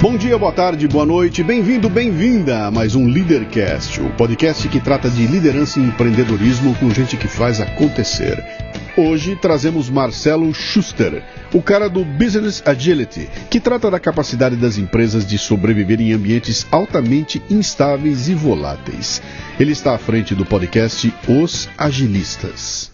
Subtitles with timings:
[0.00, 4.78] Bom dia, boa tarde, boa noite, bem-vindo, bem-vinda a mais um Leadercast, o podcast que
[4.78, 8.40] trata de liderança e empreendedorismo com gente que faz acontecer.
[8.96, 11.20] Hoje trazemos Marcelo Schuster,
[11.52, 16.64] o cara do Business Agility, que trata da capacidade das empresas de sobreviver em ambientes
[16.70, 19.20] altamente instáveis e voláteis.
[19.58, 22.92] Ele está à frente do podcast Os Agilistas.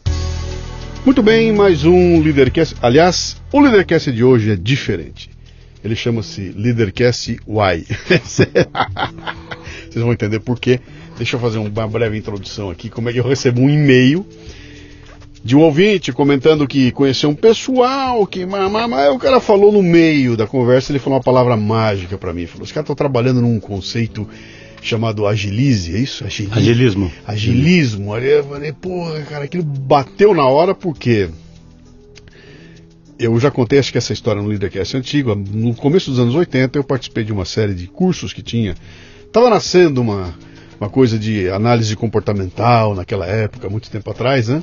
[1.04, 2.76] Muito bem, mais um Leadercast.
[2.80, 5.34] Aliás, o Leadercast de hoje é diferente.
[5.84, 7.40] Ele chama-se Leadercast Y.
[8.24, 10.80] Vocês vão entender por quê.
[11.18, 12.88] Deixa eu fazer uma breve introdução aqui.
[12.88, 14.26] Como é que eu recebo um e-mail
[15.44, 20.38] de um ouvinte comentando que conheceu um pessoal que mas o cara falou no meio
[20.38, 22.46] da conversa, ele falou uma palavra mágica para mim.
[22.46, 24.26] Falou: "Os caras estão trabalhando num conceito
[24.80, 26.24] chamado agilize, é isso?
[26.24, 26.54] Agilismo.
[26.56, 27.12] Agilismo.
[27.26, 28.14] Agilismo.
[28.14, 31.28] Aí eu falei, porra, cara, aquilo bateu na hora porque
[33.18, 35.34] eu já contei, acho que essa história no Leadercast antigo.
[35.34, 38.74] No começo dos anos 80, eu participei de uma série de cursos que tinha.
[39.24, 40.34] Estava nascendo uma,
[40.80, 44.62] uma coisa de análise comportamental naquela época, muito tempo atrás, né?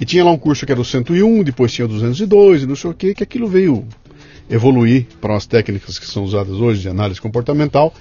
[0.00, 2.74] E tinha lá um curso que era o 101, depois tinha o 202 e não
[2.74, 3.86] sei o que, que aquilo veio
[4.50, 7.94] evoluir para as técnicas que são usadas hoje de análise comportamental.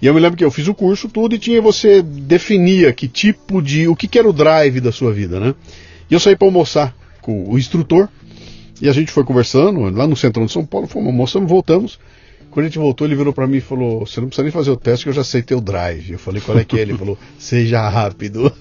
[0.00, 3.08] E eu me lembro que eu fiz o curso tudo e tinha você definia que
[3.08, 3.88] tipo de.
[3.88, 5.54] o que, que era o drive da sua vida, né?
[6.10, 8.08] E eu saí para almoçar com o instrutor
[8.82, 12.00] e a gente foi conversando lá no centrão de São Paulo, fomos almoçando, voltamos.
[12.50, 14.72] Quando a gente voltou, ele virou para mim e falou: Você não precisa nem fazer
[14.72, 16.10] o teste, que eu já sei teu drive.
[16.10, 16.82] Eu falei: Qual é que é?
[16.82, 18.52] Ele falou: Seja rápido.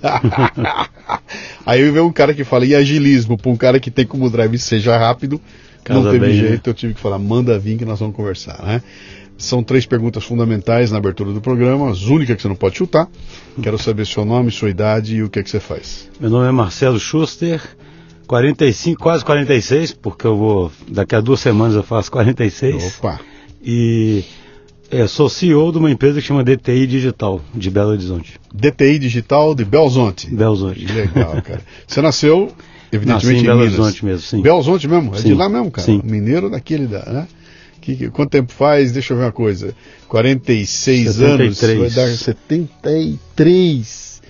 [1.65, 4.59] Aí veio um cara que fala em agilismo, para um cara que tem como drive
[4.59, 5.41] seja rápido.
[5.83, 6.47] Casa não teve bem, né?
[6.49, 6.71] jeito, né?
[6.71, 8.83] eu tive que falar: Manda vir que nós vamos conversar, né?
[9.39, 13.09] São três perguntas fundamentais na abertura do programa, as únicas que você não pode chutar.
[13.59, 16.07] Quero saber seu nome, sua idade e o que é que você faz.
[16.19, 17.59] Meu nome é Marcelo Schuster,
[18.31, 20.71] 45, quase 46, porque eu vou.
[20.87, 22.99] Daqui a duas semanas eu faço 46.
[22.99, 23.19] Opa!
[23.61, 24.23] E
[24.89, 28.39] é, sou CEO de uma empresa que chama DTI Digital, de Belo Horizonte.
[28.53, 30.33] DTI Digital de Belzonte.
[30.33, 30.85] Belzonte.
[30.85, 31.59] Legal, cara.
[31.85, 32.49] Você nasceu,
[32.89, 33.73] evidentemente, Nasci em, em Belo Minas.
[33.73, 34.41] Horizonte mesmo, sim.
[34.41, 35.13] Belo Horizonte mesmo?
[35.13, 35.27] É sim.
[35.27, 35.85] de lá mesmo, cara?
[35.85, 36.01] Sim.
[36.01, 37.27] Mineiro daquele, da, né?
[37.81, 38.93] Que, que, quanto tempo faz?
[38.93, 39.75] Deixa eu ver uma coisa.
[40.07, 41.63] 46 73.
[41.63, 44.20] anos, vai dar 73.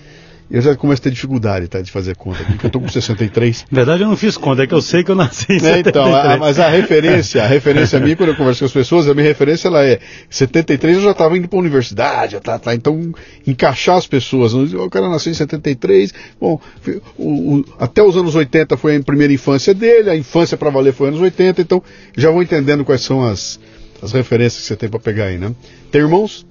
[0.50, 2.88] Eu já começo a ter dificuldade tá, de fazer conta aqui, porque eu tô com
[2.88, 3.66] 63.
[3.70, 5.78] Na verdade, eu não fiz conta, é que eu sei que eu nasci em É,
[5.78, 9.14] então, a, mas a referência, a referência minha, quando eu converso com as pessoas, a
[9.14, 9.98] minha referência ela é
[10.28, 13.12] 73 eu já estava indo para a universidade, já tá, tá, então
[13.46, 14.52] encaixar as pessoas.
[14.52, 16.60] O cara nasceu em 73, bom,
[17.16, 20.92] o, o, até os anos 80 foi a primeira infância dele, a infância para valer
[20.92, 21.82] foi anos 80, então
[22.16, 23.58] já vou entendendo quais são as,
[24.02, 25.54] as referências que você tem para pegar aí, né?
[25.90, 26.44] Tem irmãos?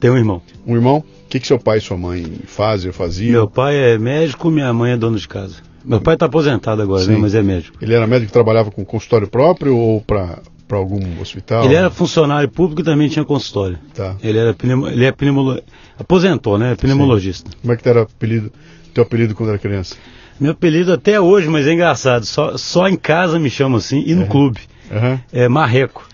[0.00, 0.42] Tem um irmão.
[0.66, 0.98] Um irmão?
[0.98, 3.30] O que, que seu pai e sua mãe fazem ou faziam?
[3.32, 5.56] Meu pai é médico, minha mãe é dona de casa.
[5.84, 7.76] Meu pai está aposentado agora, né, mas é médico.
[7.80, 11.64] Ele era médico que trabalhava com consultório próprio ou para para algum hospital?
[11.64, 13.76] Ele era funcionário público e também tinha consultório.
[13.92, 14.14] Tá.
[14.22, 15.60] Ele era pneumo, ele é pneumolo,
[15.98, 16.76] aposentou, né?
[16.76, 17.50] Pneumologista.
[17.50, 17.56] Sim.
[17.60, 18.52] Como é que era apelido,
[18.94, 19.96] teu apelido quando era criança?
[20.38, 22.24] Meu apelido até hoje, mas é engraçado.
[22.24, 24.28] Só, só em casa me chamam assim e no Uhum.
[24.28, 24.60] clube.
[24.92, 25.18] Uhum.
[25.32, 26.08] É Marreco.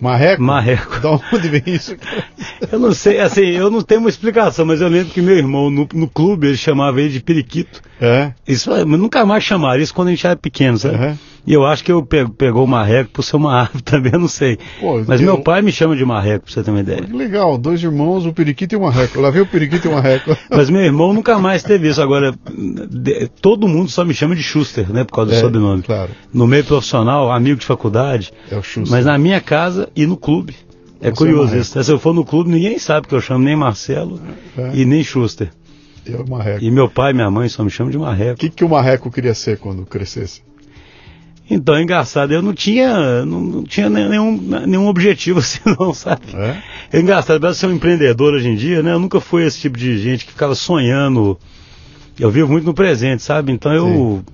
[0.00, 0.42] Marreco?
[0.42, 1.00] Marreco.
[1.00, 1.96] Da onde vem isso?
[2.70, 5.70] Eu não sei, assim, eu não tenho uma explicação, mas eu lembro que meu irmão
[5.70, 7.80] no, no clube ele chamava ele de periquito.
[8.00, 8.32] É?
[8.46, 10.96] Isso, mas nunca mais chamaram isso quando a gente era pequeno, sabe?
[10.96, 11.18] Uhum.
[11.46, 14.18] E eu acho que eu pe pegou o marreco por ser uma árvore também, eu
[14.18, 14.58] não sei.
[14.80, 17.02] Pô, Mas eu- meu pai me chama de marreco, pra você ter uma ideia.
[17.02, 19.20] Que legal, dois irmãos, o periquito e o marreco.
[19.20, 20.36] Lá vem o periquito e o marreco.
[20.50, 22.02] Mas meu irmão nunca mais teve isso.
[22.02, 22.34] Agora,
[22.90, 25.04] de- todo mundo só me chama de Schuster, né?
[25.04, 25.82] Por causa do É, sobrenome.
[25.82, 26.10] claro.
[26.34, 28.32] No meio profissional, amigo de faculdade.
[28.50, 28.90] É o Schuster.
[28.90, 30.56] Mas na minha casa e no clube.
[31.00, 31.60] É Você é curioso marreco.
[31.62, 31.84] isso.
[31.84, 34.18] Se eu for no clube, ninguém sabe que eu chamo nem Marcelo
[34.56, 34.70] É.
[34.74, 35.50] e nem Schuster.
[36.08, 36.64] É o marreco.
[36.64, 38.38] E meu pai e minha mãe só me chamam de O marreco.
[38.40, 40.40] que, que o marreco queria ser quando crescesse?
[41.48, 44.36] Então, é engraçado, eu não tinha, não, não tinha nenhum,
[44.66, 46.22] nenhum objetivo assim, não, sabe?
[46.34, 46.62] É?
[46.92, 48.92] É engraçado, apesar de ser um empreendedor hoje em dia, né?
[48.92, 51.38] Eu nunca fui esse tipo de gente que ficava sonhando.
[52.18, 53.52] Eu vivo muito no presente, sabe?
[53.52, 54.24] Então eu.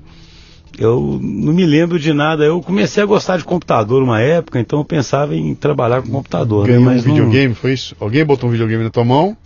[0.79, 2.45] Eu não me lembro de nada.
[2.45, 6.67] Eu comecei a gostar de computador uma época, então eu pensava em trabalhar com computador.
[6.67, 6.89] Ganhou né?
[6.89, 7.95] um Mas não- videogame, foi isso?
[8.01, 9.37] Alguém botou um videogame na tua mão?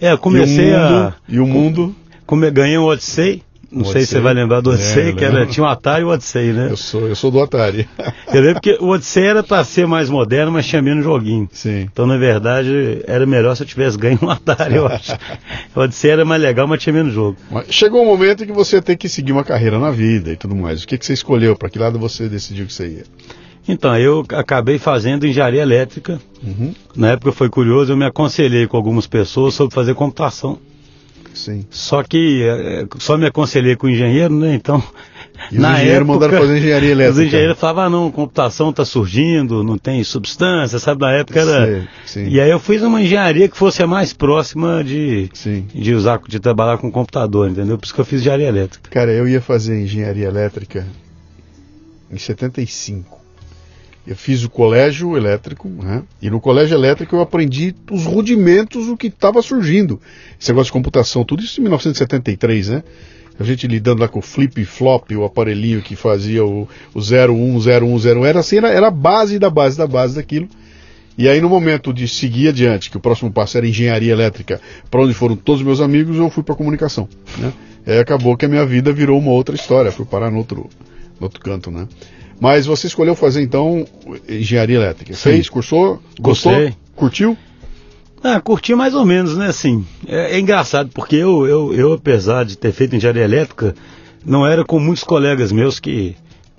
[0.00, 1.14] É, eu comecei e o mundo, a.
[1.28, 1.96] E o mundo?
[2.24, 2.50] Come...
[2.50, 3.42] Ganhei um Odyssey.
[3.70, 4.20] Não Um sei se você Odyssey.
[4.22, 5.50] vai lembrar do Odyssey, É, que era, lembro.
[5.52, 6.68] tinha o Atari e o Odyssey, né?
[6.70, 7.86] Eu sou, eu sou do Atari.
[8.32, 11.48] Eu lembro que o Odyssey era para ser mais moderno, mas tinha menos joguinho.
[11.52, 11.80] Sim.
[11.92, 15.12] Então, na verdade, era melhor se eu tivesse ganho um Atari, eu acho.
[15.76, 17.36] O Odyssey era mais legal, mas tinha menos jogo.
[17.50, 20.36] Mas chegou um momento em que você tem que seguir uma carreira na vida e
[20.36, 20.82] tudo mais.
[20.82, 21.54] O que, que você escolheu?
[21.56, 23.04] Para que lado você decidiu que você ia?
[23.68, 26.18] Então, eu acabei fazendo engenharia elétrica.
[26.42, 26.72] Uhum.
[26.96, 30.58] Na época foi curioso, eu me aconselhei com algumas pessoas sobre fazer computação.
[31.34, 31.64] Sim.
[31.70, 34.54] Só que eh, só me aconselhei com engenheiro, né?
[34.54, 34.82] Então,
[35.52, 37.20] E Na os engenheiros época, mandaram fazer engenharia elétrica.
[37.20, 41.00] Os engenheiros falavam, ah, não, computação está surgindo, não tem substância, sabe?
[41.00, 41.80] Na época era.
[41.80, 42.28] Sim, sim.
[42.28, 45.66] E aí eu fiz uma engenharia que fosse a mais próxima de, sim.
[45.74, 47.78] de usar, de trabalhar com computador, entendeu?
[47.78, 48.90] Por isso que eu fiz engenharia elétrica.
[48.90, 50.86] Cara, eu ia fazer engenharia elétrica
[52.10, 53.18] em 75.
[54.08, 56.02] Eu fiz o colégio elétrico, né?
[56.22, 60.00] e no colégio elétrico eu aprendi os rudimentos do que estava surgindo.
[60.40, 62.82] Esse negócio de computação, tudo isso em 1973, né?
[63.38, 68.24] A gente lidando lá com o flip flop, o aparelhinho que fazia o, o 010101,
[68.24, 70.48] era assim, era, era a base da base da base daquilo.
[71.18, 74.58] E aí no momento de seguir adiante, que o próximo passo era engenharia elétrica,
[74.90, 77.06] para onde foram todos os meus amigos, eu fui para comunicação.
[77.36, 77.52] Né?
[77.86, 80.70] E acabou que a minha vida virou uma outra história, fui parar no outro,
[81.20, 81.86] no outro canto, né?
[82.40, 83.84] Mas você escolheu fazer então
[84.28, 85.12] engenharia elétrica.
[85.14, 85.30] Sim.
[85.30, 86.74] Fez, cursou, gostou, Gostei.
[86.94, 87.36] curtiu?
[88.22, 89.46] Ah, curti mais ou menos, né?
[89.46, 93.74] Assim, é, é, engraçado porque eu, eu, eu, apesar de ter feito engenharia elétrica,
[94.24, 96.16] não era com muitos colegas meus que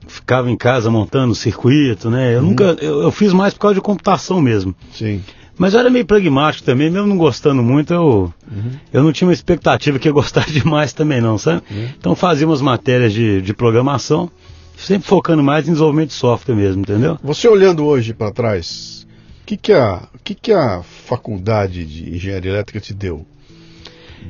[0.08, 2.36] ficavam em casa montando circuito, né?
[2.36, 2.46] Eu uhum.
[2.48, 4.74] nunca, eu, eu, fiz mais por causa de computação mesmo.
[4.94, 5.22] Sim.
[5.58, 8.72] Mas eu era meio pragmático também, mesmo não gostando muito, eu, uhum.
[8.94, 11.62] eu não tinha uma expectativa que ia gostar demais também não, sabe?
[11.70, 11.90] Uhum.
[11.98, 14.32] Então fazia umas matérias de, de programação
[14.80, 17.18] sempre focando mais em desenvolvimento de software mesmo, entendeu?
[17.24, 19.06] Você olhando hoje para trás,
[19.44, 23.26] o que, que, a, que, que a faculdade de engenharia elétrica te deu?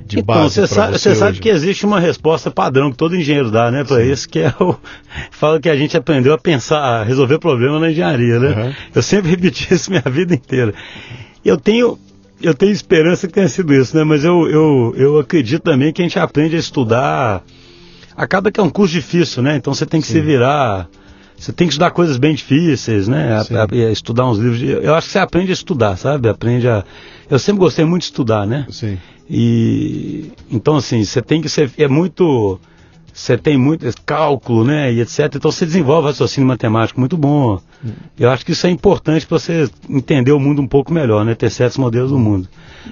[0.05, 3.69] De então, você sabe, você sabe que existe uma resposta padrão que todo engenheiro dá,
[3.69, 4.75] né, para isso, que é o.
[5.31, 8.49] Fala que a gente aprendeu a pensar, a resolver problema na engenharia, né?
[8.49, 8.73] Uhum.
[8.95, 10.73] Eu sempre repeti isso minha vida inteira.
[11.43, 11.97] Eu tenho,
[12.41, 14.03] eu tenho esperança que tenha sido isso, né?
[14.03, 17.43] Mas eu, eu, eu acredito também que a gente aprende a estudar
[18.19, 19.55] acaba que é um curso difícil, né?
[19.55, 20.13] Então você tem que Sim.
[20.13, 20.89] se virar.
[21.37, 23.31] Você tem que estudar coisas bem difíceis, né?
[23.33, 24.59] A, a, estudar uns livros.
[24.59, 26.27] De, eu acho que você aprende a estudar, sabe?
[26.27, 26.83] Aprende a.
[27.29, 28.65] Eu sempre gostei muito de estudar, né?
[28.69, 28.97] Sim.
[29.29, 31.71] E então assim, você tem que ser.
[31.77, 32.59] É muito
[33.19, 35.35] você tem muito cálculo, né, e etc.
[35.35, 37.59] Então você desenvolve raciocínio matemático muito bom.
[38.17, 41.35] Eu acho que isso é importante para você entender o mundo um pouco melhor, né,
[41.35, 42.47] ter certos modelos do mundo.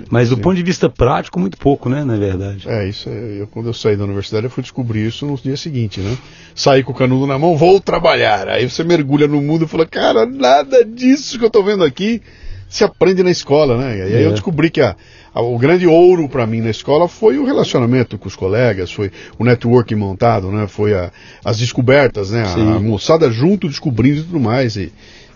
[0.10, 0.42] Mas do Sim.
[0.42, 2.68] ponto de vista prático, muito pouco, né, na verdade.
[2.68, 5.56] É, isso é, eu, quando eu saí da universidade eu fui descobrir isso no dia
[5.56, 6.18] seguinte, né?
[6.54, 8.50] Saí com o canudo na mão, vou trabalhar.
[8.50, 12.22] Aí você mergulha no mundo e fala, cara, nada disso que eu estou vendo aqui
[12.70, 13.98] se aprende na escola, né?
[13.98, 14.26] E aí é.
[14.26, 14.96] eu descobri que a,
[15.34, 19.12] a, o grande ouro para mim na escola foi o relacionamento com os colegas, foi
[19.38, 20.68] o network montado, né?
[20.68, 21.12] Foi a,
[21.44, 22.44] as descobertas, né?
[22.44, 24.76] A, a, moçada junto descobrindo e tudo mais.
[24.76, 24.92] E,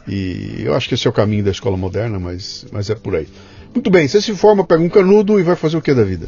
[0.07, 3.15] e eu acho que esse é o caminho da escola moderna, mas, mas é por
[3.15, 3.27] aí.
[3.73, 6.27] Muito bem, você se forma, pega um canudo e vai fazer o que da vida?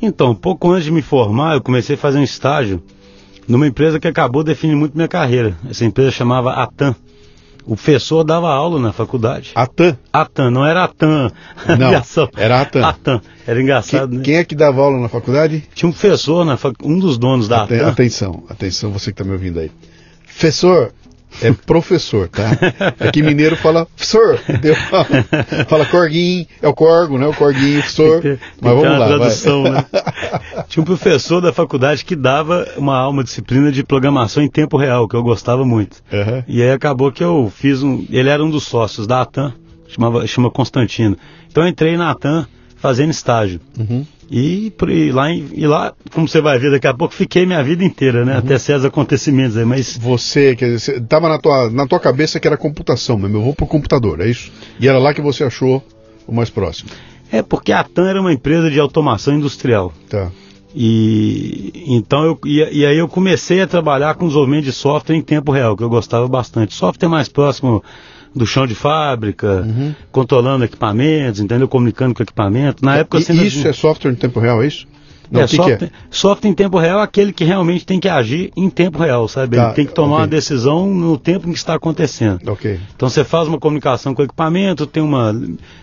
[0.00, 2.82] Então, pouco antes de me formar, eu comecei a fazer um estágio
[3.46, 5.56] numa empresa que acabou definindo muito minha carreira.
[5.68, 6.94] Essa empresa chamava Atam.
[7.68, 9.50] O professor dava aula na faculdade.
[9.54, 9.94] Atan?
[10.10, 11.30] Atan, não era Atan.
[11.78, 11.92] Não,
[12.34, 12.82] era Atan.
[12.82, 13.20] Atan.
[13.46, 14.22] Era engraçado, que, né?
[14.24, 15.62] Quem é que dava aula na faculdade?
[15.74, 16.74] Tinha um professor, na fac...
[16.82, 17.86] um dos donos da Atan.
[17.86, 19.70] Atenção, atenção, você que está me ouvindo aí.
[20.24, 20.94] Professor,
[21.42, 22.50] é professor, tá?
[22.98, 24.38] Aqui mineiro fala professor,
[25.68, 27.26] fala corguinho, é o corgo, né?
[27.26, 28.22] O corguinho, professor.
[28.60, 29.06] Mas vamos lá.
[29.06, 29.72] Tradução, vai.
[29.72, 29.84] né?
[30.68, 35.08] Tinha um professor da faculdade que dava uma aula, disciplina de programação em tempo real,
[35.08, 35.98] que eu gostava muito.
[36.12, 36.42] Uhum.
[36.46, 38.04] E aí acabou que eu fiz um.
[38.10, 39.54] Ele era um dos sócios da ATAM,
[39.86, 41.16] chamava, chama Constantino.
[41.50, 42.46] Então eu entrei na ATAM
[42.76, 43.60] fazendo estágio.
[43.78, 44.06] Uhum.
[44.30, 47.82] E, e, lá, e lá, como você vai ver daqui a pouco, fiquei minha vida
[47.82, 48.32] inteira, né?
[48.32, 48.38] Uhum.
[48.38, 49.96] Até certos acontecimentos aí, mas...
[49.96, 53.54] Você, quer dizer, estava na tua, na tua cabeça que era computação, mas eu vou
[53.54, 54.52] pro computador, é isso?
[54.78, 55.82] E era lá que você achou
[56.26, 56.90] o mais próximo?
[57.32, 59.92] É, porque a TAM era uma empresa de automação industrial.
[60.08, 60.30] Tá.
[60.74, 65.22] E então eu e, e, aí eu comecei a trabalhar com desenvolvimento de software em
[65.22, 66.74] tempo real, que eu gostava bastante.
[66.74, 67.82] Software mais próximo
[68.38, 69.94] do chão de fábrica, uhum.
[70.10, 71.68] controlando equipamentos, entendeu?
[71.68, 72.84] Comunicando com o equipamento.
[72.84, 74.86] Na época e, Isso é software em tempo real, é isso?
[75.30, 75.90] Não, é, que software, que é?
[76.10, 79.56] software em tempo real é aquele que realmente tem que agir em tempo real, sabe?
[79.56, 80.20] Tá, Ele tem que tomar okay.
[80.22, 82.50] uma decisão no tempo em que está acontecendo.
[82.50, 82.80] Okay.
[82.96, 85.32] Então você faz uma comunicação com o equipamento, tem uma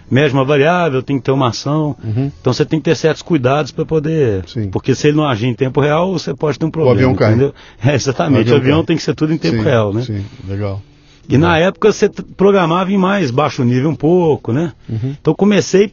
[0.10, 1.96] mede uma variável, tem que ter uma ação.
[2.04, 2.32] Uhum.
[2.42, 4.44] Então você tem que ter certos cuidados para poder.
[4.48, 4.70] Sim.
[4.70, 6.96] Porque se ele não agir em tempo real, você pode ter um problema.
[6.96, 7.30] O avião cai.
[7.30, 7.54] Entendeu?
[7.86, 8.52] É, exatamente.
[8.52, 10.02] O avião, o avião tem que ser tudo em tempo sim, real, né?
[10.02, 10.82] Sim, legal.
[11.28, 14.74] E na época você programava em mais baixo nível um pouco, né?
[14.88, 15.16] Uhum.
[15.20, 15.92] Então comecei,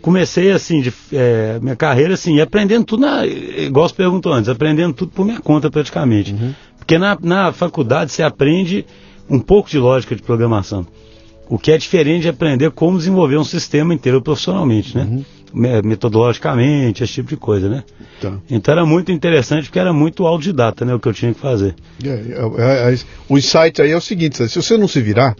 [0.00, 4.94] comecei assim, de, é, minha carreira assim, aprendendo tudo, na, igual você perguntou antes, aprendendo
[4.94, 6.32] tudo por minha conta praticamente.
[6.32, 6.54] Uhum.
[6.78, 8.84] Porque na, na faculdade você aprende
[9.28, 10.86] um pouco de lógica de programação.
[11.48, 15.22] O que é diferente de aprender como desenvolver um sistema inteiro profissionalmente, né?
[15.52, 17.84] Metodologicamente, esse tipo de coisa, né?
[18.20, 18.34] Tá.
[18.48, 20.94] Então era muito interessante porque era muito autodidata, né?
[20.94, 21.74] O que eu tinha que fazer.
[22.04, 25.34] É, é, é, o insight aí é o seguinte: se você não se virar,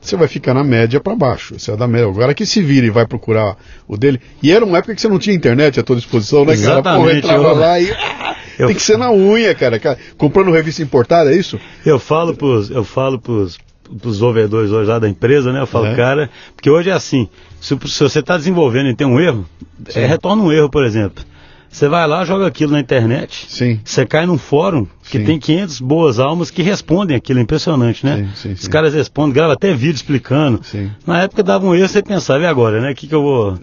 [0.00, 1.58] você vai ficar na média para baixo.
[1.58, 2.06] Você é da média.
[2.06, 3.56] Agora que se vira e vai procurar
[3.88, 4.20] o dele.
[4.42, 7.40] E era uma época que você não tinha internet à tua disposição, né, Exatamente, cara?
[7.40, 7.56] Porra, entrava eu...
[7.56, 7.90] lá e.
[8.26, 9.78] Ah, Eu, Tem que ser na unha, cara.
[10.16, 11.60] Comprando revista importada, é isso?
[11.84, 13.58] Eu falo pros, eu falo pros,
[14.00, 15.60] pros desenvolvedores hoje lá da empresa, né?
[15.60, 15.94] Eu falo, é.
[15.94, 17.28] cara, porque hoje é assim,
[17.66, 19.44] se, se você está desenvolvendo e tem um erro,
[19.92, 21.24] é, retorna um erro, por exemplo.
[21.68, 23.46] Você vai lá, joga aquilo na internet.
[23.48, 23.80] Sim.
[23.84, 25.24] Você cai num fórum que sim.
[25.24, 27.40] tem 500 boas almas que respondem aquilo.
[27.40, 28.30] É impressionante, né?
[28.36, 30.60] Sim, sim, Os caras respondem, grava até vídeo explicando.
[31.04, 32.92] Na época dava um erro, você pensava, e agora, né?
[32.92, 33.58] O que, que eu vou.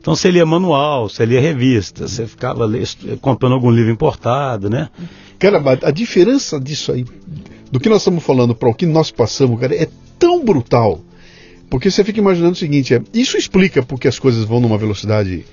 [0.00, 2.66] Então você lia manual, você lia revista, você ficava
[3.20, 4.88] comprando algum livro importado, né?
[5.38, 7.04] Cara, a diferença disso aí,
[7.70, 11.02] do que nós estamos falando para o que nós passamos, cara, é tão brutal.
[11.72, 15.46] Porque você fica imaginando o seguinte: é, isso explica porque as coisas vão numa velocidade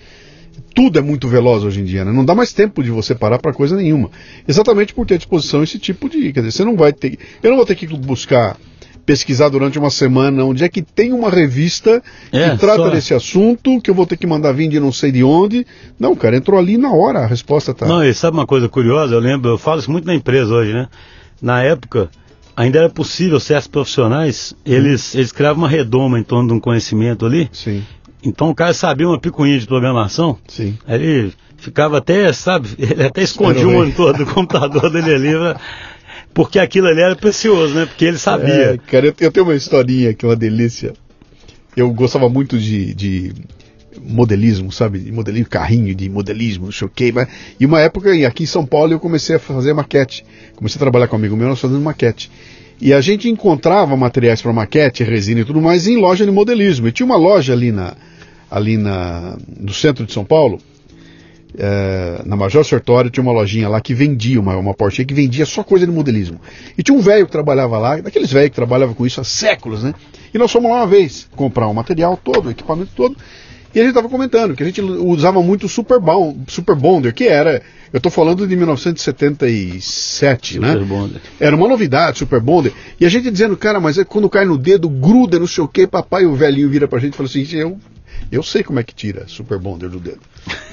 [0.75, 2.11] tudo é muito veloz hoje em dia, né?
[2.11, 4.11] Não dá mais tempo de você parar para coisa nenhuma.
[4.45, 6.33] Exatamente por ter à disposição esse tipo de.
[6.33, 7.17] Quer dizer, você não vai ter.
[7.41, 8.57] Eu não vou ter que buscar
[9.05, 12.89] pesquisar durante uma semana onde é que tem uma revista é, que trata só...
[12.89, 15.65] desse assunto, que eu vou ter que mandar vir de não sei de onde.
[15.97, 17.87] Não, cara, entrou ali na hora, a resposta tá.
[17.87, 19.15] Não, e sabe uma coisa curiosa?
[19.15, 20.89] Eu lembro, eu falo isso muito na empresa hoje, né?
[21.41, 22.09] Na época,
[22.59, 27.25] ainda era possível certos profissionais, eles, eles criavam uma redoma em torno de um conhecimento
[27.25, 27.49] ali.
[27.53, 27.85] Sim.
[28.21, 30.37] Então o cara sabia uma picuinha de programação.
[30.45, 30.77] Sim.
[30.85, 35.57] Ele ficava até, sabe, ele até escondia o monitor do computador dele ali,
[36.33, 37.85] porque aquilo ali era precioso, né?
[37.85, 38.73] Porque ele sabia.
[38.73, 40.91] É, cara, eu, eu, tenho uma historinha que é uma delícia.
[41.77, 43.33] Eu gostava muito de, de
[44.03, 44.99] modelismo, sabe?
[44.99, 47.11] De modelismo, carrinho de modelismo, não sei o quê.
[47.13, 47.27] Mas...
[47.59, 50.25] E uma época, aqui em São Paulo, eu comecei a fazer maquete.
[50.55, 52.31] Comecei a trabalhar com um amigo meu, nós fazendo maquete.
[52.81, 56.87] E a gente encontrava materiais para maquete, resina e tudo mais em loja de modelismo.
[56.87, 57.95] E tinha uma loja ali na,
[58.49, 60.59] ali na, no centro de São Paulo,
[61.57, 65.45] é, na Major Sertório, tinha uma lojinha lá que vendia, uma, uma portinha que vendia
[65.45, 66.39] só coisa de modelismo.
[66.77, 69.83] E tinha um velho que trabalhava lá, daqueles velhos que trabalhava com isso há séculos,
[69.83, 69.93] né?
[70.33, 73.17] E nós fomos lá uma vez comprar o material todo, o equipamento todo,
[73.73, 77.13] e a gente estava comentando que a gente usava muito o Super, Bond, Super Bonder,
[77.13, 77.61] que era,
[77.93, 80.75] eu estou falando de 1977, Super né?
[80.85, 81.21] Bonder.
[81.39, 82.73] Era uma novidade, Super Bonder.
[82.99, 85.67] E a gente dizendo, cara, mas é quando cai no dedo, gruda, não sei o
[85.67, 87.79] que, papai, o velhinho vira pra gente e fala assim, eu
[88.31, 90.19] eu sei como é que tira Super Bonder do dedo.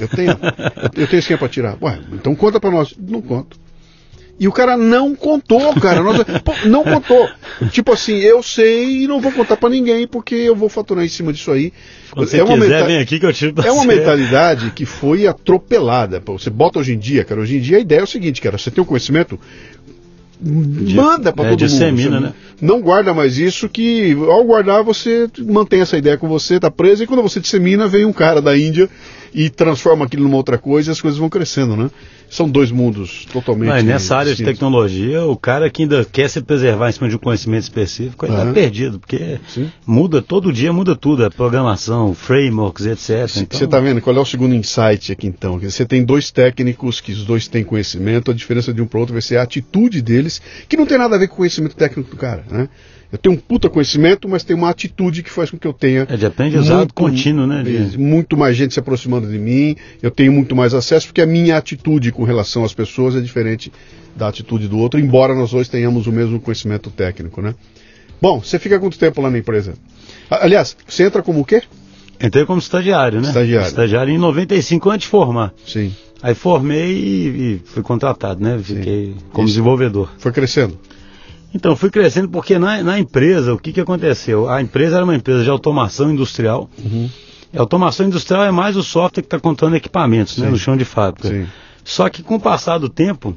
[0.00, 0.36] Eu tenho, eu,
[1.02, 1.76] eu tenho esquema para tirar.
[1.80, 2.94] Ué, então conta para nós.
[2.98, 3.58] Não conto.
[4.38, 6.02] E o cara não contou, cara.
[6.44, 7.28] Pô, não contou.
[7.70, 11.08] Tipo assim, eu sei e não vou contar para ninguém porque eu vou faturar em
[11.08, 11.72] cima disso aí.
[12.10, 16.22] Quando é uma quiser, vem aqui que eu tiro É uma mentalidade que foi atropelada.
[16.26, 17.40] Você bota hoje em dia, cara.
[17.40, 18.58] Hoje em dia a ideia é o seguinte, cara.
[18.58, 19.40] Você tem um conhecimento,
[20.40, 22.26] manda para é, todo dissemina, mundo.
[22.26, 22.34] Né?
[22.60, 27.02] Não guarda mais isso que ao guardar você mantém essa ideia com você, tá preso
[27.02, 28.88] e quando você dissemina vem um cara da Índia
[29.36, 31.90] e transforma aquilo numa outra coisa e as coisas vão crescendo, né?
[32.30, 34.50] São dois mundos totalmente Mas nessa área distintos.
[34.50, 38.24] de tecnologia, o cara que ainda quer se preservar em cima de um conhecimento específico,
[38.24, 39.70] ele está perdido, porque Sim.
[39.86, 43.28] muda, todo dia muda tudo, é programação, frameworks, etc.
[43.28, 43.82] Você está então...
[43.82, 45.60] vendo qual é o segundo insight aqui então?
[45.60, 49.00] Você tem dois técnicos que os dois têm conhecimento, a diferença de um para o
[49.00, 51.76] outro vai ser a atitude deles, que não tem nada a ver com o conhecimento
[51.76, 52.70] técnico do cara, né?
[53.10, 56.06] Eu tenho um puta conhecimento, mas tem uma atitude que faz com que eu tenha.
[56.08, 57.62] É de aprendizado muito, contínuo, né?
[57.62, 57.98] De...
[57.98, 61.56] Muito mais gente se aproximando de mim, eu tenho muito mais acesso, porque a minha
[61.56, 63.72] atitude com relação às pessoas é diferente
[64.16, 67.54] da atitude do outro, embora nós dois tenhamos o mesmo conhecimento técnico, né?
[68.20, 69.74] Bom, você fica quanto tempo lá na empresa?
[70.30, 71.62] Aliás, você entra como o quê?
[72.20, 73.28] Entrei como estagiário, né?
[73.28, 73.68] Estagiário.
[73.68, 75.52] Estagiário em 95 antes de formar.
[75.66, 75.94] Sim.
[76.22, 78.58] Aí formei e, e fui contratado, né?
[78.62, 79.16] Fiquei Sim.
[79.32, 79.54] como Isso.
[79.54, 80.10] desenvolvedor.
[80.18, 80.78] Foi crescendo?
[81.56, 84.46] Então, fui crescendo porque na, na empresa, o que, que aconteceu?
[84.46, 86.68] A empresa era uma empresa de automação industrial.
[86.78, 87.08] Uhum.
[87.56, 90.84] A automação industrial é mais o software que está contando equipamentos né, no chão de
[90.84, 91.28] fábrica.
[91.28, 91.46] Sim.
[91.82, 93.34] Só que com o passar do tempo,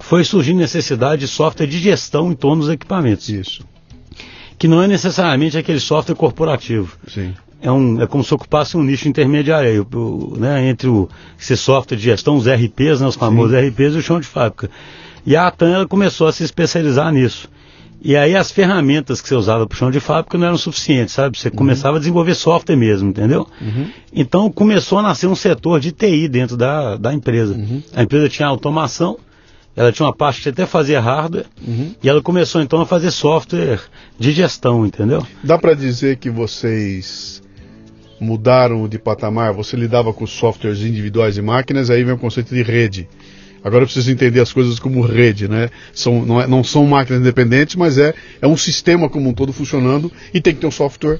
[0.00, 3.28] foi surgindo necessidade de software de gestão em torno dos equipamentos.
[3.28, 3.64] Isso.
[4.58, 6.96] Que não é necessariamente aquele software corporativo.
[7.06, 7.34] Sim.
[7.62, 9.86] É, um, é como se ocupasse um nicho intermediário
[10.36, 11.08] né, entre o,
[11.40, 13.68] esse software de gestão, os RPs, né, os famosos Sim.
[13.68, 14.68] RPs e o chão de fábrica.
[15.28, 17.50] E a Atan começou a se especializar nisso.
[18.00, 21.12] E aí as ferramentas que você usava para o chão de fábrica não eram suficientes,
[21.12, 21.38] sabe?
[21.38, 21.54] Você uhum.
[21.54, 23.46] começava a desenvolver software mesmo, entendeu?
[23.60, 23.90] Uhum.
[24.10, 27.52] Então começou a nascer um setor de TI dentro da, da empresa.
[27.52, 27.82] Uhum.
[27.94, 29.18] A empresa tinha automação,
[29.76, 31.94] ela tinha uma parte que até fazia hardware, uhum.
[32.02, 33.80] e ela começou então a fazer software
[34.18, 35.26] de gestão, entendeu?
[35.44, 37.42] Dá para dizer que vocês
[38.18, 42.62] mudaram de patamar, você lidava com softwares individuais e máquinas, aí vem o conceito de
[42.62, 43.06] rede.
[43.62, 45.70] Agora eu preciso entender as coisas como rede, né?
[45.92, 49.52] São, não, é, não são máquinas independentes, mas é, é um sistema como um todo
[49.52, 51.18] funcionando e tem que ter um software.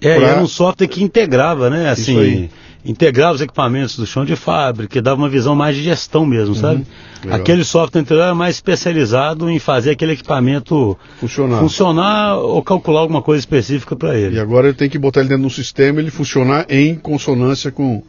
[0.00, 0.28] É, pra...
[0.28, 1.88] era um software que integrava, né?
[1.88, 2.50] Assim,
[2.84, 6.60] integrava os equipamentos do chão de fábrica, dava uma visão mais de gestão mesmo, uhum,
[6.60, 6.86] sabe?
[7.24, 7.40] Legal.
[7.40, 13.22] Aquele software anterior era mais especializado em fazer aquele equipamento funcionar, funcionar ou calcular alguma
[13.22, 14.36] coisa específica para ele.
[14.36, 16.94] E agora ele tem que botar ele dentro de um sistema e ele funcionar em
[16.94, 18.02] consonância com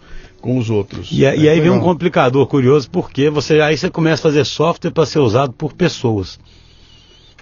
[0.47, 1.09] com os outros.
[1.11, 1.61] E, é, e aí legal.
[1.61, 5.51] vem um complicador curioso, porque você aí você começa a fazer software para ser usado
[5.51, 6.39] por pessoas.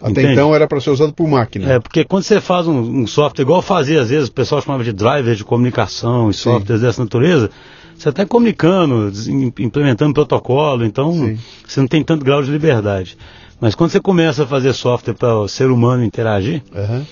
[0.01, 0.31] Até Entende?
[0.31, 1.73] então era para ser usado por máquina.
[1.73, 4.83] É, porque quando você faz um, um, software, igual fazia às vezes, o pessoal chamava
[4.83, 6.39] de driver de comunicação e Sim.
[6.39, 7.51] softwares dessa natureza,
[7.95, 9.11] você está comunicando,
[9.59, 11.37] implementando protocolo, então Sim.
[11.65, 13.15] você não tem tanto grau de liberdade.
[13.61, 17.05] Mas quando você começa a fazer software para o ser humano interagir, uhum.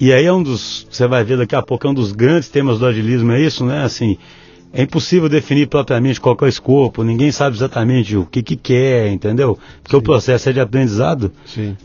[0.00, 2.48] e aí é um dos, você vai ver daqui a pouco, é um dos grandes
[2.48, 3.84] temas do agilismo, é isso, né?
[3.84, 4.16] Assim,
[4.74, 9.08] é impossível definir propriamente qual é o escopo, ninguém sabe exatamente o que, que quer,
[9.12, 9.56] entendeu?
[9.80, 10.00] Porque Sim.
[10.00, 11.30] o processo é de aprendizado.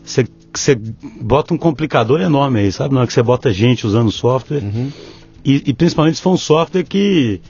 [0.04, 0.76] Você, você
[1.20, 2.92] bota um complicador enorme aí, sabe?
[2.92, 4.64] Na hora que você bota gente usando software.
[4.64, 4.90] Uhum.
[5.44, 7.40] E, e, principalmente se for um software que,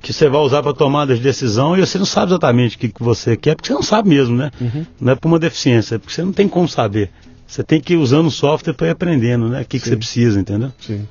[0.00, 2.88] que você vai usar para tomada de decisão e você não sabe exatamente o que,
[2.88, 4.50] que você quer, porque você não sabe mesmo, né?
[4.58, 4.86] Uhum.
[4.98, 7.10] Não é por uma deficiência, é porque você não tem como saber.
[7.46, 9.60] Você tem que ir usando o software para ir aprendendo, né?
[9.60, 10.72] O que, que você precisa, entendeu?
[10.80, 11.06] Sim.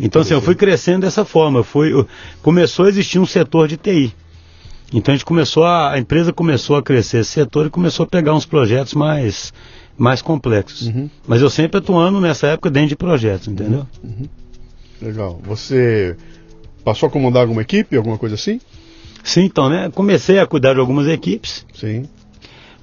[0.00, 1.62] Então, assim, eu fui crescendo dessa forma.
[1.62, 1.92] Fui,
[2.42, 4.14] começou a existir um setor de TI.
[4.92, 8.06] Então a gente começou a, a empresa começou a crescer esse setor e começou a
[8.06, 9.52] pegar uns projetos mais,
[9.96, 10.88] mais complexos.
[10.88, 11.08] Uhum.
[11.26, 13.86] Mas eu sempre atuando nessa época dentro de projetos, entendeu?
[14.04, 14.10] Uhum.
[14.10, 14.28] uhum.
[15.00, 15.40] Legal.
[15.44, 16.16] Você
[16.84, 18.60] passou a comandar alguma equipe, alguma coisa assim?
[19.24, 19.90] Sim, então, né?
[19.92, 21.66] Comecei a cuidar de algumas equipes.
[21.74, 22.04] Sim.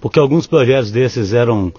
[0.02, 1.72] Porque alguns projetos desses eram.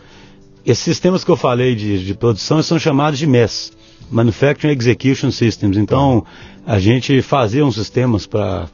[0.65, 3.73] Esses sistemas que eu falei de, de produção são chamados de MES.
[4.11, 5.77] Manufacturing Execution Systems.
[5.77, 6.25] Então,
[6.67, 8.69] a gente fazia uns sistemas para.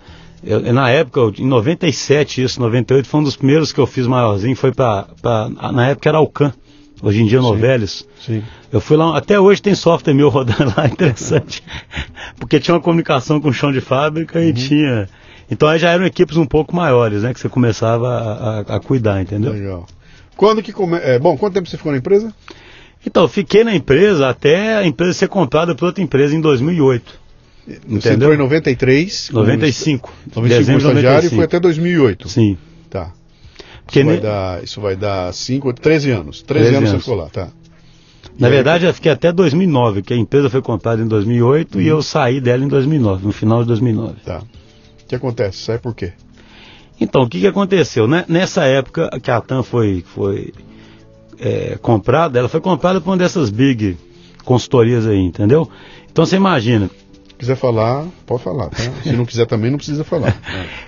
[0.73, 4.73] Na época, em 97, isso, 98, foi um dos primeiros que eu fiz maiorzinho, foi
[4.73, 5.07] para.
[5.73, 6.53] Na época era Alcan,
[7.03, 8.07] hoje em dia Novelis.
[8.25, 8.43] Sim.
[8.73, 11.63] Eu fui lá, até hoje tem software meu rodando lá, interessante.
[12.39, 14.45] Porque tinha uma comunicação com o chão de fábrica uhum.
[14.45, 15.09] e tinha.
[15.51, 17.33] Então aí já eram equipes um pouco maiores, né?
[17.33, 19.53] Que você começava a, a, a cuidar, entendeu?
[19.53, 19.87] Legal.
[20.37, 20.99] Quando que come...
[20.99, 22.35] É, bom, quanto tempo você ficou na empresa?
[23.07, 27.27] Então, fiquei na empresa até a empresa ser comprada por outra empresa em 2008.
[27.89, 29.31] Você entrou em 93?
[29.31, 30.13] 95.
[30.35, 32.29] 95 como estagiário e foi até 2008?
[32.29, 32.59] Sim.
[32.91, 33.13] Tá.
[33.89, 36.43] Isso, vai dar, isso vai dar 5, 13 anos.
[36.43, 37.49] 13, 13 anos, você ficou lá, tá.
[38.37, 41.81] E Na aí, verdade, eu fiquei até 2009, que a empresa foi comprada em 2008
[41.81, 44.15] e eu saí dela em 2009, no final de 2009.
[44.25, 44.39] Tá.
[44.41, 45.59] O que acontece?
[45.59, 46.13] Sai por quê?
[47.01, 48.09] Então, o que, que aconteceu?
[48.09, 48.25] Né?
[48.29, 50.53] Nessa época que a TAM foi, foi
[51.41, 53.97] é, comprada, ela foi comprada por uma dessas big
[54.45, 55.69] consultorias aí, entendeu?
[56.11, 56.89] Então você imagina.
[57.29, 58.79] Se quiser falar, pode falar, tá?
[59.03, 60.35] Se não quiser também, não precisa falar.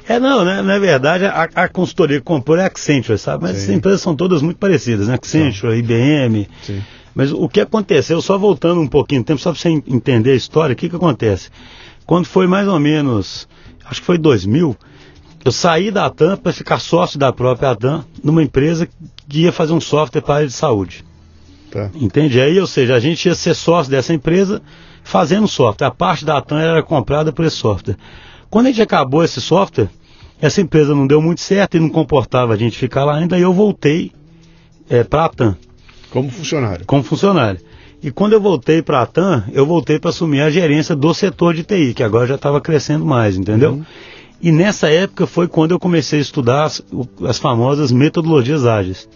[0.09, 0.63] é, não, né?
[0.63, 3.43] Na verdade, a, a consultoria que comprou é a Accenture, sabe?
[3.43, 3.63] Mas Sim.
[3.65, 5.15] as empresas são todas muito parecidas, né?
[5.15, 5.77] Accenture.
[5.79, 6.49] IBM.
[6.63, 6.83] Sim.
[7.15, 10.73] Mas o que aconteceu, só voltando um pouquinho tempo, só para você entender a história,
[10.73, 11.51] o que, que acontece?
[12.07, 13.49] Quando foi mais ou menos,
[13.85, 14.77] acho que foi 2000,
[15.45, 18.89] eu saí da TAM para ficar sócio da própria TAM numa empresa
[19.29, 21.05] que ia fazer um software para a área de saúde.
[21.71, 21.91] Tá.
[21.95, 22.41] Entende?
[22.41, 24.63] Aí, ou seja, a gente ia ser sócio dessa empresa
[25.03, 25.87] fazendo software.
[25.87, 27.97] A parte da TAM era comprada por esse software.
[28.51, 29.89] Quando a gente acabou esse software,
[30.41, 33.43] essa empresa não deu muito certo e não comportava a gente ficar lá ainda, e
[33.43, 34.13] eu voltei
[34.89, 35.57] é, para a TAM.
[36.11, 36.87] Como funcionário?
[36.87, 37.61] Como funcionário.
[38.03, 41.53] E quando eu voltei para a TAM, eu voltei para assumir a gerência do setor
[41.53, 43.73] de TI, que agora já estava crescendo mais, entendeu?
[43.73, 43.85] Uhum.
[44.41, 46.83] E nessa época foi quando eu comecei a estudar as,
[47.27, 49.09] as famosas metodologias ágeis.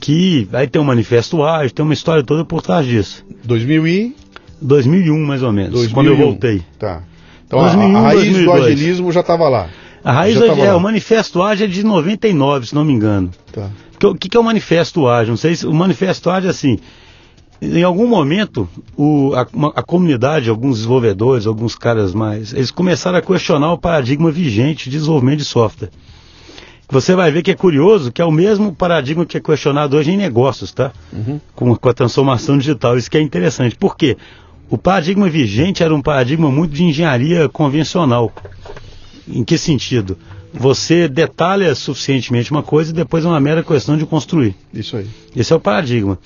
[0.00, 3.24] Que aí tem um manifesto ágil, tem uma história toda por trás disso.
[3.44, 4.16] 2000 e...
[4.60, 5.94] 2001 mais ou menos, 2001.
[5.94, 6.62] quando eu voltei.
[6.78, 7.02] Tá.
[7.46, 8.44] Então 2001, a, a raiz 2002.
[8.44, 9.68] do agilismo já estava lá.
[10.02, 10.76] A raiz do, é, lá.
[10.76, 13.30] o manifesto ágil é de 99, se não me engano.
[13.52, 13.70] Tá.
[14.02, 15.32] O que, que é o manifesto ágil?
[15.32, 16.78] Não sei se o manifesto ágil é assim
[17.64, 19.42] em algum momento, o, a,
[19.76, 24.98] a, comunidade, alguns desenvolvedores, alguns caras mais, eles começaram a questionar o paradigma vigente de
[24.98, 25.90] desenvolvimento de software.
[26.90, 30.10] Você vai ver que é curioso que é o mesmo paradigma que é questionado hoje
[30.10, 30.92] em negócios, tá?
[31.12, 31.40] Uhum.
[31.54, 32.98] Com, com a transformação digital.
[32.98, 33.76] Isso que é interessante.
[33.76, 34.16] Por quê?
[34.68, 38.32] O paradigma vigente era um paradigma muito de engenharia convencional.
[39.26, 40.18] Em que sentido?
[40.52, 44.54] Você detalha suficientemente uma coisa e depois é uma mera questão de construir.
[44.72, 45.06] Isso aí.
[45.34, 46.18] Esse é o paradigma.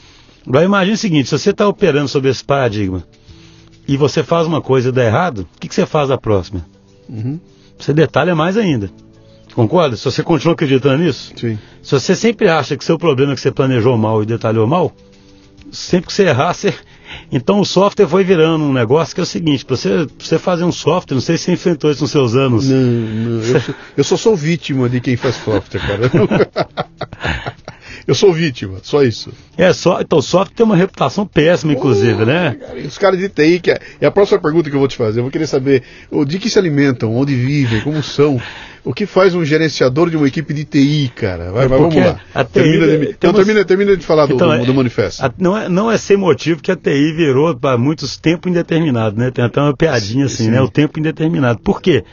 [0.49, 3.05] Agora imagine o seguinte, se você está operando sobre esse paradigma
[3.87, 6.65] e você faz uma coisa e dá errado, o que, que você faz da próxima?
[7.07, 7.39] Uhum.
[7.79, 8.91] Você detalha mais ainda.
[9.55, 9.95] Concorda?
[9.95, 11.33] Se você continua acreditando nisso?
[11.37, 11.59] Sim.
[11.83, 14.91] Se você sempre acha que seu problema é que você planejou mal e detalhou mal,
[15.71, 16.73] sempre que você errar, você...
[17.33, 20.65] Então o software foi virando um negócio que é o seguinte, para você, você fazer
[20.65, 22.69] um software, não sei se você enfrentou isso nos seus anos.
[22.69, 26.11] Não, não eu, sou, eu só sou vítima de quem faz software, cara.
[28.07, 29.33] Eu sou vítima, só isso.
[29.57, 32.57] É, só, então o software tem uma reputação péssima, inclusive, oh, né?
[32.61, 34.97] Cara, os caras de TI, que é, é, a próxima pergunta que eu vou te
[34.97, 35.21] fazer.
[35.21, 35.83] Eu vou querer saber
[36.27, 38.41] de que se alimentam, onde vivem, como são.
[38.85, 41.51] O que faz um gerenciador de uma equipe de TI, cara?
[41.51, 42.15] Vai, é vai vamos lá.
[42.15, 43.45] TI, termina de, então, umas...
[43.45, 45.25] termina, termina de falar então, do, do, do, manifesto.
[45.25, 49.19] A, não, é, não é sem motivo que a TI virou para muitos tempo indeterminado,
[49.19, 49.31] né?
[49.31, 50.51] Tem até uma piadinha assim, sim.
[50.51, 50.61] né?
[50.61, 51.59] O tempo indeterminado.
[51.61, 52.05] Por quê?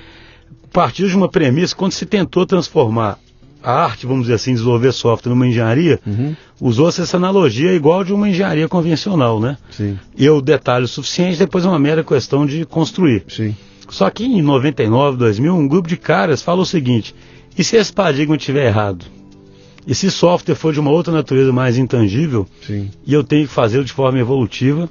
[0.75, 3.17] partiu de uma premissa, quando se tentou transformar
[3.63, 6.35] a arte, vamos dizer assim, desenvolver software numa engenharia, uhum.
[6.61, 9.57] usou-se essa analogia igual de uma engenharia convencional, né?
[9.71, 9.97] Sim.
[10.17, 13.23] Eu detalhe o suficiente, depois é uma mera questão de construir.
[13.27, 13.55] Sim.
[13.89, 17.15] Só que em 99, 2000, um grupo de caras falou o seguinte:
[17.57, 19.05] e se esse paradigma estiver errado?
[19.87, 22.89] E se software for de uma outra natureza mais intangível, Sim.
[23.05, 24.89] e eu tenho que fazê-lo de forma evolutiva,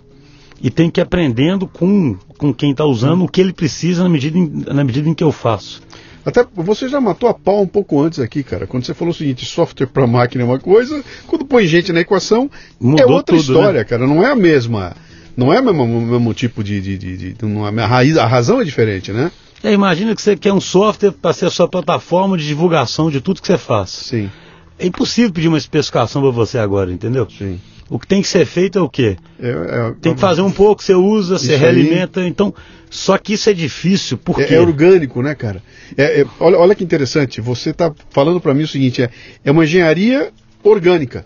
[0.63, 3.25] e tenho que ir aprendendo com, com quem está usando hum.
[3.25, 5.83] o que ele precisa na medida, em, na medida em que eu faço.
[6.25, 8.67] Até você já matou a pau um pouco antes aqui, cara.
[8.67, 12.01] Quando você falou o seguinte, software para máquina é uma coisa, quando põe gente na
[12.01, 13.59] equação Mudou é outra tudo, né?
[13.59, 13.85] história, né?
[13.85, 14.07] cara.
[14.07, 14.97] Não é a mesma,
[15.37, 18.61] não é o mesmo, mesmo tipo de, de, de, de não, a, raiz, a razão
[18.61, 19.31] é diferente, né?
[19.63, 23.21] É, imagina que você quer um software para ser a sua plataforma de divulgação de
[23.21, 23.91] tudo que você faz.
[23.91, 24.31] Sim.
[24.79, 27.27] É impossível pedir uma especificação para você agora, entendeu?
[27.31, 27.61] Sim.
[27.91, 29.17] O que tem que ser feito é o quê?
[29.41, 32.21] É, é, tem que fazer um pouco, você usa, você realimenta.
[32.21, 32.29] Aí...
[32.29, 32.55] Então,
[32.91, 34.43] só que isso é difícil, porque.
[34.43, 35.63] É, é orgânico, né, cara?
[35.97, 39.11] É, é, olha, olha que interessante, você está falando para mim o seguinte: é,
[39.45, 41.25] é uma engenharia orgânica.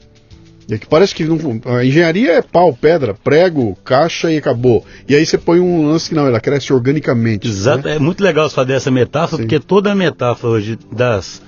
[0.70, 4.84] É que parece que não, a engenharia é pau, pedra, prego, caixa e acabou.
[5.08, 7.48] E aí você põe um lance que não, ela cresce organicamente.
[7.48, 7.96] Exato, né?
[7.96, 9.48] é muito legal fazer essa metáfora, Sim.
[9.48, 11.40] porque toda a metáfora hoje das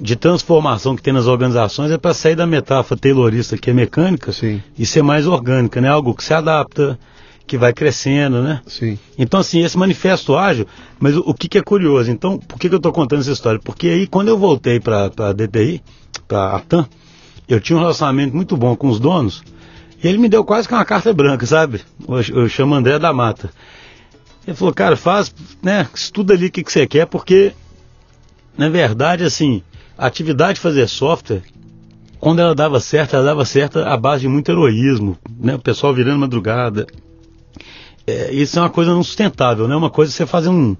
[0.00, 4.32] de transformação que tem nas organizações é para sair da metáfora taylorista que é mecânica
[4.32, 4.62] Sim.
[4.78, 5.88] e ser mais orgânica, né?
[5.88, 6.98] Algo que se adapta,
[7.46, 8.60] que vai crescendo, né?
[8.66, 8.98] Sim.
[9.18, 10.66] Então, assim, esse manifesto ágil,
[10.98, 12.10] mas o, o que, que, é curioso?
[12.10, 13.60] Então, por que, que eu estou contando essa história?
[13.62, 15.82] Porque aí, quando eu voltei para a DTI,
[16.26, 16.88] para a TAM,
[17.46, 19.42] eu tinha um relacionamento muito bom com os donos,
[20.02, 21.82] e ele me deu quase que uma carta branca, sabe?
[22.08, 23.50] Eu, eu chamo André da Mata.
[24.46, 27.52] Ele falou, cara, faz, né, estuda ali o que, que você quer, porque,
[28.56, 29.62] na verdade, assim,
[29.96, 31.42] a atividade de fazer software,
[32.18, 35.54] quando ela dava certo, ela dava certo à base de muito heroísmo, né?
[35.54, 36.86] O pessoal virando madrugada.
[38.06, 39.76] É, isso é uma coisa não sustentável, né?
[39.76, 40.76] Uma coisa é você fazer um,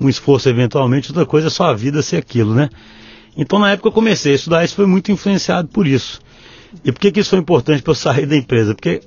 [0.00, 2.68] um esforço eventualmente, outra coisa é só a vida ser aquilo, né?
[3.36, 6.20] Então na época eu comecei a estudar isso, foi muito influenciado por isso.
[6.84, 8.74] E por que, que isso foi importante para eu sair da empresa?
[8.74, 9.02] Porque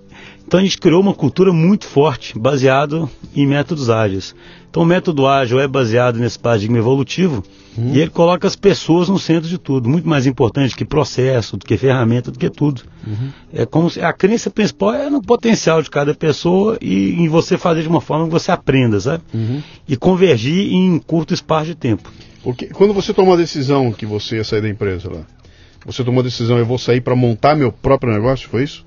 [0.47, 4.35] então a gente criou uma cultura muito forte, baseado em métodos ágeis.
[4.69, 7.43] Então o método ágil é baseado nesse paradigma evolutivo
[7.77, 7.93] uhum.
[7.93, 11.65] e ele coloca as pessoas no centro de tudo, muito mais importante que processo, do
[11.65, 12.83] que ferramenta, do que tudo.
[13.05, 13.29] Uhum.
[13.53, 17.57] É como se a crença principal é no potencial de cada pessoa e em você
[17.57, 19.23] fazer de uma forma que você aprenda, sabe?
[19.33, 19.61] Uhum.
[19.87, 22.11] E convergir em curto espaço de tempo.
[22.43, 25.21] Porque quando você tomou a decisão que você ia sair da empresa lá,
[25.85, 28.83] você tomou a decisão, eu vou sair para montar meu próprio negócio, foi isso?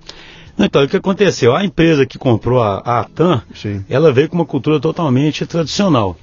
[0.59, 1.55] Então, o que aconteceu?
[1.55, 3.07] A empresa que comprou a, a
[3.55, 3.85] Sim.
[3.89, 6.17] ela veio com uma cultura totalmente tradicional.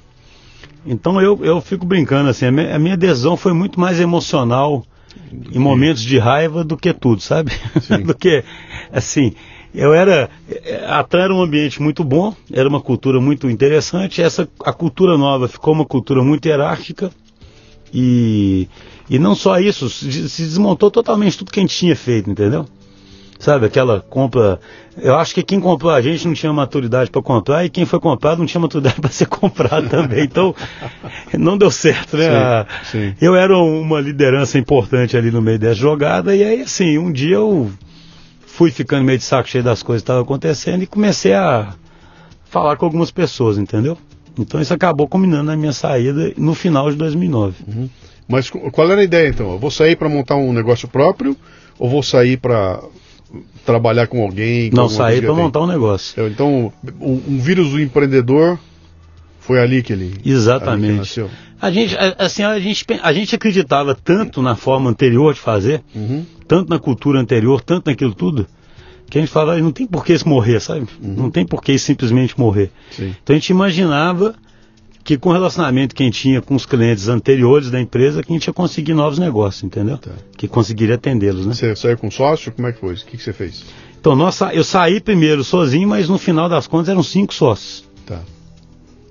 [0.86, 4.84] Então eu, eu fico brincando assim, a minha, a minha adesão foi muito mais emocional
[5.52, 7.52] em momentos de raiva do que tudo, sabe?
[8.04, 8.44] do que,
[8.92, 9.34] assim,
[9.74, 10.30] eu era.
[10.86, 14.22] A Atam era um ambiente muito bom, era uma cultura muito interessante.
[14.22, 17.10] Essa, a cultura nova ficou uma cultura muito hierárquica.
[17.92, 18.68] E,
[19.08, 22.66] e não só isso, se, se desmontou totalmente tudo que a gente tinha feito, entendeu?
[23.38, 24.58] Sabe, aquela compra.
[24.96, 28.00] Eu acho que quem comprou a gente não tinha maturidade para comprar e quem foi
[28.00, 30.24] comprado não tinha maturidade para ser comprado também.
[30.24, 30.54] Então,
[31.38, 32.64] não deu certo, né?
[32.84, 33.14] Sim, sim.
[33.20, 37.36] Eu era uma liderança importante ali no meio dessa jogada e aí, assim, um dia
[37.36, 37.70] eu
[38.46, 41.74] fui ficando meio de saco cheio das coisas que estavam acontecendo e comecei a
[42.48, 43.98] falar com algumas pessoas, entendeu?
[44.38, 47.54] Então isso acabou combinando na minha saída no final de 2009.
[47.68, 47.88] Uhum.
[48.26, 49.52] Mas qual era a ideia então?
[49.52, 51.36] Eu vou sair para montar um negócio próprio
[51.78, 52.80] ou vou sair para
[53.64, 54.70] trabalhar com alguém?
[54.70, 56.26] Com não, sair para montar um negócio.
[56.28, 58.58] Então, um, um, vírus do empreendedor
[59.40, 60.92] foi ali que ele Exatamente.
[60.92, 61.30] Que nasceu.
[61.60, 66.24] A gente, assim, a gente, a gente acreditava tanto na forma anterior de fazer, uhum.
[66.46, 68.46] tanto na cultura anterior, tanto naquilo tudo,
[69.08, 70.86] que a gente falava, não tem por que se morrer, sabe?
[71.02, 71.14] Uhum.
[71.14, 72.70] Não tem por que simplesmente morrer.
[72.90, 73.14] Sim.
[73.22, 74.34] Então a gente imaginava
[75.06, 78.32] que com o relacionamento que a gente tinha com os clientes anteriores da empresa, que
[78.32, 79.96] a gente ia conseguir novos negócios, entendeu?
[79.98, 80.10] Tá.
[80.36, 81.54] Que conseguiria atendê-los, né?
[81.54, 82.50] Você saiu com sócio?
[82.50, 82.94] Como é que foi?
[82.94, 83.64] O que, que você fez?
[84.00, 87.88] Então, nossa, eu saí primeiro sozinho, mas no final das contas eram cinco sócios.
[88.04, 88.20] Tá.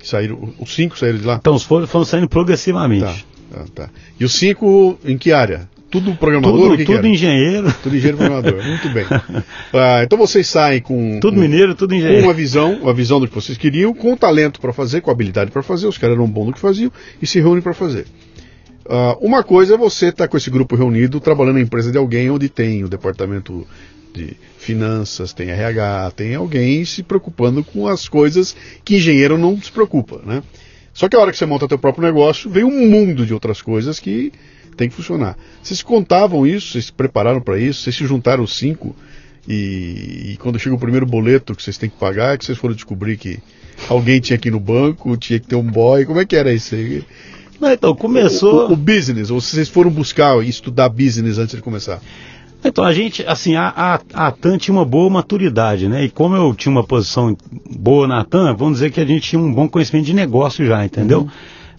[0.04, 1.36] Saíram, os cinco saíram de lá?
[1.36, 3.26] Então, os foram, foram saindo progressivamente.
[3.50, 3.90] Tá, tá, tá.
[4.20, 5.70] E os cinco em que área?
[5.90, 6.60] Tudo programador?
[6.60, 7.74] Tudo, que tudo que engenheiro.
[7.82, 8.64] Tudo engenheiro programador.
[8.64, 9.06] Muito bem.
[9.78, 11.20] Ah, então vocês saem com.
[11.20, 12.22] Tudo mineiro, tudo engenheiro.
[12.22, 15.10] Com uma visão, uma visão do que vocês queriam, com o talento para fazer, com
[15.10, 16.90] a habilidade para fazer, os caras eram bons no que faziam
[17.22, 18.06] e se reúnem para fazer.
[18.86, 21.98] Uh, uma coisa é você estar tá com esse grupo reunido trabalhando na empresa de
[21.98, 23.68] alguém onde tem o departamento
[24.14, 29.72] de finanças, tem RH, tem alguém se preocupando com as coisas que engenheiro não se
[29.72, 30.42] preocupa, né?
[30.94, 33.62] Só que a hora que você monta teu próprio negócio, vem um mundo de outras
[33.62, 34.32] coisas que
[34.76, 35.38] tem que funcionar.
[35.62, 38.96] Vocês contavam isso, vocês se prepararam para isso, vocês se juntaram cinco
[39.48, 42.58] e, e, quando chega o primeiro boleto que vocês têm que pagar, é que vocês
[42.58, 43.40] foram descobrir que
[43.88, 46.52] alguém tinha que ir no banco, tinha que ter um boy, como é que era
[46.52, 47.04] isso aí?
[47.60, 48.66] Não, então, começou.
[48.66, 52.02] O, o, o, business, ou vocês foram buscar estudar business antes de começar?
[52.64, 56.04] Então, a gente, assim, a, a, a TAN tinha uma boa maturidade, né?
[56.04, 57.38] E como eu tinha uma posição
[57.70, 60.84] boa na TAN, vamos dizer que a gente tinha um bom conhecimento de negócio já,
[60.84, 61.22] entendeu?
[61.22, 61.30] Uhum.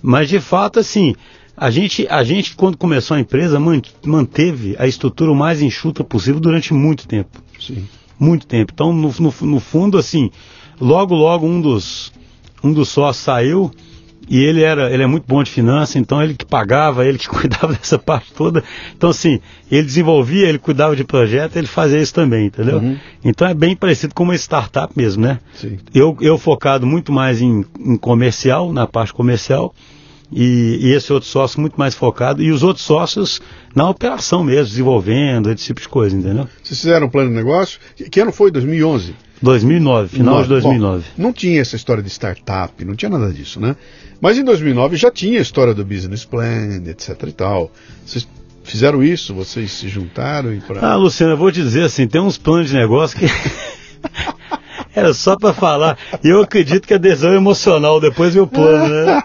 [0.01, 1.17] Mas, de fato, assim,
[1.57, 3.59] a gente, a gente, quando começou a empresa,
[4.05, 7.43] manteve a estrutura o mais enxuta possível durante muito tempo.
[7.59, 7.87] Sim.
[8.19, 8.73] Muito tempo.
[8.75, 10.31] Então, no, no, no fundo, assim,
[10.81, 12.13] logo, logo um dos,
[12.63, 13.71] um dos sócios saiu
[14.29, 17.29] e ele era ele é muito bom de finanças, então ele que pagava, ele que
[17.31, 18.63] cuidava dessa parte toda.
[18.97, 19.41] Então, assim,
[19.71, 22.79] ele desenvolvia, ele cuidava de projeto, ele fazia isso também, entendeu?
[22.79, 22.99] Uhum.
[23.25, 25.39] Então é bem parecido com uma startup mesmo, né?
[25.55, 25.79] Sim.
[25.95, 29.75] Eu, eu focado muito mais em, em comercial, na parte comercial,
[30.33, 33.41] e, e, esse outro sócio muito mais focado, e os outros sócios
[33.75, 36.49] na operação mesmo, desenvolvendo, esse tipo de coisa, entendeu?
[36.63, 37.79] Vocês fizeram um plano de negócio?
[38.11, 38.51] Que ano foi?
[38.51, 39.15] 2011?
[39.41, 41.05] 2009, final de 2009.
[41.17, 43.77] Bom, não tinha essa história de startup, não tinha nada disso, né?
[44.21, 47.71] Mas em 2009 já tinha a história do business plan, etc e tal.
[48.05, 48.27] Vocês
[48.65, 49.35] fizeram isso?
[49.35, 50.81] Vocês se juntaram e pra...
[50.81, 53.27] Ah, Luciano, eu vou te dizer assim, tem uns planos de negócio que
[54.95, 55.99] era só para falar.
[56.25, 59.23] E eu acredito que a adesão é emocional depois vem o plano, né?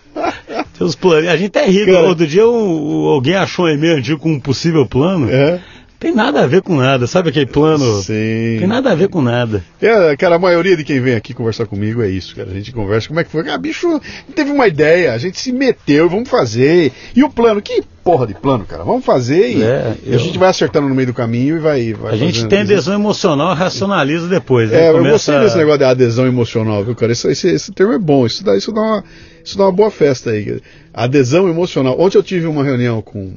[0.81, 1.29] Os planos.
[1.29, 1.91] A gente é rico.
[1.91, 2.07] Cara...
[2.07, 5.29] Outro dia um, alguém achou um e-mail antigo com um possível plano.
[5.29, 5.59] É.
[6.01, 8.01] Tem nada a ver com nada, sabe aquele plano?
[8.01, 8.57] Sim.
[8.57, 9.63] Tem nada a ver com nada.
[9.79, 12.49] É, cara, a maioria de quem vem aqui conversar comigo é isso, cara.
[12.49, 13.47] A gente conversa, como é que foi?
[13.47, 14.01] Ah, bicho,
[14.33, 16.91] teve uma ideia, a gente se meteu, vamos fazer.
[17.15, 18.83] E o plano, que porra de plano, cara?
[18.83, 20.15] Vamos fazer e é, eu...
[20.15, 21.93] a gente vai acertando no meio do caminho e vai.
[21.93, 24.71] vai a gente tem adesão emocional, racionaliza depois.
[24.71, 24.87] Né?
[24.87, 25.07] É, Começa...
[25.07, 27.11] eu gostei desse negócio da adesão emocional, viu, cara?
[27.11, 29.03] Esse, esse, esse termo é bom, isso dá, isso, dá uma,
[29.43, 30.61] isso dá uma boa festa aí.
[30.93, 31.99] Adesão emocional.
[31.99, 33.33] Ontem eu tive uma reunião com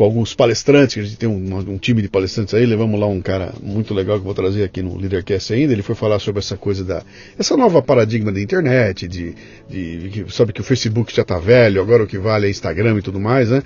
[0.00, 3.20] com alguns palestrantes, a gente tem um, um, time de palestrantes aí, levamos lá um
[3.20, 6.56] cara muito legal que vou trazer aqui no Leadercast ainda, ele foi falar sobre essa
[6.56, 7.02] coisa da,
[7.38, 9.34] essa nova paradigma da internet, de,
[9.68, 13.02] de, sabe que o Facebook já está velho, agora o que vale é Instagram e
[13.02, 13.62] tudo mais, né?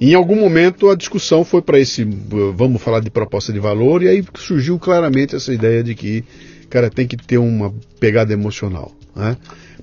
[0.00, 2.04] Em algum momento a discussão foi para esse,
[2.54, 6.22] vamos falar de proposta de valor, e aí surgiu claramente essa ideia de que,
[6.70, 9.36] cara, tem que ter uma pegada emocional, né?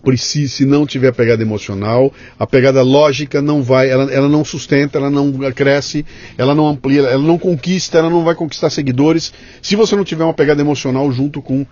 [0.04, 4.98] Precisa, se não tiver pegada emocional, a pegada lógica não vai, ela, ela não sustenta,
[4.98, 6.06] ela não cresce,
[6.38, 10.24] ela não amplia, ela não conquista, ela não vai conquistar seguidores, se você não tiver
[10.24, 11.66] uma pegada emocional junto com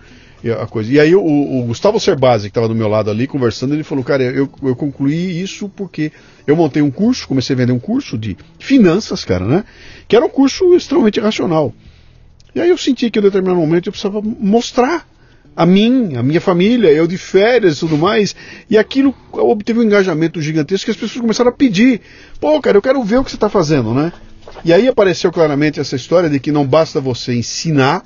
[0.60, 0.92] a coisa.
[0.92, 4.04] E aí o, o Gustavo Cerbasi, que estava do meu lado ali conversando, ele falou,
[4.04, 6.12] cara, eu, eu concluí isso porque
[6.46, 9.64] eu montei um curso, comecei a vender um curso de finanças, cara, né?
[10.06, 11.74] Que era um curso extremamente racional.
[12.54, 15.06] E aí eu senti que em determinado momento eu precisava mostrar
[15.58, 18.36] a mim, a minha família, eu de férias e tudo mais.
[18.70, 22.00] E aquilo obteve um engajamento gigantesco que as pessoas começaram a pedir.
[22.40, 24.12] Pô, cara, eu quero ver o que você está fazendo, né?
[24.64, 28.04] E aí apareceu claramente essa história de que não basta você ensinar,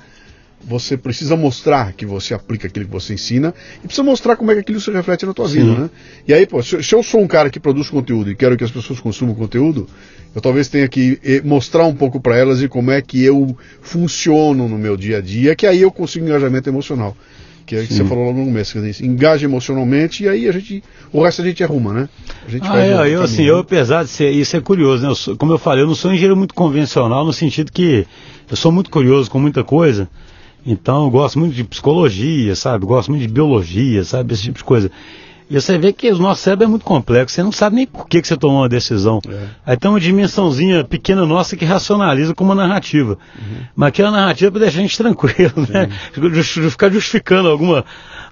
[0.64, 4.54] você precisa mostrar que você aplica aquilo que você ensina e precisa mostrar como é
[4.54, 5.56] que aquilo se reflete na tua Sim.
[5.56, 5.90] vida, né?
[6.26, 8.64] E aí, pô, se, se, eu sou um cara que produz conteúdo e quero que
[8.64, 9.86] as pessoas consumam conteúdo,
[10.34, 13.54] eu talvez tenha que eh, mostrar um pouco para elas e como é que eu
[13.82, 17.14] funciono no meu dia a dia, que aí eu consigo engajamento emocional
[17.64, 20.82] que, é que você falou logo no começo, que engaja emocionalmente e aí a gente,
[21.12, 22.08] o resto a gente arruma, né?
[22.46, 25.08] A gente ah, é, eu, assim, eu apesar de ser, isso é curioso, né?
[25.08, 28.06] Eu sou, como eu falei, eu não sou um engenheiro muito convencional no sentido que
[28.50, 30.08] eu sou muito curioso com muita coisa,
[30.64, 32.86] então eu gosto muito de psicologia, sabe?
[32.86, 34.32] Gosto muito de biologia, sabe?
[34.34, 34.90] Esse tipo de coisa.
[35.52, 38.08] E você vê que o nosso cérebro é muito complexo, você não sabe nem por
[38.08, 39.20] que, que você tomou uma decisão.
[39.28, 39.48] É.
[39.66, 43.18] Aí tem uma dimensãozinha pequena nossa que racionaliza com uma narrativa.
[43.36, 43.56] Uhum.
[43.76, 45.90] Mas aquela narrativa é para deixar a gente tranquilo, né?
[46.32, 47.84] De ficar justificando alguma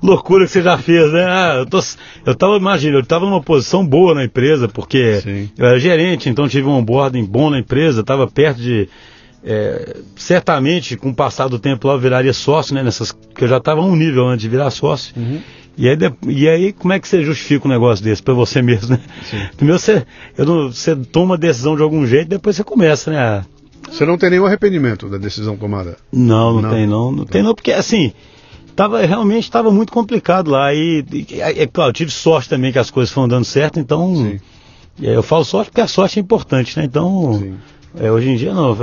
[0.02, 1.26] loucura que você já fez, né?
[1.28, 1.78] Ah, eu, tô,
[2.24, 5.50] eu tava, imagina, eu estava numa posição boa na empresa, porque Sim.
[5.58, 8.88] eu era gerente, então tive um onboarding bom na empresa, estava perto de.
[9.44, 12.82] É, certamente, com o passar do tempo lá, eu viraria sócio, né?
[12.82, 15.12] Nessas, que eu já estava a um nível antes de virar sócio.
[15.18, 15.40] Uhum.
[15.76, 18.90] E aí, e aí, como é que você justifica um negócio desse para você mesmo,
[18.90, 19.00] né?
[19.24, 19.38] Sim.
[19.56, 20.04] Primeiro você,
[20.36, 23.44] não, você toma a decisão de algum jeito, depois você começa, né?
[23.90, 25.96] Você não tem nenhum arrependimento da decisão tomada?
[26.12, 26.70] Não, não, não.
[26.70, 27.12] tem não.
[27.12, 28.12] Não tem não, porque assim,
[28.76, 30.72] tava, realmente estava muito complicado lá.
[30.74, 34.14] E, e, é claro, eu tive sorte também que as coisas foram dando certo, então.
[34.16, 34.40] Sim.
[35.00, 36.84] Eu falo sorte porque a sorte é importante, né?
[36.84, 37.54] Então.
[37.98, 38.76] É, hoje em dia não,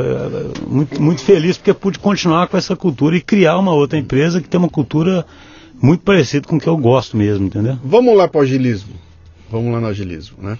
[0.67, 4.49] muito, muito feliz porque pude continuar com essa cultura e criar uma outra empresa que
[4.49, 5.25] tem uma cultura
[5.81, 7.77] muito parecido com o que eu gosto mesmo, entendeu?
[7.83, 8.93] Vamos lá para o agilismo.
[9.49, 10.57] Vamos lá no agilismo, né?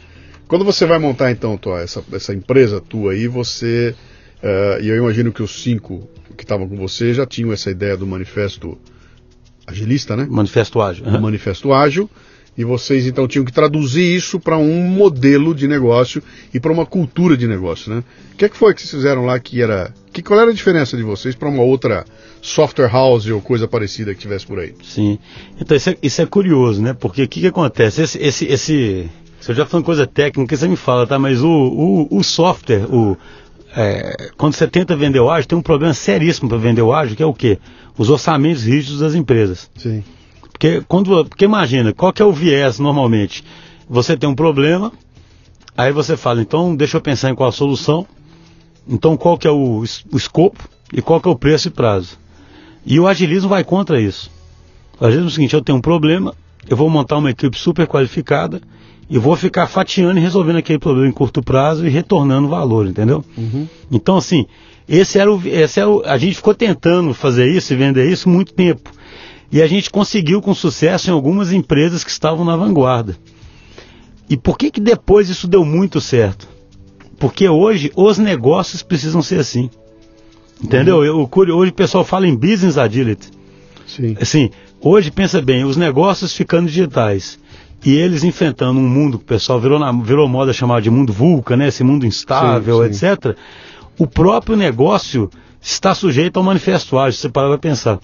[0.48, 3.94] Quando você vai montar então tua, essa, essa empresa tua aí, você
[4.42, 7.98] uh, e eu imagino que os cinco que estavam com você já tinham essa ideia
[7.98, 8.78] do manifesto
[9.66, 10.26] agilista, né?
[10.30, 11.06] Manifesto ágil.
[11.06, 11.20] Uhum.
[11.20, 12.10] manifesto ágil.
[12.58, 16.88] E vocês então tinham que traduzir isso para um modelo de negócio e para uma
[16.88, 18.04] cultura de negócio, né?
[18.34, 19.93] O que, é que foi que vocês fizeram lá que era.
[20.12, 22.04] Que, qual era a diferença de vocês para uma outra
[22.41, 24.74] software house ou coisa parecida que tivesse por aí?
[24.84, 25.20] Sim.
[25.62, 26.93] Então isso é, isso é curioso, né?
[26.93, 28.02] Porque o que, que acontece?
[28.02, 31.20] Esse, esse, esse, Você já falando coisa técnica, você me fala, tá?
[31.20, 33.15] Mas o, o, o software, o,
[33.76, 37.15] é, quando você tenta vender o ágil, tem um problema seríssimo para vender o ágil,
[37.15, 37.60] que é o quê?
[37.96, 39.70] Os orçamentos rígidos das empresas.
[39.76, 40.04] Sim.
[40.58, 43.43] Porque, quando, porque imagina, qual que é o viés normalmente?
[43.88, 44.91] Você tem um problema,
[45.78, 48.08] aí você fala, então deixa eu pensar em qual a solução,
[48.88, 52.17] então qual que é o, o escopo e qual que é o preço e prazo.
[52.84, 54.32] E o agilismo vai contra isso.
[55.00, 56.34] O agilismo é o seguinte, eu tenho um problema,
[56.67, 58.60] eu vou montar uma equipe super qualificada
[59.08, 63.24] e vou ficar fatiando e resolvendo aquele problema em curto prazo e retornando valor, entendeu?
[63.38, 63.67] Uhum.
[63.91, 64.48] Então, assim,
[64.89, 66.02] esse era, o, esse era o.
[66.04, 68.97] A gente ficou tentando fazer isso e vender isso muito tempo.
[69.52, 73.18] E a gente conseguiu com sucesso em algumas empresas que estavam na vanguarda.
[74.30, 76.48] E por que, que depois isso deu muito certo?
[77.18, 79.70] Porque hoje os negócios precisam ser assim.
[80.62, 80.98] Entendeu?
[80.98, 81.06] Uhum.
[81.06, 83.30] Eu, hoje o pessoal fala em business agility.
[83.86, 84.18] Sim.
[84.20, 84.50] Assim,
[84.82, 87.40] hoje pensa bem, os negócios ficando digitais
[87.86, 91.14] e eles enfrentando um mundo que o pessoal virou, na, virou moda chamar de mundo
[91.14, 91.68] vulca, né?
[91.68, 93.06] Esse mundo instável, sim, sim.
[93.06, 93.38] etc.
[93.98, 95.30] O próprio negócio
[95.62, 98.00] está sujeito ao manifesto ágil, se você parar para pensar.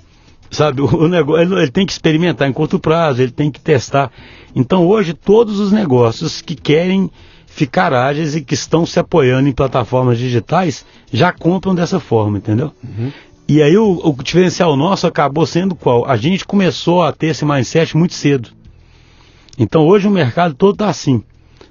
[0.54, 4.12] Sabe, o, negócio, ele, ele, tem que experimentar em curto prazo, ele tem que testar.
[4.56, 7.10] Então hoje todos os negócios que querem
[7.48, 12.72] ficar ágeis e que estão se apoiando em plataformas digitais já compram dessa forma, entendeu?
[12.84, 13.12] Uhum.
[13.48, 16.06] E aí o, o diferencial nosso acabou sendo qual?
[16.06, 18.50] A gente começou a ter esse mindset muito cedo.
[19.58, 21.24] Então hoje o mercado todo está assim.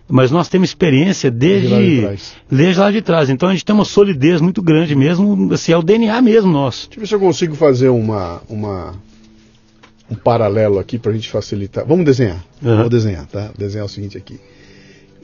[0.09, 3.31] Mas nós temos experiência desde, desde, lá de desde lá de trás.
[3.31, 6.89] Então a gente tem uma solidez muito grande mesmo, assim, é o DNA mesmo nosso.
[6.89, 8.95] Deixa eu ver se eu consigo fazer uma, uma,
[10.11, 11.87] um paralelo aqui para a gente facilitar.
[11.87, 12.45] Vamos desenhar.
[12.63, 12.79] Uhum.
[12.79, 13.47] Vou desenhar, tá?
[13.47, 14.39] Vou desenhar o seguinte aqui.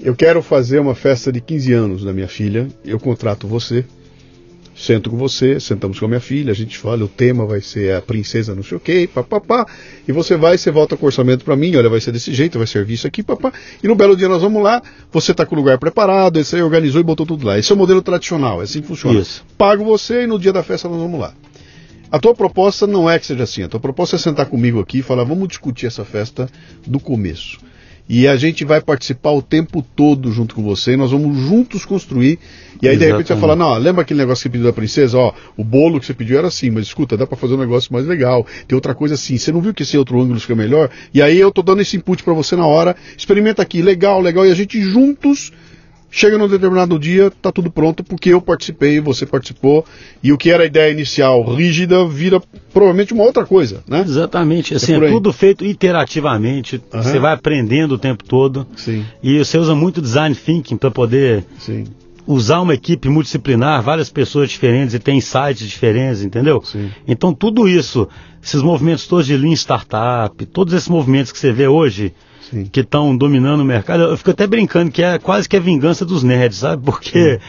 [0.01, 2.69] Eu quero fazer uma festa de 15 anos da minha filha.
[2.85, 3.85] Eu contrato você
[4.79, 7.97] sento com você, sentamos com a minha filha, a gente fala, o tema vai ser
[7.97, 9.67] a princesa não sei o que, papapá,
[10.07, 12.59] e você vai, você volta com o orçamento para mim, olha, vai ser desse jeito,
[12.59, 15.57] vai servir isso aqui, papá, e no belo dia nós vamos lá, você está com
[15.57, 17.59] o lugar preparado, você organizou e botou tudo lá.
[17.59, 19.19] Esse é o modelo tradicional, é assim que funciona.
[19.19, 19.45] Isso.
[19.59, 21.35] Pago você e no dia da festa nós vamos lá.
[22.11, 24.99] A tua proposta não é que seja assim, a tua proposta é sentar comigo aqui
[24.99, 26.49] e falar, vamos discutir essa festa
[26.87, 27.59] do começo.
[28.09, 32.39] E a gente vai participar o tempo todo junto com você, nós vamos juntos construir.
[32.81, 32.99] E aí, Exatamente.
[32.99, 35.19] de repente, você vai falar: Não, lembra aquele negócio que você pediu da princesa?
[35.19, 37.93] Ó, o bolo que você pediu era assim, mas escuta, dá para fazer um negócio
[37.93, 38.47] mais legal.
[38.67, 39.37] Tem outra coisa assim.
[39.37, 40.89] Você não viu que esse outro ângulo fica melhor?
[41.13, 42.97] E aí eu tô dando esse input para você na hora.
[43.17, 44.47] Experimenta aqui, legal, legal.
[44.47, 45.53] E a gente juntos
[46.11, 49.85] Chega num determinado dia, tá tudo pronto porque eu participei, você participou,
[50.23, 52.41] e o que era a ideia inicial rígida vira
[52.73, 54.05] provavelmente uma outra coisa, né?
[54.07, 57.03] Exatamente, assim, é, é tudo feito iterativamente, uhum.
[57.03, 59.05] você vai aprendendo o tempo todo, Sim.
[59.23, 61.85] e você usa muito design thinking para poder Sim.
[62.27, 66.63] usar uma equipe multidisciplinar, várias pessoas diferentes e tem insights diferentes, entendeu?
[66.65, 66.91] Sim.
[67.07, 68.09] Então tudo isso,
[68.43, 72.15] esses movimentos todos de Lean Startup, todos esses movimentos que você vê hoje,
[72.51, 72.65] Sim.
[72.65, 74.03] que estão dominando o mercado.
[74.03, 76.83] Eu fico até brincando que é quase que a vingança dos nerds, sabe?
[76.85, 77.41] Porque Sim.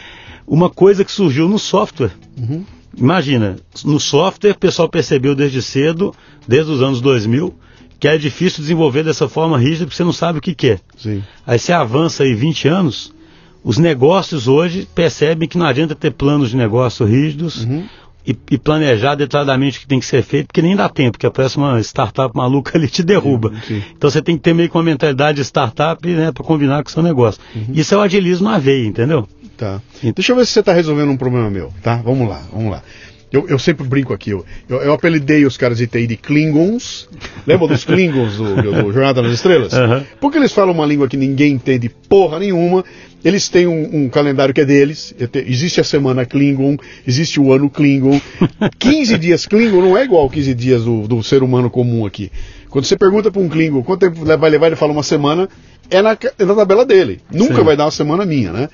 [0.46, 2.12] uma coisa que surgiu no software.
[2.38, 2.64] Uhum.
[2.96, 6.14] Imagina, no software o pessoal percebeu desde cedo,
[6.46, 7.54] desde os anos 2000,
[7.98, 10.80] que é difícil desenvolver dessa forma rígida porque você não sabe o que, que é.
[10.96, 11.22] Sim.
[11.46, 13.14] Aí você avança aí 20 anos,
[13.62, 17.86] os negócios hoje percebem que não adianta ter planos de negócio rígidos, uhum
[18.30, 21.26] e, e, planejar detalhadamente o que tem que ser feito, porque nem dá tempo, porque
[21.26, 23.50] aparece uma startup maluca ali te derruba.
[23.66, 23.82] Sim, sim.
[23.96, 26.88] Então você tem que ter meio que uma mentalidade de startup né, para combinar com
[26.88, 27.40] o seu negócio.
[27.54, 27.74] Uhum.
[27.74, 29.28] Isso é o agilismo na veia, entendeu?
[29.56, 29.80] Tá.
[30.14, 31.96] Deixa eu ver se você está resolvendo um problema meu, tá?
[31.96, 32.82] Vamos lá, vamos lá.
[33.32, 37.08] Eu, eu sempre brinco aqui, eu, eu, eu, apelidei os caras de TI de Klingons.
[37.46, 39.72] Lembra dos Klingons do, do, do Jornada nas Estrelas?
[39.72, 40.02] Uhum.
[40.20, 42.84] Porque eles falam uma língua que ninguém entende porra nenhuma.
[43.24, 45.14] Eles têm um, um calendário que é deles.
[45.46, 48.20] Existe a semana Klingon, existe o ano Klingon.
[48.78, 52.30] 15 dias Klingon não é igual 15 dias do, do ser humano comum aqui.
[52.68, 55.48] Quando você pergunta para um Klingon quanto tempo vai levar, ele fala uma semana,
[55.90, 57.20] é na, é na tabela dele.
[57.30, 57.64] Nunca Sim.
[57.64, 58.68] vai dar uma semana minha, né?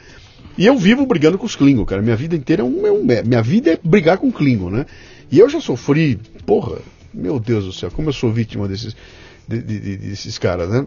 [0.58, 2.00] E eu vivo brigando com os Klingon, cara.
[2.00, 4.86] Minha vida inteira é um, é um, é, Minha vida é brigar com Klingon, né?
[5.30, 6.78] E eu já sofri, porra,
[7.12, 8.96] meu Deus do céu, como eu sou vítima desses,
[9.48, 10.86] de, de, de, desses caras, né?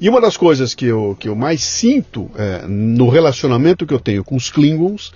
[0.00, 3.98] E uma das coisas que eu, que eu mais sinto é, no relacionamento que eu
[3.98, 5.12] tenho com os Klingons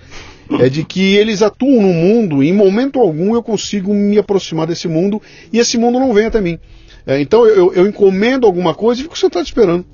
[0.59, 4.67] é de que eles atuam no mundo e em momento algum eu consigo me aproximar
[4.67, 5.21] desse mundo
[5.53, 6.59] e esse mundo não vem até mim.
[7.07, 9.85] É, então eu, eu encomendo alguma coisa e fico sentado esperando.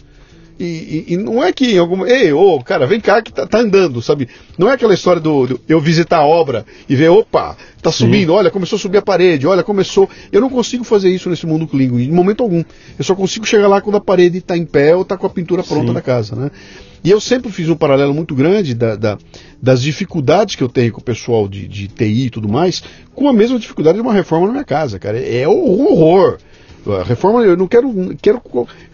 [0.59, 2.09] E, e, e, não é que em alguma.
[2.09, 4.27] Ei, ô, cara, vem cá que tá, tá, andando, sabe?
[4.57, 8.33] Não é aquela história do, do, eu visitar a obra e ver, opa, tá subindo,
[8.33, 8.37] Sim.
[8.37, 10.09] olha, começou a subir a parede, olha, começou.
[10.33, 12.61] Eu não consigo fazer isso nesse mundo Klingon, em momento algum.
[12.97, 15.29] Eu só consigo chegar lá quando a parede está em pé ou está com a
[15.29, 15.93] pintura pronta Sim.
[15.93, 16.51] da casa, né?
[17.01, 19.17] E eu sempre fiz um paralelo muito grande da, da,
[19.61, 22.83] das dificuldades que eu tenho com o pessoal de, de TI e tudo mais,
[23.15, 25.17] com a mesma dificuldade de uma reforma na minha casa, cara.
[25.17, 26.37] É um horror.
[26.93, 28.41] A reforma, eu não quero, quero,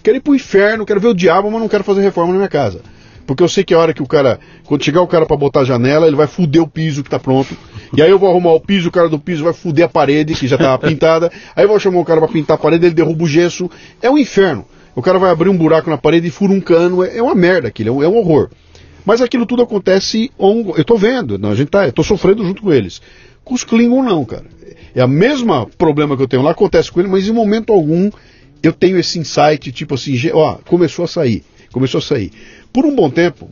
[0.03, 2.49] quero ir pro inferno, quero ver o diabo, mas não quero fazer reforma na minha
[2.49, 2.81] casa.
[3.25, 5.61] Porque eu sei que a hora que o cara, quando chegar o cara para botar
[5.61, 7.57] a janela, ele vai fuder o piso que tá pronto.
[7.95, 10.35] E aí eu vou arrumar o piso, o cara do piso vai fuder a parede,
[10.35, 11.31] que já tava pintada.
[11.55, 13.69] Aí eu vou chamar o cara para pintar a parede, ele derruba o gesso.
[14.01, 14.65] É um inferno.
[14.95, 17.03] O cara vai abrir um buraco na parede e fura um cano.
[17.03, 18.49] É, é uma merda aquilo, é um, é um horror.
[19.05, 22.43] Mas aquilo tudo acontece, on, eu tô vendo, não, a gente tá, eu tô sofrendo
[22.43, 23.01] junto com eles.
[23.45, 24.45] Com os Klingon não, cara.
[24.93, 28.09] É a mesma problema que eu tenho lá, acontece com eles, mas em momento algum
[28.63, 32.31] eu tenho esse insight, tipo assim, ó, começou a sair, começou a sair.
[32.73, 33.47] Por um bom tempo,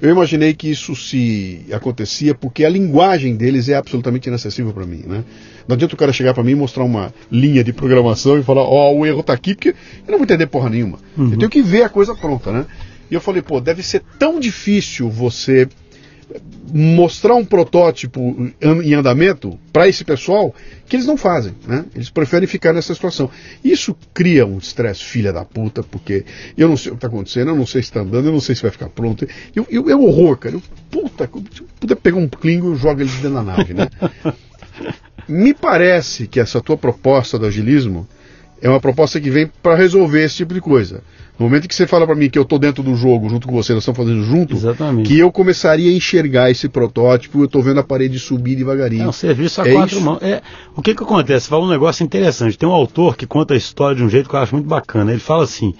[0.00, 5.02] eu imaginei que isso se acontecia porque a linguagem deles é absolutamente inacessível para mim,
[5.06, 5.24] né?
[5.68, 8.62] Não adianta o cara chegar para mim e mostrar uma linha de programação e falar,
[8.62, 10.98] ó, oh, o erro tá aqui, porque eu não vou entender porra nenhuma.
[11.16, 11.32] Uhum.
[11.32, 12.66] Eu tenho que ver a coisa pronta, né?
[13.10, 15.68] E eu falei, pô, deve ser tão difícil você
[16.72, 20.54] mostrar um protótipo em andamento para esse pessoal
[20.88, 21.84] que eles não fazem, né?
[21.94, 23.30] Eles preferem ficar nessa situação.
[23.64, 26.24] Isso cria um estresse filha da puta, porque
[26.56, 28.40] eu não sei o que está acontecendo, eu não sei se está andando, eu não
[28.40, 29.26] sei se vai ficar pronto.
[29.54, 30.54] Eu, eu, é um horror, cara.
[30.54, 33.88] Eu, puta, se eu puder pegar um Klingon, eu jogo eles dentro da nave, né?
[35.28, 38.06] Me parece que essa tua proposta do agilismo
[38.60, 41.02] é uma proposta que vem para resolver esse tipo de coisa.
[41.38, 43.54] No momento que você fala para mim que eu estou dentro do jogo junto com
[43.54, 45.06] você, nós estamos fazendo junto, Exatamente.
[45.06, 49.04] que eu começaria a enxergar esse protótipo, eu estou vendo a parede subir devagarinho.
[49.04, 50.22] É um serviço a é quatro mãos.
[50.22, 50.40] É,
[50.74, 51.48] o que que acontece?
[51.48, 52.56] Fala um negócio interessante.
[52.56, 55.10] Tem um autor que conta a história de um jeito que eu acho muito bacana.
[55.10, 55.74] Ele fala assim: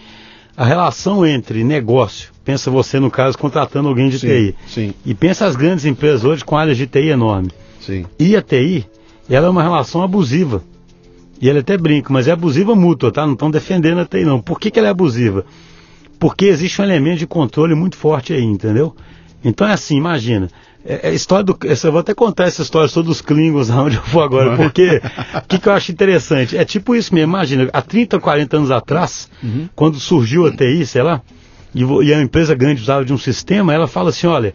[0.55, 4.95] a relação entre negócio, pensa você no caso contratando alguém de sim, TI, sim.
[5.07, 7.51] e pensa as grandes empresas hoje com áreas de TI enorme.
[7.81, 8.05] Sim.
[8.19, 8.87] E a TI,
[9.31, 10.63] ela é uma relação abusiva.
[11.41, 13.27] E ele até brinca, mas é abusiva mútua, tá?
[13.27, 14.41] Não estão defendendo a TI, não.
[14.41, 15.45] Por que, que ela é abusiva?
[16.19, 18.95] Porque existe um elemento de controle muito forte aí, entendeu?
[19.45, 20.49] Então é assim, imagina.
[20.85, 24.03] É, é história do, eu vou até contar essa história sobre os Klingons, onde eu
[24.05, 25.01] vou agora, porque
[25.35, 26.57] o que, que, eu acho interessante?
[26.57, 29.69] É tipo isso mesmo, imagina, há 30, 40 anos atrás, uhum.
[29.75, 31.21] quando surgiu a TI, sei lá,
[31.75, 34.55] e, e a empresa grande usava de um sistema, ela fala assim, olha,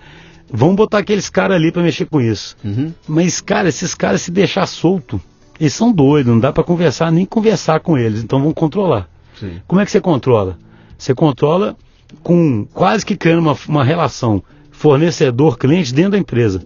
[0.52, 2.56] vamos botar aqueles caras ali para mexer com isso.
[2.64, 2.94] Uhum.
[3.08, 5.22] Mas, cara, esses caras se deixar solto,
[5.62, 9.08] eles são doidos, não dá para conversar, nem conversar com eles, então vamos controlar.
[9.40, 9.62] Sim.
[9.68, 10.58] Como é que você controla?
[10.98, 11.78] Você controla
[12.24, 16.64] com quase que criando uma, uma relação fornecedor-cliente dentro da empresa,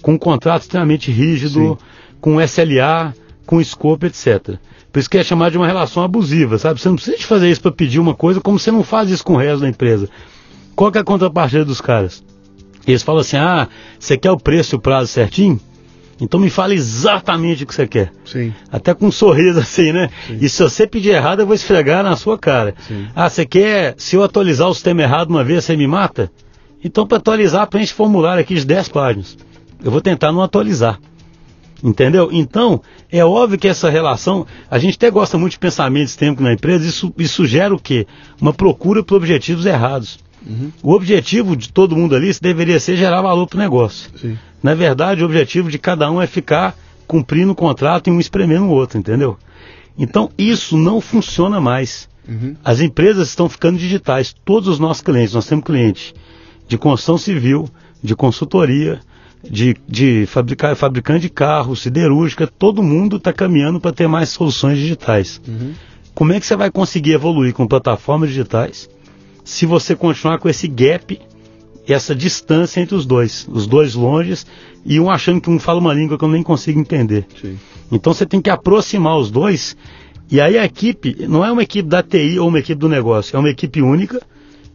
[0.00, 1.84] com um contrato extremamente rígido, Sim.
[2.18, 3.14] com SLA,
[3.44, 4.56] com scope, etc.
[4.90, 6.80] Por isso que é chamado de uma relação abusiva, sabe?
[6.80, 9.22] Você não precisa de fazer isso para pedir uma coisa, como você não faz isso
[9.22, 10.08] com o resto da empresa.
[10.74, 12.24] Qual que é a contrapartida dos caras?
[12.86, 13.68] Eles falam assim: ah,
[13.98, 15.60] você quer o preço e o prazo certinho?
[16.20, 18.12] Então me fala exatamente o que você quer.
[18.24, 18.52] Sim.
[18.70, 20.10] Até com um sorriso assim, né?
[20.26, 20.38] Sim.
[20.40, 22.74] E se você pedir errado, eu vou esfregar na sua cara.
[22.86, 23.08] Sim.
[23.14, 26.30] Ah, você quer, se eu atualizar o sistema errado uma vez, você me mata?
[26.82, 29.36] Então, para atualizar, preenche formulário aqui de 10 páginas.
[29.82, 30.98] Eu vou tentar não atualizar.
[31.82, 32.28] Entendeu?
[32.30, 36.52] Então, é óbvio que essa relação, a gente até gosta muito de pensamento sistêmico na
[36.52, 38.06] empresa, isso, isso gera o quê?
[38.40, 40.18] Uma procura por objetivos errados.
[40.46, 40.72] Uhum.
[40.82, 44.10] O objetivo de todo mundo ali deveria ser gerar valor para o negócio.
[44.16, 44.38] Sim.
[44.62, 46.76] Na verdade, o objetivo de cada um é ficar
[47.06, 49.36] cumprindo o contrato e um espremendo o outro, entendeu?
[49.98, 52.08] Então, isso não funciona mais.
[52.28, 52.54] Uhum.
[52.64, 54.34] As empresas estão ficando digitais.
[54.44, 56.14] Todos os nossos clientes, nós temos clientes
[56.68, 57.68] de construção civil,
[58.02, 59.00] de consultoria,
[59.42, 64.78] de, de fabricar, fabricante de carros, siderúrgica, todo mundo está caminhando para ter mais soluções
[64.78, 65.40] digitais.
[65.46, 65.72] Uhum.
[66.14, 68.88] Como é que você vai conseguir evoluir com plataformas digitais
[69.50, 71.20] se você continuar com esse gap
[71.92, 74.46] essa distância entre os dois, os dois longes
[74.86, 77.26] e um achando que um fala uma língua que eu nem consigo entender.
[77.40, 77.58] Sim.
[77.90, 79.76] Então você tem que aproximar os dois
[80.30, 83.36] e aí a equipe não é uma equipe da TI ou uma equipe do negócio,
[83.36, 84.22] é uma equipe única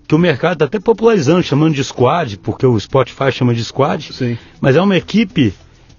[0.06, 4.14] que o mercado está até popularizando, chamando de squad, porque o Spotify chama de squad,
[4.14, 4.38] Sim.
[4.60, 5.54] mas é uma equipe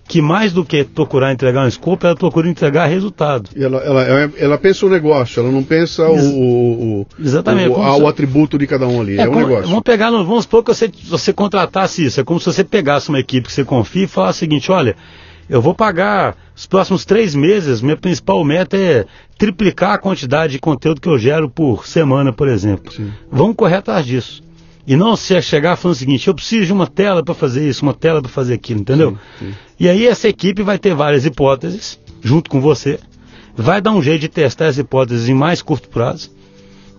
[0.08, 3.50] que mais do que procurar entregar um escopo, ela procura entregar resultado.
[3.56, 8.02] Ela, ela, ela pensa o negócio, ela não pensa Ex o, o, Exatamente, o, o,
[8.02, 9.68] o atributo de cada um ali, é, é um como, negócio.
[9.68, 13.18] Vamos pegar, vamos supor que você, você contratasse isso, é como se você pegasse uma
[13.18, 14.96] equipe que você confia e falasse o seguinte, olha,
[15.48, 20.58] eu vou pagar os próximos três meses, minha principal meta é triplicar a quantidade de
[20.58, 22.92] conteúdo que eu gero por semana, por exemplo.
[22.92, 23.12] Sim.
[23.30, 24.45] Vamos correr atrás disso.
[24.86, 27.82] E não se chegar falando o seguinte, eu preciso de uma tela para fazer isso,
[27.82, 29.18] uma tela para fazer aquilo, entendeu?
[29.38, 29.54] Sim, sim.
[29.80, 33.00] E aí essa equipe vai ter várias hipóteses, junto com você,
[33.56, 36.30] vai dar um jeito de testar as hipóteses em mais curto prazo,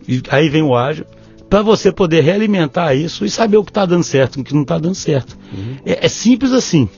[0.07, 1.05] e aí vem o ágil,
[1.49, 4.53] para você poder realimentar isso e saber o que está dando certo e o que
[4.53, 5.37] não está dando certo.
[5.53, 5.77] Uhum.
[5.85, 6.89] É, é simples assim.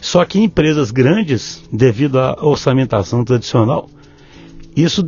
[0.00, 3.88] Só que em empresas grandes, devido à orçamentação tradicional,
[4.74, 5.06] isso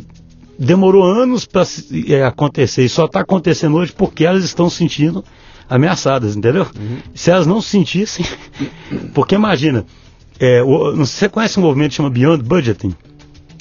[0.58, 1.64] demorou anos para
[2.08, 5.24] é, acontecer e só está acontecendo hoje porque elas estão se sentindo
[5.68, 6.66] ameaçadas, entendeu?
[6.78, 6.98] Uhum.
[7.14, 8.24] Se elas não se sentissem,
[9.14, 9.84] porque imagina,
[10.38, 12.94] é, o, você conhece um movimento que chama Beyond Budgeting?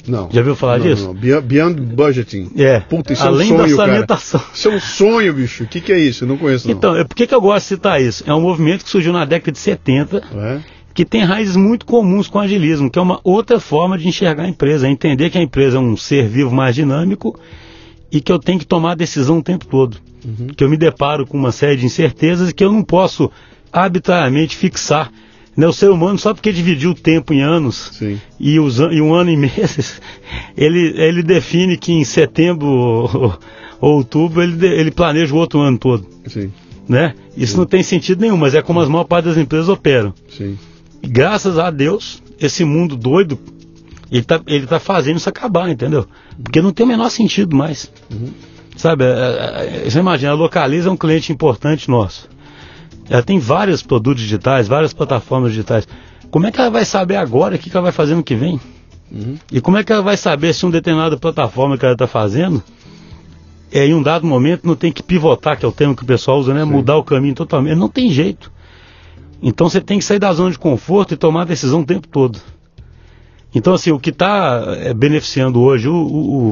[0.06, 0.28] Não.
[0.30, 1.04] Já viu falar não, disso?
[1.06, 1.14] Não.
[1.14, 2.50] Beyond, beyond budgeting.
[2.56, 2.80] É.
[2.80, 4.40] Puta, isso Além é um sonho, da orçamentação.
[4.40, 4.52] cara.
[4.54, 5.64] Isso é um sonho, bicho.
[5.64, 6.24] O que, que é isso?
[6.24, 6.74] Eu não conheço, não.
[6.74, 8.22] Então, é, por que, que eu gosto de citar isso?
[8.26, 10.60] É um movimento que surgiu na década de 70, É?
[10.94, 14.44] Que tem raízes muito comuns com o agilismo, que é uma outra forma de enxergar
[14.44, 17.38] a empresa, é entender que a empresa é um ser vivo mais dinâmico
[18.12, 19.96] e que eu tenho que tomar a decisão o tempo todo.
[20.24, 20.46] Uhum.
[20.56, 23.30] Que eu me deparo com uma série de incertezas e que eu não posso
[23.72, 25.10] arbitrariamente fixar.
[25.56, 28.20] Né, o ser humano, só porque dividiu o tempo em anos Sim.
[28.40, 30.00] e, os, e um ano em meses,
[30.56, 33.38] ele, ele define que em setembro ou,
[33.80, 36.08] ou outubro ele, ele planeja o outro ano todo.
[36.26, 36.52] Sim.
[36.88, 37.14] Né?
[37.36, 40.12] Isso não tem sentido nenhum, mas é como as maior parte das empresas operam.
[40.28, 40.58] Sim.
[41.04, 43.38] E graças a Deus, esse mundo doido,
[44.10, 46.06] ele tá, ele tá fazendo isso acabar, entendeu?
[46.42, 47.92] Porque não tem o menor sentido mais.
[48.74, 52.26] Sabe, é, é, é, você imagina, a Localiza é um cliente importante nosso.
[53.10, 55.86] Ela tem vários produtos digitais, várias plataformas digitais.
[56.30, 58.34] Como é que ela vai saber agora o que, que ela vai fazer no que
[58.34, 58.58] vem?
[59.12, 59.36] Uhum.
[59.52, 62.62] E como é que ela vai saber se uma determinada plataforma que ela está fazendo,
[63.70, 66.06] é, em um dado momento, não tem que pivotar, que é o termo que o
[66.06, 66.64] pessoal usa, né?
[66.64, 67.76] Mudar o caminho totalmente.
[67.76, 68.50] Não tem jeito.
[69.44, 72.08] Então você tem que sair da zona de conforto e tomar a decisão o tempo
[72.08, 72.40] todo.
[73.54, 75.86] Então, assim, o que está beneficiando hoje,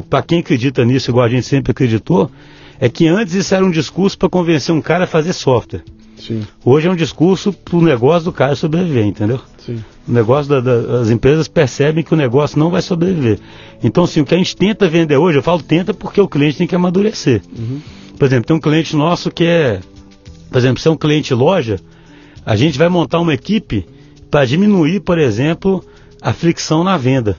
[0.09, 2.31] para quem acredita nisso, igual a gente sempre acreditou,
[2.79, 5.83] é que antes isso era um discurso para convencer um cara a fazer software.
[6.17, 6.43] Sim.
[6.63, 9.41] Hoje é um discurso para o negócio do cara sobreviver, entendeu?
[9.57, 9.83] Sim.
[10.07, 13.39] O negócio da, da, as empresas percebem que o negócio não vai sobreviver.
[13.83, 16.59] Então, assim, o que a gente tenta vender hoje, eu falo tenta porque o cliente
[16.59, 17.41] tem que amadurecer.
[17.57, 17.81] Uhum.
[18.17, 19.81] Por exemplo, tem um cliente nosso que é,
[20.49, 21.79] por exemplo, se é um cliente loja,
[22.45, 23.85] a gente vai montar uma equipe
[24.29, 25.83] para diminuir, por exemplo,
[26.21, 27.37] a fricção na venda.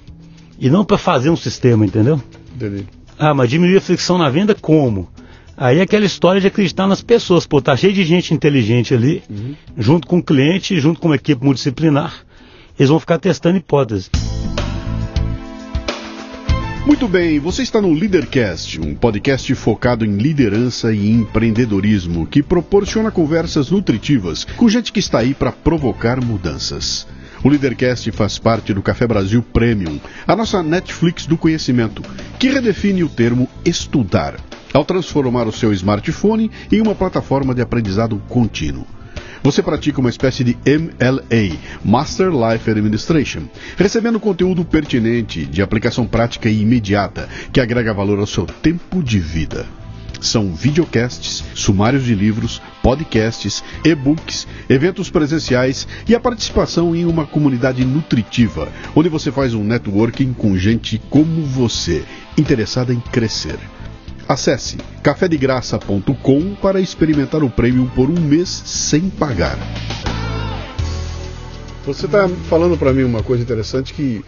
[0.59, 2.21] E não para fazer um sistema, entendeu?
[2.55, 2.87] Entendi.
[3.19, 5.09] Ah, mas diminuir a fricção na venda como?
[5.57, 7.47] Aí é aquela história de acreditar nas pessoas.
[7.47, 9.55] Pô, tá cheio de gente inteligente ali, Uhum.
[9.77, 12.13] junto com o cliente, junto com uma equipe multidisciplinar.
[12.79, 14.11] Eles vão ficar testando hipóteses.
[16.87, 23.11] Muito bem, você está no Leadercast, um podcast focado em liderança e empreendedorismo que proporciona
[23.11, 27.07] conversas nutritivas com gente que está aí para provocar mudanças.
[27.43, 32.03] O Leadercast faz parte do Café Brasil Premium, a nossa Netflix do conhecimento,
[32.39, 34.37] que redefine o termo estudar,
[34.75, 38.87] ao transformar o seu smartphone em uma plataforma de aprendizado contínuo.
[39.45, 43.43] Você pratica uma espécie de MLA, Master Life Administration,
[43.77, 49.19] recebendo conteúdo pertinente, de aplicação prática e imediata, que agrega valor ao seu tempo de
[49.19, 49.67] vida.
[50.19, 57.85] São videocasts, sumários de livros, podcasts, e-books, eventos presenciais e a participação em uma comunidade
[57.85, 62.03] nutritiva, onde você faz um networking com gente como você,
[62.39, 63.59] interessada em crescer.
[64.29, 69.59] Acesse cafedegraça.com para experimentar o prêmio por um mês sem pagar.
[71.85, 74.25] Você está falando para mim uma coisa interessante que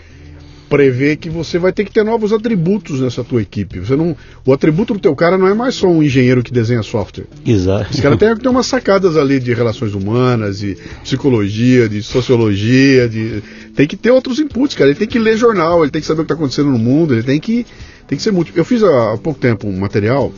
[0.69, 3.79] prevê que você vai ter que ter novos atributos nessa tua equipe.
[3.79, 6.83] Você não, o atributo do teu cara não é mais só um engenheiro que desenha
[6.83, 7.27] software.
[7.47, 7.93] Exato.
[7.93, 13.09] Esse cara tem que ter umas sacadas ali de relações humanas, de psicologia, de sociologia,
[13.09, 13.43] de
[13.75, 14.91] tem que ter outros inputs, cara.
[14.91, 17.15] Ele tem que ler jornal, ele tem que saber o que está acontecendo no mundo,
[17.15, 17.65] ele tem que
[18.07, 18.61] tem que ser múltiplo.
[18.61, 20.33] Eu fiz há, pouco tempo um material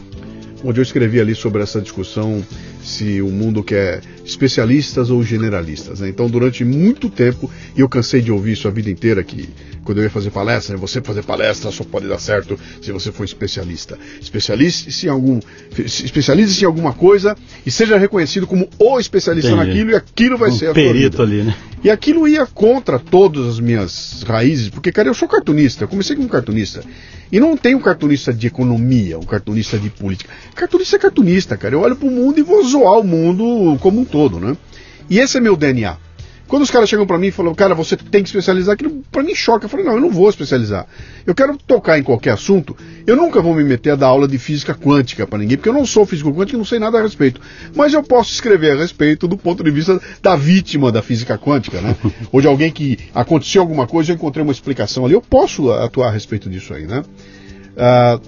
[0.65, 2.45] onde eu escrevi ali sobre essa discussão
[2.83, 6.01] se o mundo quer especialistas ou generalistas.
[6.01, 6.09] Né?
[6.09, 9.49] Então, durante muito tempo, e eu cansei de ouvir isso a vida inteira, que
[9.85, 13.11] quando eu ia fazer palestra, né, você fazer palestra só pode dar certo se você
[13.11, 13.99] for especialista.
[14.21, 15.41] Especialiste-se em algum,
[15.79, 19.67] especialize-se em alguma coisa e seja reconhecido como o especialista Entendi.
[19.67, 21.57] naquilo e aquilo vai um ser a perito ali, né?
[21.83, 26.17] E aquilo ia contra todas as minhas raízes, porque, cara, eu sou cartunista, eu comecei
[26.17, 26.83] como cartunista.
[27.31, 30.31] E não tem um cartunista de economia, um cartunista de política.
[30.59, 31.77] Cartunista é cartunista, cara.
[31.77, 34.57] Eu olho pro mundo e vou zoar o mundo como um todo, né?
[35.09, 35.97] E esse é meu DNA.
[36.49, 39.23] Quando os caras chegam pra mim e falam, cara, você tem que especializar, aquilo pra
[39.23, 39.67] mim choca.
[39.67, 40.87] Eu falei, não, eu não vou especializar.
[41.25, 42.77] Eu quero tocar em qualquer assunto.
[43.07, 45.75] Eu nunca vou me meter a dar aula de física quântica pra ninguém, porque eu
[45.75, 47.41] não sou físico quântico e não sei nada a respeito.
[47.77, 51.81] Mas eu posso escrever a respeito do ponto de vista da vítima da física quântica,
[51.81, 51.95] né?
[52.33, 55.15] Ou de alguém que aconteceu alguma coisa, eu encontrei uma explicação ali.
[55.15, 57.05] Eu posso atuar a respeito disso aí, né?
[57.77, 58.19] Ah,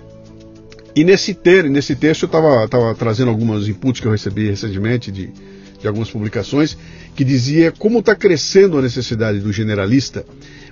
[0.95, 5.13] e nesse, ter, nesse texto eu estava tava trazendo alguns inputs que eu recebi recentemente
[5.13, 5.31] de,
[5.79, 6.77] de algumas publicações
[7.15, 10.25] que dizia como está crescendo a necessidade do generalista,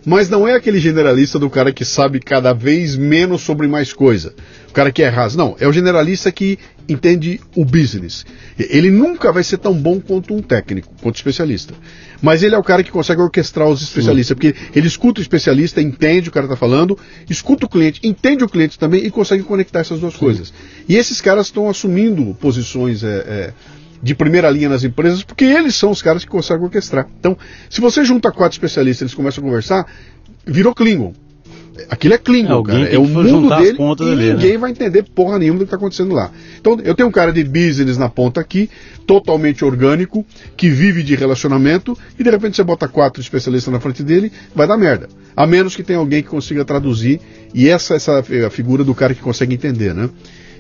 [0.05, 4.35] mas não é aquele generalista do cara que sabe cada vez menos sobre mais coisa,
[4.69, 8.25] o cara que é raso, não, é o generalista que entende o business.
[8.59, 11.75] Ele nunca vai ser tão bom quanto um técnico, quanto especialista.
[12.23, 15.83] Mas ele é o cara que consegue orquestrar os especialistas, porque ele escuta o especialista,
[15.83, 19.81] entende o cara está falando, escuta o cliente, entende o cliente também e consegue conectar
[19.81, 20.53] essas duas coisas.
[20.89, 23.53] E esses caras estão assumindo posições é, é,
[24.03, 27.09] de primeira linha nas empresas, porque eles são os caras que conseguem orquestrar.
[27.19, 27.37] Então,
[27.69, 29.87] se você junta quatro especialistas e eles começam a conversar,
[30.47, 31.15] virou Klingon.
[31.89, 32.95] Aquilo é clínico, Alguém cara.
[32.95, 34.33] É o mundo dele e ali, né?
[34.33, 36.31] ninguém vai entender porra nenhuma do que está acontecendo lá.
[36.61, 38.69] Então, eu tenho um cara de business na ponta aqui,
[39.07, 40.25] totalmente orgânico,
[40.57, 44.67] que vive de relacionamento, e de repente você bota quatro especialistas na frente dele, vai
[44.67, 45.09] dar merda.
[45.37, 47.21] A menos que tenha alguém que consiga traduzir,
[47.55, 50.11] e essa, essa é a figura do cara que consegue entender, né?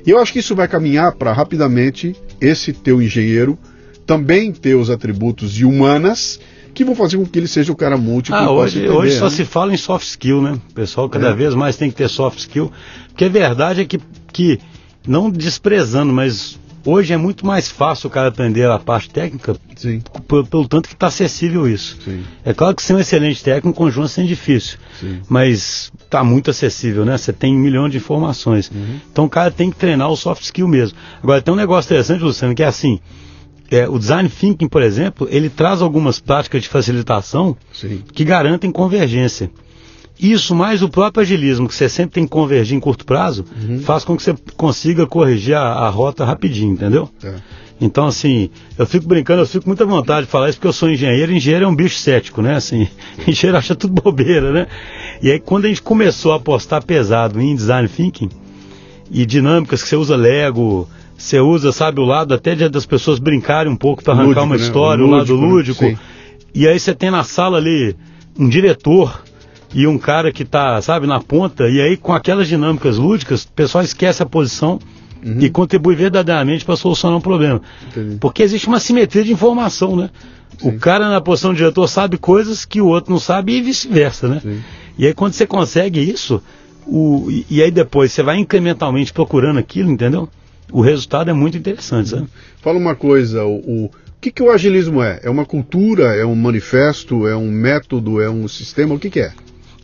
[0.08, 3.58] E eu acho que isso vai caminhar para rapidamente esse teu engenheiro
[4.06, 6.40] também ter os atributos de humanas
[6.72, 8.38] que vão fazer com que ele seja o cara múltiplo.
[8.40, 9.30] Ah, hoje, entender, hoje só né?
[9.32, 10.58] se fala em soft skill, né?
[10.70, 11.34] O pessoal cada É.
[11.34, 12.72] vez mais tem que ter soft skill.
[13.08, 14.00] Porque a verdade é que,
[14.32, 14.58] que,
[15.06, 20.00] não desprezando, mas hoje é muito mais fácil o cara aprender a parte técnica Sim,
[20.26, 21.98] pelo, pelo tanto que está acessível isso.
[22.02, 24.78] sim, É claro que ser um excelente técnico, conjunto sendo difícil.
[25.00, 25.20] Sim.
[25.28, 27.16] Mas está muito acessível, né?
[27.16, 28.70] Você tem um milhão de informações.
[28.70, 28.98] Uhum.
[29.12, 30.96] Então o cara tem que treinar o soft skill mesmo.
[31.22, 32.98] Agora tem um negócio interessante, Luciano, que é assim.
[33.70, 38.70] é, o design thinking, por exemplo, ele traz algumas práticas de facilitação Sim, que garantem
[38.72, 39.50] convergência.
[40.20, 43.80] Isso, mais o próprio agilismo, que você sempre tem que convergir em curto prazo, Uhum.
[43.82, 47.08] faz com que você consiga corrigir a, a rota rapidinho, entendeu?
[47.22, 47.34] é.
[47.80, 50.72] Então, assim, eu fico brincando, eu fico com muita vontade de falar isso porque eu
[50.72, 52.56] sou engenheiro, engenheiro é um bicho cético, né?
[52.56, 52.88] Assim,
[53.26, 54.66] engenheiro acha tudo bobeira, né?
[55.22, 58.30] E aí, quando a gente começou a apostar pesado em design thinking
[59.10, 63.18] e dinâmicas que você usa Lego, você usa, sabe, o lado até de, das pessoas
[63.18, 64.62] brincarem um pouco para arrancar Lúdico, uma né?
[64.62, 65.90] história, O o lado lúdico, né?
[65.90, 66.02] lúdico.
[66.54, 67.94] E aí você tem na sala ali
[68.38, 69.22] um diretor
[69.74, 73.52] e um cara que tá, sabe, na ponta, e aí com aquelas dinâmicas lúdicas, o
[73.52, 74.78] pessoal esquece a posição
[75.24, 75.40] Uhum.
[75.40, 77.60] e contribui verdadeiramente para solucionar um problema.
[77.88, 78.16] Entendi.
[78.20, 80.10] Porque existe uma simetria de informação, né?
[80.58, 80.68] Sim.
[80.68, 84.28] O cara na posição de diretor sabe coisas que o outro não sabe e vice-versa,
[84.28, 84.40] né?
[84.40, 84.60] Sim.
[84.96, 86.42] E aí quando você consegue isso,
[86.86, 90.28] o, e, aí depois você vai incrementalmente procurando aquilo, entendeu?
[90.72, 92.28] O resultado é muito interessante, sabe?
[92.60, 93.90] Fala uma coisa, o, o, o
[94.20, 95.20] que, que o agilismo é?
[95.22, 98.94] É uma cultura, é um manifesto, é um método, é um sistema?
[98.94, 99.32] O que, que é?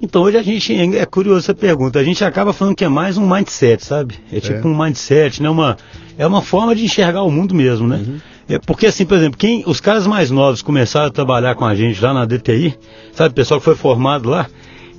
[0.05, 3.17] Então hoje a gente, é curioso essa pergunta, a gente acaba falando que é mais
[3.17, 4.17] um mindset, sabe?
[4.31, 4.71] É tipo É.
[4.71, 5.49] um mindset, né?
[5.49, 5.79] Uma,
[6.19, 8.03] é uma forma de enxergar o mundo mesmo, né?
[8.07, 8.19] Uhum.
[8.47, 11.75] É porque assim, por exemplo, quem, os caras mais novos começaram a trabalhar com a
[11.75, 12.77] gente lá na DTI,
[13.15, 14.47] sabe, o pessoal que foi formado lá,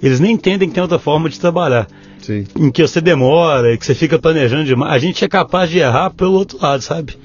[0.01, 1.87] eles nem entendem que tem outra forma de trabalhar.
[2.19, 2.43] Sim.
[2.57, 4.91] Em que você demora e que você fica planejando demais.
[4.91, 7.15] A gente é capaz de errar pelo outro lado, sabe?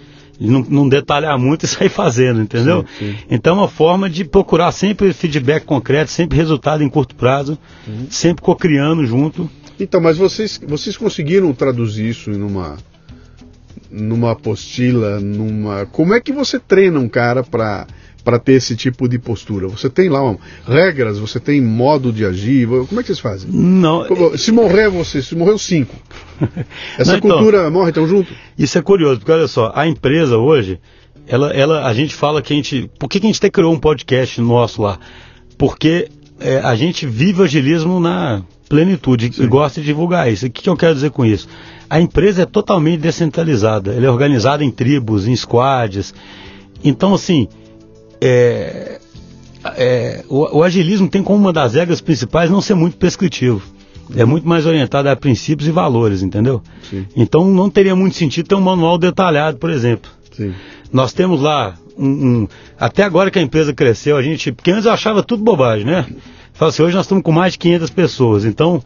[0.41, 2.85] Não, não detalhar muito e sair fazendo, entendeu?
[2.99, 3.17] Sim, sim.
[3.31, 8.07] Então é uma forma de procurar sempre feedback concreto, sempre resultado em curto prazo, Uhum.
[8.11, 9.51] sempre co-criando junto.
[9.79, 12.77] Então, mas vocês, vocês conseguiram traduzir isso numa
[13.91, 15.85] numa apostila, numa.
[15.87, 17.87] Como é que você treina um cara para
[18.25, 19.67] para ter esse tipo de postura?
[19.69, 23.51] Você tem lá regras, você tem modo de agir, como é que vocês fazem?
[23.51, 25.95] Não, Como- Se morrer você, se morreu cinco.
[26.99, 28.33] Essa Não, então- cultura morre tão junto?
[28.59, 30.79] Isso é curioso, porque olha só, a empresa hoje,
[31.27, 32.91] ela, ela, a gente fala que a gente.
[32.99, 34.99] Por que, que a gente até criou um podcast nosso lá?
[35.57, 36.09] Porque
[36.41, 40.47] é, a gente vive o agilismo na plenitude e gosta de divulgar isso.
[40.47, 41.49] O que, que eu quero dizer com isso?
[41.89, 46.15] A empresa é totalmente descentralizada, ela é organizada em tribos, em squads.
[46.83, 47.49] Então, assim,
[48.21, 48.99] é,
[49.77, 53.63] é, o, o agilismo tem como uma das regras principais não ser muito prescritivo.
[54.17, 56.61] É muito mais orientado a princípios e valores, entendeu?
[56.89, 57.07] Sim.
[57.17, 60.11] Então não teria muito sentido ter um manual detalhado, por exemplo.
[60.33, 60.53] Sim.
[60.93, 62.09] Nós temos lá um,
[62.43, 62.49] um-
[62.79, 66.07] até agora que a empresa cresceu, a gente, porque antes eu achava tudo bobagem, né?
[66.53, 68.83] Fala assim, hoje nós estamos com mais de 500 pessoas, então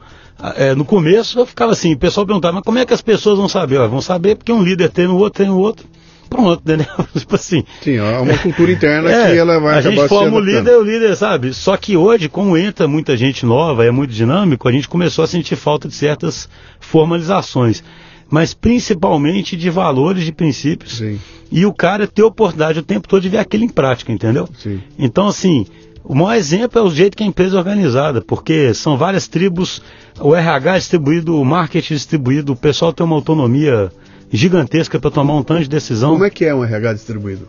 [0.56, 3.38] é, no começo eu ficava assim, o pessoal perguntava, mas como é que as pessoas
[3.38, 3.78] vão saber?
[3.78, 5.86] Ó, vão saber porque um líder tem no outro, tem no outro,
[6.28, 6.86] pronto, entendeu?
[7.16, 7.64] tipo assim.
[7.82, 10.82] Sim, há uma cultura interna É, que ela vai a gente forma o líder, o
[10.82, 11.52] líder, sabe?
[11.54, 15.28] Só que hoje, como entra muita gente nova, é muito dinâmico, a gente começou a
[15.28, 16.48] sentir falta de certas
[16.80, 17.82] formalizações.
[18.30, 20.96] Mas principalmente de valores, de princípios.
[20.96, 21.20] Sim,
[21.52, 24.48] E o cara ter oportunidade o tempo todo de ver aquilo em prática, entendeu?
[24.58, 24.80] sim.
[24.98, 25.66] Então, assim,
[26.04, 29.82] o maior exemplo é o jeito que a empresa é organizada, porque são várias tribos,
[30.20, 33.90] o RH é distribuído, o marketing é distribuído, o pessoal tem uma autonomia
[34.30, 36.12] gigantesca para tomar um tanto de decisão.
[36.12, 37.48] Como é que é um RH distribuído?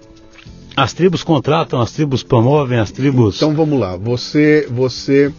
[0.75, 3.37] As tribos contratam, as tribos promovem, as tribos.
[3.37, 3.95] Então vamos lá.
[3.95, 5.31] Você, você,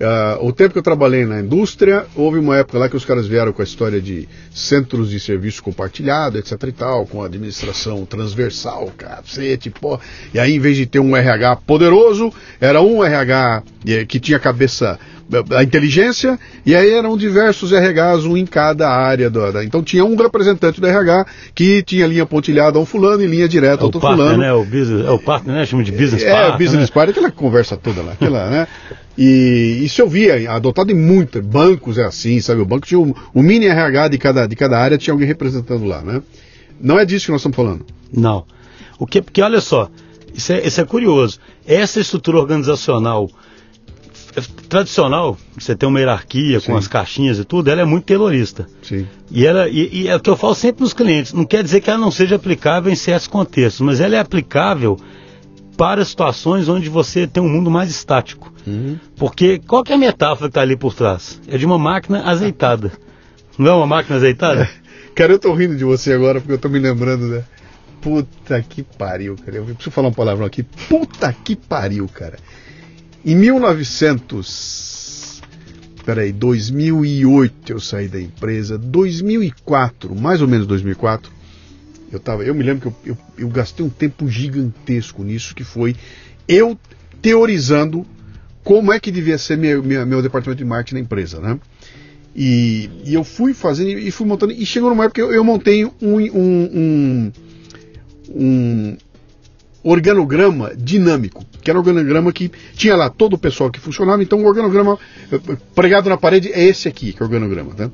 [0.00, 3.28] ah, o tempo que eu trabalhei na indústria, houve uma época lá que os caras
[3.28, 8.04] vieram com a história de centros de serviço compartilhado, etc e tal, com a administração
[8.04, 10.00] transversal, cacete, pô.
[10.34, 14.40] E aí, em vez de ter um RH poderoso, era um RH eh, que tinha
[14.40, 14.98] cabeça
[15.32, 19.30] eh, a inteligência, e aí eram diversos RHs, um em cada área.
[19.30, 23.22] Do, da- então tinha um representante do RH que tinha linha pontilhada a um fulano
[23.22, 24.42] e linha direta É a o outro partner, fulano.
[24.42, 24.52] né?
[24.52, 25.66] O business, é o partner, né?
[25.66, 26.54] Chama de business É, partner.
[26.54, 26.94] o business né?
[26.94, 28.68] party, aquela conversa toda lá, aquela, né?
[29.18, 32.60] E isso eu via, adotado em muitos bancos é assim, sabe?
[32.60, 35.84] O banco tinha um, um mini RH de cada, de cada área, tinha alguém representando
[35.84, 36.22] lá, né?
[36.80, 37.84] Não é disso que nós estamos falando.
[38.12, 38.44] Não.
[38.98, 39.90] O que, porque olha só,
[40.34, 41.38] isso é, isso é curioso.
[41.66, 43.28] Essa estrutura organizacional
[44.68, 46.66] tradicional, você tem uma hierarquia Sim.
[46.66, 48.66] com as caixinhas e tudo, ela é muito taylorista.
[48.82, 49.06] Sim.
[49.30, 51.80] E, ela, e, e é o que eu falo sempre nos clientes, não quer dizer
[51.80, 54.96] que ela não seja aplicável em certos contextos, mas ela é aplicável
[55.76, 58.52] para situações onde você tem um mundo mais estático.
[58.66, 58.98] Uhum.
[59.16, 61.40] Porque qual que é a metáfora que está ali por trás?
[61.48, 62.92] É de uma máquina azeitada.
[63.58, 64.68] Não é uma máquina azeitada?
[65.14, 67.44] Cara, eu tô rindo de você agora porque eu tô me lembrando, né?
[68.00, 69.58] Puta que pariu, cara.
[69.58, 70.62] Eu preciso falar um palavrão aqui.
[70.62, 72.38] Puta que pariu, cara.
[73.24, 75.40] Em 1900.
[76.04, 78.76] Peraí, 2008 eu saí da empresa.
[78.78, 81.30] 2004, mais ou menos 2004.
[82.10, 85.62] Eu, tava, eu me lembro que eu, eu, eu gastei um tempo gigantesco nisso, que
[85.62, 85.94] foi
[86.48, 86.76] eu
[87.22, 88.04] teorizando
[88.64, 91.56] como é que devia ser meu, meu, departamento de marketing na empresa, né?
[92.34, 94.52] E, e eu fui fazendo e fui montando.
[94.52, 97.32] E chegou numa época que eu, eu montei um, um, um,
[98.30, 98.96] um
[99.82, 104.42] organograma dinâmico, que era um organograma que tinha lá todo o pessoal que funcionava, então
[104.42, 104.98] o organograma
[105.32, 105.38] eh,
[105.74, 107.90] pregado na parede é esse aqui, que é o organograma, tá?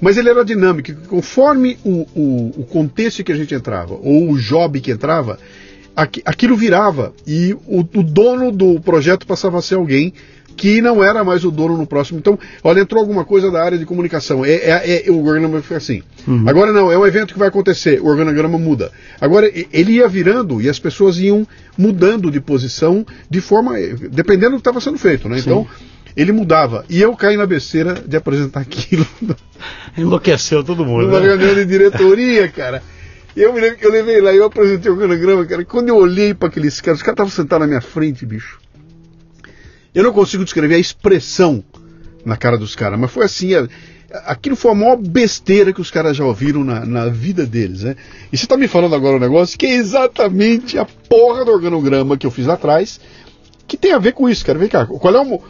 [0.00, 4.38] Mas ele era dinâmico, conforme o, o, o contexto que a gente entrava, ou o
[4.38, 5.38] job que entrava,
[5.94, 10.12] aqui- aquilo virava e o, o dono do projeto passava a ser alguém
[10.56, 12.18] que não era mais o dono no próximo.
[12.18, 14.44] Então, olha, entrou alguma coisa da área de comunicação.
[14.44, 16.02] É, é- é- o organograma fica assim.
[16.46, 18.90] Agora não, é um evento que vai acontecer, o organograma muda.
[19.20, 21.46] Agora, e- ele ia virando e as pessoas iam
[21.76, 23.74] mudando de posição de forma.
[24.10, 25.38] dependendo do que estava sendo feito, né?
[25.38, 25.66] Então,
[26.16, 26.84] ele mudava.
[26.88, 29.06] E eu caí na besteira de apresentar aquilo
[29.96, 31.06] Enlouqueceu todo mundo.
[31.06, 31.26] numa né?
[31.28, 32.82] reunião de diretoria, cara.
[33.36, 35.62] E eu me lembro que eu levei lá, eu apresentei o organograma, cara.
[35.62, 38.58] e Quando eu olhei para aqueles caras, os caras estavam sentados na minha frente, bicho.
[39.94, 41.62] Eu não consigo descrever a expressão
[42.24, 43.54] na cara dos caras, mas foi assim.
[43.54, 43.68] a-
[44.26, 47.96] aquilo foi a maior besteira que os caras já ouviram na, na vida deles, né?
[48.32, 52.16] E você tá me falando agora um negócio que é exatamente a porra do organograma
[52.16, 53.00] que eu fiz lá atrás,
[53.66, 54.58] que tem a ver com isso, cara.
[54.58, 55.40] Vem cá, qual é o.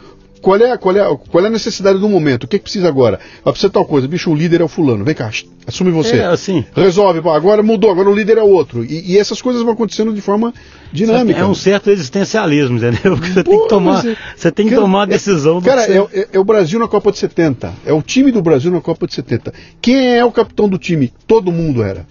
[0.41, 2.43] Qual é, qual, é, qual é a necessidade do momento?
[2.43, 3.19] O que, que precisa agora?
[3.43, 4.07] Vai precisar tal coisa.
[4.07, 5.03] Bicho, o líder é o fulano.
[5.03, 5.31] Vem cá,
[5.65, 6.17] assume você.
[6.17, 6.63] É, assim.
[6.75, 8.85] Resolve, agora mudou, agora o líder é outro.
[8.85, 10.53] E, e essas coisas vão acontecendo de forma
[10.93, 11.39] dinâmica.
[11.39, 13.15] É um certo existencialismo, entendeu?
[13.17, 15.81] Você tem que tomar, é- você tem que cara, tomar a é- decisão do Cara,
[15.81, 17.73] você- é, é- é o Brasil na Copa de 70.
[17.85, 19.53] É o time do Brasil na Copa de 70.
[19.81, 21.11] Quem é o capitão do time?
[21.25, 22.05] Todo mundo era.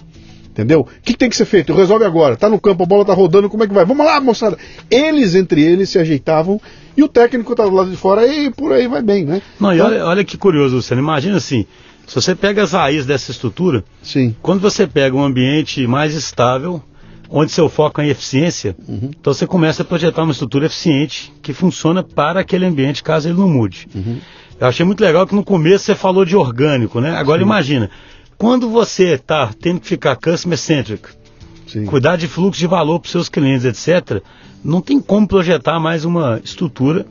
[0.54, 0.82] Entendeu?
[0.82, 1.74] O que, que tem que ser feito?
[1.74, 2.36] Resolve agora.
[2.36, 3.84] Tá no campo, a bola tá rodando, como é que vai?
[3.84, 4.56] Vamos lá, moçada.
[4.88, 6.60] Eles, entre eles, se ajeitavam
[6.96, 9.42] e o técnico tá do lado de fora e por aí vai bem, né?
[9.58, 11.02] Não, e Então, olha, olha que curioso, Luciano.
[11.02, 11.66] Imagina assim,
[12.06, 14.36] se você pega as raízes dessa estrutura, Sim.
[14.40, 16.80] quando você pega um ambiente mais estável,
[17.28, 19.10] onde seu foco é em eficiência, Uhum.
[19.18, 23.36] então você começa a projetar uma estrutura eficiente que funciona para aquele ambiente, caso ele
[23.38, 23.88] não mude.
[23.92, 24.18] Uhum.
[24.60, 27.10] Eu achei muito legal que no começo você falou de orgânico, né?
[27.16, 27.90] Agora imagina,
[28.38, 31.08] quando você está tendo que ficar customer centric,
[31.66, 31.86] Sim.
[31.86, 34.22] cuidar de fluxo de valor para os seus clientes, etc.,
[34.64, 37.04] não tem como projetar mais uma estrutura,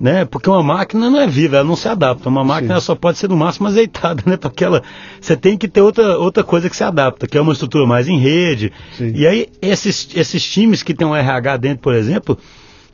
[0.00, 0.24] né?
[0.24, 2.28] Porque uma máquina não é viva, ela não se adapta.
[2.28, 4.36] Uma máquina ela só pode ser no máximo azeitada, né?
[4.36, 4.82] Para aquela,
[5.20, 8.08] você tem que ter outra, outra coisa que se adapta, que é uma estrutura mais
[8.08, 8.72] em rede.
[8.96, 9.12] Sim.
[9.14, 12.38] E aí esses, esses times que tem um RH dentro, por exemplo,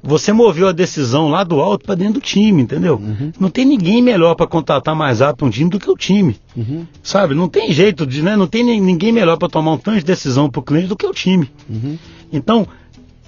[0.03, 2.97] você moveu a decisão lá do alto para dentro do time, entendeu?
[2.97, 3.33] Uhum.
[3.39, 6.37] Não tem ninguém melhor para contratar mais rápido um time do que o time.
[6.57, 6.87] Uhum.
[7.03, 7.35] Sabe?
[7.35, 8.37] Não tem jeito de, né?
[8.37, 11.07] Não tem ninguém melhor para tomar um tanto de decisão para o cliente do que
[11.07, 11.51] o time.
[11.69, 11.99] Uhum.
[12.33, 12.67] Então,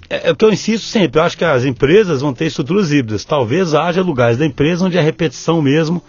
[0.08, 1.20] é, é o que eu insisto sempre.
[1.20, 3.24] Eu acho que as empresas vão ter estruturas híbridas.
[3.24, 6.02] Talvez haja lugares da empresa onde a repetição mesmo,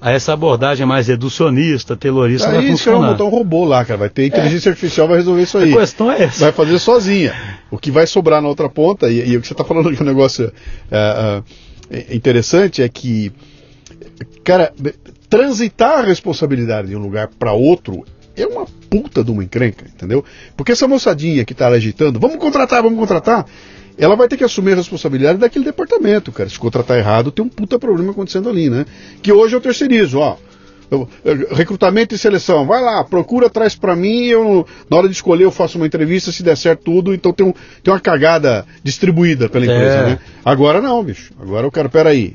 [0.00, 3.12] a essa abordagem mais reducionista, taylorista, vai Aí você vai funcionar.
[3.12, 3.98] botar um robô lá, cara.
[3.98, 5.72] Vai ter inteligência artificial, vai resolver isso aí.
[5.72, 6.40] A questão é essa.
[6.40, 7.34] vai fazer sozinha.
[7.70, 9.98] O que vai sobrar na outra ponta, e, e o que você está falando que
[9.98, 10.52] é um negócio
[10.90, 11.42] é,
[11.90, 13.32] é, interessante é que,
[14.42, 14.72] cara,
[15.28, 18.04] transitar a responsabilidade de um lugar para outro
[18.36, 20.24] é uma puta de uma encrenca, entendeu?
[20.56, 23.46] Porque essa moçadinha que está agitando, vamos contratar, vamos contratar,
[23.98, 26.48] ela vai ter que assumir a responsabilidade daquele departamento, cara.
[26.48, 28.84] Se contratar errado, tem um puta problema acontecendo ali, né?
[29.22, 30.36] Que hoje eu terceirizo, ó.
[30.90, 35.14] Eu- eu- recrutamento e seleção, vai lá, procura, traz pra mim, eu, na hora de
[35.14, 38.66] escolher eu faço uma entrevista, se der certo tudo, então tem, um, tem uma cagada
[38.82, 40.06] distribuída pela empresa, É.
[40.10, 40.18] né?
[40.44, 42.34] Agora não, bicho, agora eu quero, peraí,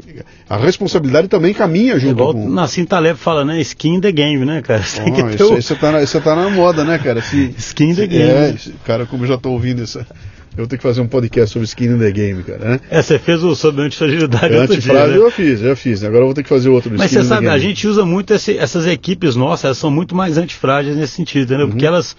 [0.50, 2.50] a responsabilidade também caminha junto Igual com...
[2.50, 3.62] Nassim Taleb fala, né?
[3.62, 4.82] Skin in the game, né, cara?
[4.82, 7.22] Você tem que Ah, ter isso o- você tá, na, tá na moda, né, cara?
[7.22, 8.30] Se, Skin in the se- game.
[8.32, 10.04] É, cara, como eu já tô ouvindo isso,
[10.52, 12.80] eu vou ter que fazer um podcast sobre skin in the game, cara, né?
[12.90, 15.18] É, você fez o sobre antifragilidade outro dia, né?
[15.18, 17.48] eu fiz, já fiz, agora eu vou ter que fazer outro do Mas você sabe,
[17.48, 21.44] a gente usa muito esse- essas equipes nossas, elas são muito mais antifrágeis nesse sentido,
[21.46, 21.66] entendeu?
[21.66, 21.72] Uhum.
[21.72, 22.16] Porque elas,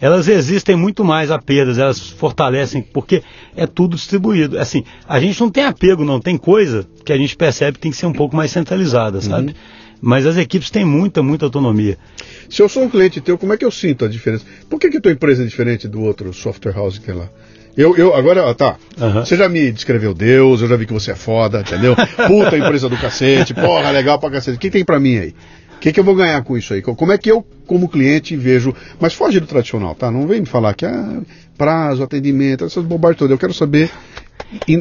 [0.00, 3.22] elas resistem muito mais a perdas, elas fortalecem, porque
[3.56, 4.58] é tudo distribuído.
[4.58, 7.90] Assim, a gente não tem apego, não, tem coisa que a gente percebe que tem
[7.90, 9.22] que ser um pouco mais centralizada, Uhum.
[9.22, 9.56] sabe?
[10.04, 11.96] Mas as equipes têm muita, muita autonomia.
[12.50, 14.44] Se eu sou um cliente teu, como é que eu sinto a diferença?
[14.68, 17.28] Por que, que a tua empresa é diferente do outro software house que tem lá?
[17.76, 18.76] Eu, eu, agora, tá.
[19.00, 19.24] Uhum.
[19.24, 21.96] Você já me descreveu Deus, eu já vi que você é foda, entendeu?
[22.28, 24.56] Puta empresa do cacete, porra, legal pra cacete.
[24.56, 25.34] O que tem pra mim aí?
[25.76, 26.82] O que, que eu vou ganhar com isso aí?
[26.82, 28.74] Como é que eu, como cliente, vejo.
[29.00, 30.10] Mas foge do tradicional, tá?
[30.10, 31.20] Não vem me falar que ah,
[31.58, 33.32] prazo, atendimento, essas bobagens todas.
[33.32, 33.90] Eu quero saber.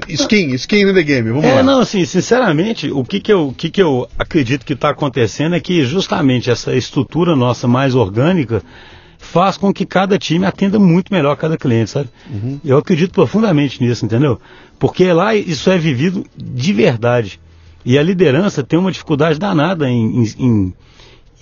[0.08, 1.64] skin, skin in the game, vamos é, lá.
[1.64, 5.56] não, assim, sinceramente, o que que eu, o que que eu acredito que está acontecendo
[5.56, 8.62] é que justamente essa estrutura nossa mais orgânica
[9.22, 12.10] faz com que cada time atenda muito melhor cada cliente, sabe?
[12.30, 12.60] Uhum.
[12.66, 14.42] Eu acredito profundamente nisso, entendeu?
[14.80, 17.40] Porque lá isso é vivido de verdade.
[17.86, 20.74] E a liderança tem uma dificuldade danada em, em,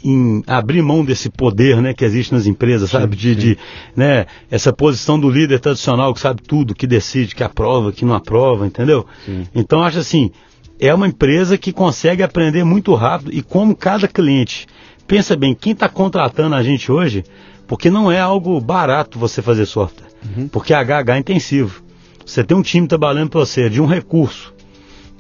[0.04, 3.16] em, abrir mão desse poder né, que existe nas empresas, sabe?
[3.16, 3.40] Sim, de, sim.
[3.40, 3.58] de
[3.96, 8.14] né, essa posição do líder tradicional que sabe tudo, que decide, que aprova, que não
[8.14, 9.06] aprova, entendeu?
[9.26, 9.48] Sim.
[9.56, 10.32] Então acho assim,
[10.80, 14.68] é uma empresa que consegue aprender muito rápido e como cada cliente.
[15.08, 17.24] Pensa bem, quem está contratando a gente hoje
[17.70, 20.08] porque não é algo barato você fazer software.
[20.26, 20.48] Uhum.
[20.48, 21.84] Porque HH é intensivo.
[22.26, 24.52] Você tem um time trabalhando para você de um recurso,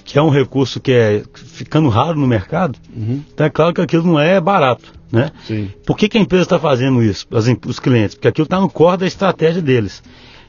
[0.03, 3.21] que é um recurso que é ficando raro no mercado, uhum.
[3.31, 4.91] então é claro que aquilo não é barato.
[5.11, 5.31] Né?
[5.47, 5.71] Sim.
[5.85, 8.15] Por que, que a empresa está fazendo isso, as, os clientes?
[8.15, 10.01] Porque aquilo está no core da estratégia deles.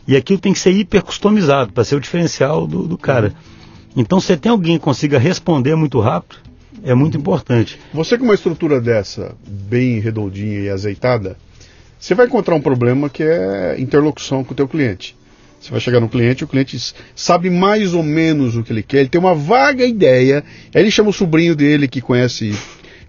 [0.08, 3.28] E aquilo tem que ser hiper customizado para ser o diferencial do, do cara.
[3.28, 4.02] Uhum.
[4.02, 6.36] Então, se tem alguém que consiga responder muito rápido,
[6.82, 7.20] é muito uhum.
[7.20, 7.78] importante.
[7.92, 11.36] Você com uma estrutura dessa, bem redondinha e azeitada,
[12.00, 15.14] você vai encontrar um problema que é interlocução com o teu cliente.
[15.60, 16.78] Você vai chegar no cliente, o cliente
[17.14, 20.42] sabe mais ou menos o que ele quer, ele tem uma vaga ideia,
[20.74, 22.54] aí ele chama o sobrinho dele que conhece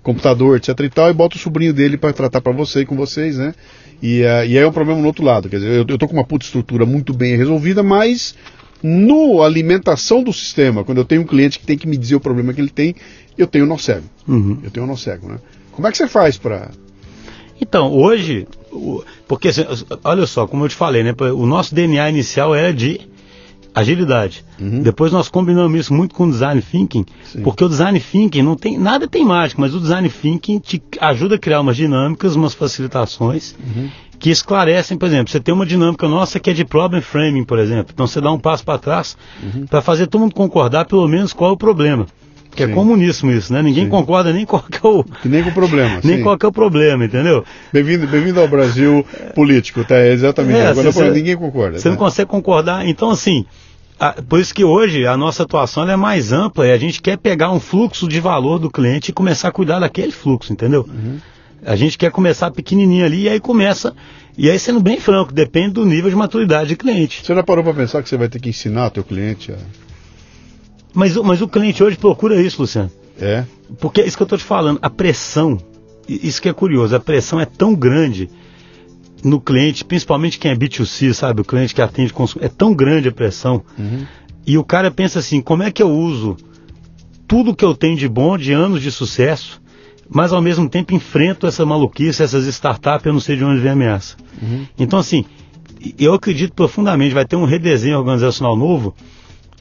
[0.03, 2.97] computador, etc e tal, e bota o sobrinho dele para tratar para você e com
[2.97, 3.55] vocês, né?
[4.03, 6.07] E, uh, e aí é um problema no outro lado, quer dizer, eu, eu tô
[6.07, 8.35] com uma puta estrutura muito bem resolvida, mas
[8.83, 12.19] no alimentação do sistema, quando eu tenho um cliente que tem que me dizer o
[12.19, 12.95] problema que ele tem,
[13.37, 14.03] eu tenho um nó cego.
[14.27, 14.59] Uhum.
[14.61, 15.37] Eu tenho um nó cego, né?
[15.71, 16.69] Como é que você faz para
[17.61, 18.47] então, hoje,
[19.27, 19.63] porque assim,
[20.03, 21.13] olha só, como eu te falei, né?
[21.35, 22.99] O nosso DNA inicial era de
[23.73, 24.43] agilidade.
[24.59, 24.81] Uhum.
[24.81, 27.41] Depois nós combinamos isso muito com o design thinking, Sim.
[27.43, 31.35] porque o design thinking não tem nada tem mágico, mas o design thinking te ajuda
[31.35, 33.89] a criar umas dinâmicas, umas facilitações uhum.
[34.19, 37.59] que esclarecem, por exemplo, você tem uma dinâmica nossa que é de problem framing, por
[37.59, 37.91] exemplo.
[37.93, 39.67] Então você dá um passo para trás uhum.
[39.67, 42.07] para fazer todo mundo concordar pelo menos qual é o problema.
[42.55, 42.71] Que é sim.
[42.71, 43.61] é comuníssimo isso, né?
[43.61, 43.89] Ninguém sim.
[43.89, 45.05] concorda nem qual é o.
[45.23, 46.01] Nem com o problema.
[46.03, 46.23] nem sim.
[46.23, 47.45] qual é o problema, entendeu?
[47.71, 50.05] Bem-vindo bem ao Brasil político, tá?
[50.05, 50.59] Exatamente.
[50.59, 51.77] É, Agora, você, ninguém concorda.
[51.77, 51.89] Você tá?
[51.91, 52.85] não consegue concordar.
[52.85, 53.45] Então, assim,
[53.97, 57.17] a, por isso que hoje a nossa atuação é mais ampla e a gente quer
[57.17, 60.85] pegar um fluxo de valor do cliente e começar a cuidar daquele fluxo, entendeu?
[60.89, 61.19] Uhum.
[61.65, 63.93] A gente quer começar pequenininho ali e aí começa.
[64.37, 67.23] E aí, sendo bem franco, depende do nível de maturidade do cliente.
[67.23, 69.57] Você já parou para pensar que você vai ter que ensinar o teu cliente a
[70.93, 72.91] mas, mas o cliente hoje procura isso, Luciano.
[73.19, 73.45] É.
[73.79, 75.57] Porque é isso que eu estou te falando, a pressão,
[76.07, 78.29] isso que é curioso, a pressão é tão grande
[79.23, 81.41] no cliente, principalmente quem é B2C, sabe?
[81.41, 83.63] O cliente que atende consumo, é tão grande a pressão.
[83.77, 84.05] Uhum.
[84.45, 86.35] E o cara pensa assim, como é que eu uso
[87.27, 89.61] tudo que eu tenho de bom, de anos de sucesso,
[90.09, 93.69] mas ao mesmo tempo enfrento essa maluquice, essas startups, eu não sei de onde vem
[93.69, 94.17] a ameaça.
[94.41, 94.65] Uhum.
[94.77, 95.23] Então, assim,
[95.97, 98.93] eu acredito profundamente, vai ter um redesenho organizacional novo,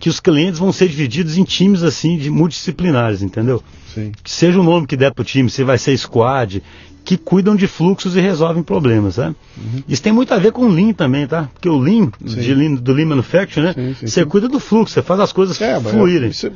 [0.00, 3.62] que os clientes vão ser divididos em times assim de multidisciplinares, entendeu?
[3.94, 4.12] Sim.
[4.24, 6.62] Que seja o nome que der para o time, se vai ser squad,
[7.04, 9.34] que cuidam de fluxos e resolvem problemas, né?
[9.56, 9.82] Uhum.
[9.88, 11.48] Isso tem muito a ver com o Lean também, tá?
[11.52, 13.72] Porque o Lean, lean do Lean Manufacturing, né?
[13.74, 16.30] Sim, sim, você cuida do fluxo, você faz as coisas é, fluírem.
[16.30, 16.50] Isso,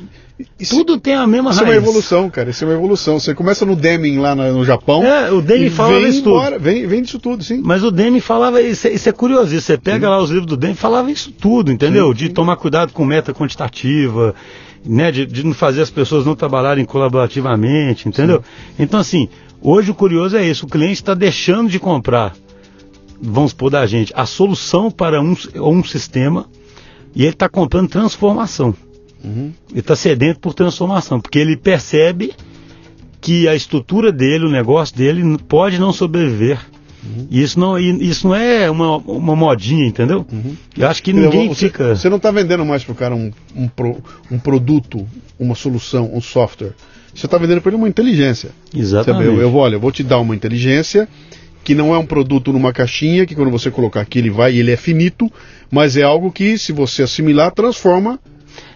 [0.59, 1.71] isso, Tudo tem a mesma isso raiz.
[1.71, 2.49] Isso é uma evolução, cara.
[2.49, 3.19] Isso é uma evolução.
[3.19, 5.01] Você começa no Deming lá no Japão.
[5.03, 6.63] É, o Deming falava isso embora, tudo.
[6.63, 7.61] Vem, vem disso tudo, sim.
[7.63, 9.59] Mas o Deming falava, isso, é, isso é curioso.
[9.59, 12.13] Você pega lá os livros do Deming, falava isso tudo, entendeu?
[12.13, 14.35] De tomar cuidado com meta quantitativa,
[14.85, 15.09] né?
[15.09, 18.43] De, de não fazer as pessoas não trabalharem colaborativamente, entendeu?
[18.77, 19.29] Então, assim,
[19.67, 22.35] Hoje o curioso é isso, o cliente está deixando de comprar,
[23.19, 26.45] vamos supor da gente, a solução para um, um sistema
[27.15, 28.75] e ele está comprando transformação.
[29.23, 29.51] Uhum.
[29.71, 32.31] Ele está sedento por transformação, porque ele percebe
[33.19, 36.59] que a estrutura dele, o negócio dele, pode não sobreviver.
[37.03, 37.27] Uhum.
[37.31, 40.27] E isso não, isso não é uma, uma modinha, entendeu?
[40.31, 40.55] Uhum.
[40.77, 41.95] Eu acho que ninguém você, fica.
[41.95, 43.97] Você não está vendendo mais para o cara um, um, pro,
[44.29, 45.07] um produto,
[45.39, 46.75] uma solução, um software
[47.15, 48.49] você está vendendo para ele uma inteligência.
[48.75, 49.25] Exatamente.
[49.25, 51.07] Eu, eu, vou, olha, eu vou te dar uma inteligência
[51.63, 54.59] que não é um produto numa caixinha, que quando você colocar aqui ele vai e
[54.59, 55.31] ele é finito,
[55.71, 58.19] mas é algo que, se você assimilar, transforma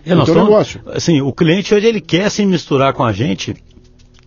[0.06, 0.82] é, o seu negócio.
[0.88, 3.56] Assim, o cliente hoje ele quer se misturar com a gente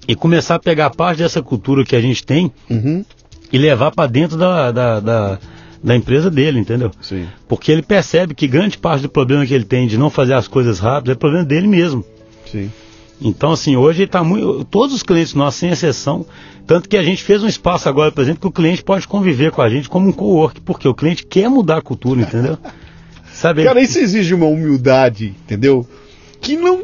[0.06, 3.04] e começar a pegar parte dessa cultura que a gente tem uhum.
[3.52, 5.38] e levar para dentro da, da, da,
[5.82, 6.90] da, empresa dele, entendeu?
[7.00, 7.26] Sim.
[7.48, 10.46] Porque ele percebe que grande parte do problema que ele tem de não fazer as
[10.46, 12.04] coisas rápido é problema dele mesmo.
[12.50, 12.70] Sim.
[13.24, 14.64] Então, assim, hoje está muito.
[14.64, 16.26] Todos os clientes nossos, sem exceção,
[16.66, 19.50] tanto que a gente fez um espaço agora, por exemplo, que o cliente pode conviver
[19.52, 22.58] com a gente como um co-work, porque o cliente quer mudar a cultura, entendeu?
[23.32, 23.64] sabe?
[23.64, 25.86] Cara, isso exige uma humildade, entendeu?
[26.40, 26.82] Que não,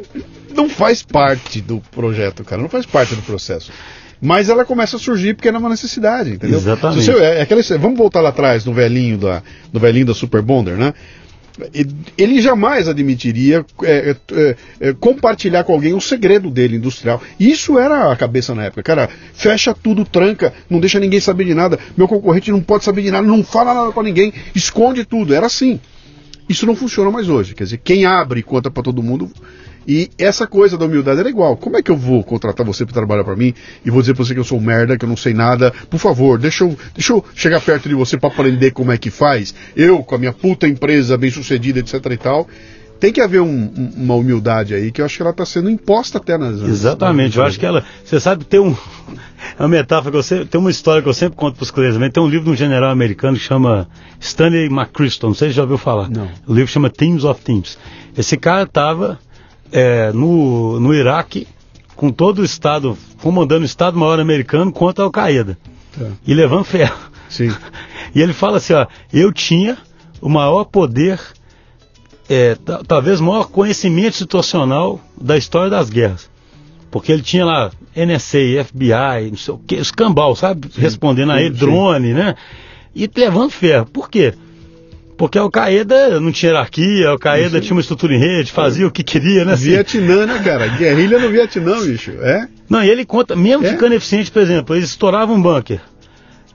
[0.55, 3.71] não faz parte do projeto, cara, não faz parte do processo.
[4.21, 6.57] Mas ela começa a surgir porque era uma necessidade, entendeu?
[6.59, 7.05] Exatamente.
[7.05, 10.75] Você- é aquela- vamos voltar lá atrás no velhinho da, no velhinho da Super Bonder,
[10.75, 10.93] né?
[12.17, 17.21] Ele jamais admitiria é, é, é, compartilhar com alguém o segredo dele industrial.
[17.39, 18.83] Isso era a cabeça na época.
[18.83, 21.79] Cara, fecha tudo, tranca, não deixa ninguém saber de nada.
[21.97, 25.33] Meu concorrente não pode saber de nada, não fala nada pra ninguém, esconde tudo.
[25.33, 25.79] Era assim.
[26.47, 27.53] Isso não funciona mais hoje.
[27.53, 29.31] Quer dizer, quem abre conta pra todo mundo.
[29.87, 31.57] E essa coisa da humildade era igual.
[31.57, 33.53] Como é que eu vou contratar você para trabalhar para mim
[33.83, 35.71] e vou dizer pra você que eu sou merda, que eu não sei nada?
[35.89, 39.09] Por favor, deixa eu, deixa eu chegar perto de você para aprender como é que
[39.09, 39.53] faz.
[39.75, 42.47] Eu, com a minha puta empresa bem sucedida, etc e tal.
[42.99, 45.69] Tem que haver um- um- uma humildade aí que eu acho que ela está sendo
[45.69, 46.59] imposta até nas.
[46.61, 47.81] Exatamente, eu acho que ela.
[48.03, 48.75] Você sabe, tem um.
[49.57, 50.45] É uma metáfora que eu sempre.
[50.47, 52.11] Tem uma história que eu sempre conto para os clientes também.
[52.11, 53.87] Tem um livro de um general americano que chama
[54.19, 56.09] Stanley McChrystal, não sei se já ouviu falar.
[56.09, 56.27] Não.
[56.45, 57.77] O livro chama Teams of Teams.
[58.17, 59.17] Esse cara estava
[60.13, 61.47] no, no Iraque
[61.95, 65.57] com todo o Estado, comandando o Estado-Maior americano contra a Al-Qaeda.
[65.97, 66.05] Tá.
[66.25, 66.97] E levando ferro.
[67.29, 67.51] Sim.
[68.15, 69.77] E ele fala assim, ó, eu tinha
[70.19, 71.19] o maior poder,
[72.27, 76.27] é, ta- talvez o maior conhecimento situacional da história das guerras.
[76.89, 80.69] Porque ele tinha lá NSA, FBI, não sei o que, escambau, sabe?
[80.75, 81.59] Respondendo a sim, ele, sim.
[81.59, 82.33] drone, né?
[82.95, 83.85] E levando ferro.
[83.85, 84.33] Por quê?
[85.19, 88.91] Porque a Al-Qaeda não tinha hierarquia, a Al-Qaeda tinha uma estrutura em rede, fazia o
[88.91, 89.51] que queria, né?
[89.51, 89.65] assim.
[89.65, 90.65] Vietnã, né, cara?
[90.69, 92.11] Guerrilha no Vietnã, bicho.
[92.21, 92.47] É?
[92.69, 93.69] Não, e ele conta, mesmo É?
[93.69, 95.81] ficando eficiente, por exemplo, eles estouravam um bunker.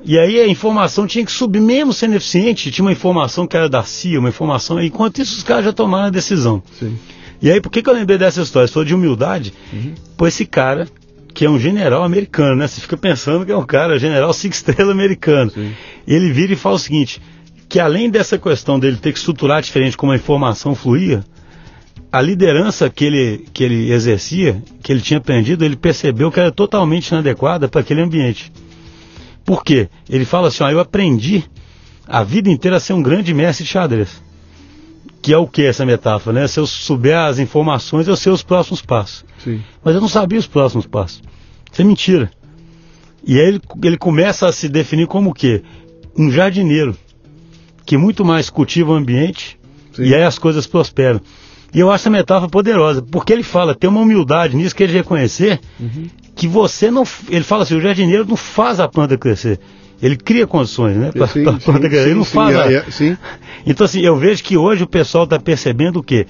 [0.03, 3.69] E aí a informação tinha que subir, mesmo sendo eficiente, tinha uma informação que era
[3.69, 6.63] da CIA, uma informação, enquanto isso os caras já tomaram a decisão.
[6.79, 6.97] Sim.
[7.43, 8.67] E aí, por que, que eu lembrei dessa história?
[8.67, 9.53] Você falou de humildade,
[10.17, 10.89] pô, esse cara,
[11.35, 12.67] que é um general americano, né?
[12.67, 15.51] Você fica pensando que é um cara, general cinco estrelas americano.
[15.51, 15.73] Sim.
[16.09, 17.21] Ele vira e fala o seguinte,
[17.69, 21.25] que além dessa questão dele ter que estruturar diferente como a informação fluía,
[22.13, 26.53] a liderança que ele, que ele exercia, que ele tinha aprendido, ele percebeu que era
[26.53, 28.53] totalmente inadequada para aquele ambiente.
[29.45, 29.89] Por quê?
[30.09, 31.45] Ele fala assim, ó, eu aprendi
[32.07, 34.23] a vida inteira a ser um grande mestre de xadrez.
[35.21, 36.47] Que é o que essa metáfora, né?
[36.47, 39.25] Se eu souber as informações, eu sei os próximos passos.
[39.43, 39.61] Sim.
[39.83, 41.23] Mas eu não sabia os próximos passos.
[41.73, 42.31] Isso é mentira.
[43.27, 45.63] E aí ele, ele começa a se definir como o quê?
[46.17, 46.97] Um jardineiro.
[47.85, 49.59] Que muito mais cultiva o ambiente
[49.93, 50.05] Sim.
[50.05, 51.21] e aí as coisas prosperam.
[51.75, 54.93] E eu acho essa metáfora poderosa, porque ele fala, tem uma humildade nisso que ele
[54.93, 56.07] reconhecer Uhum.
[56.37, 57.05] que você não.
[57.29, 59.59] Ele fala assim, o jardineiro não faz a planta crescer.
[60.03, 61.11] Ele cria condições, né?
[61.13, 62.07] Para a Sim, planta sim, crescer.
[62.09, 62.57] Ele não faz.
[62.57, 63.17] a- é, é, sim.
[63.67, 66.27] então, assim, eu vejo que hoje o pessoal está percebendo o quê?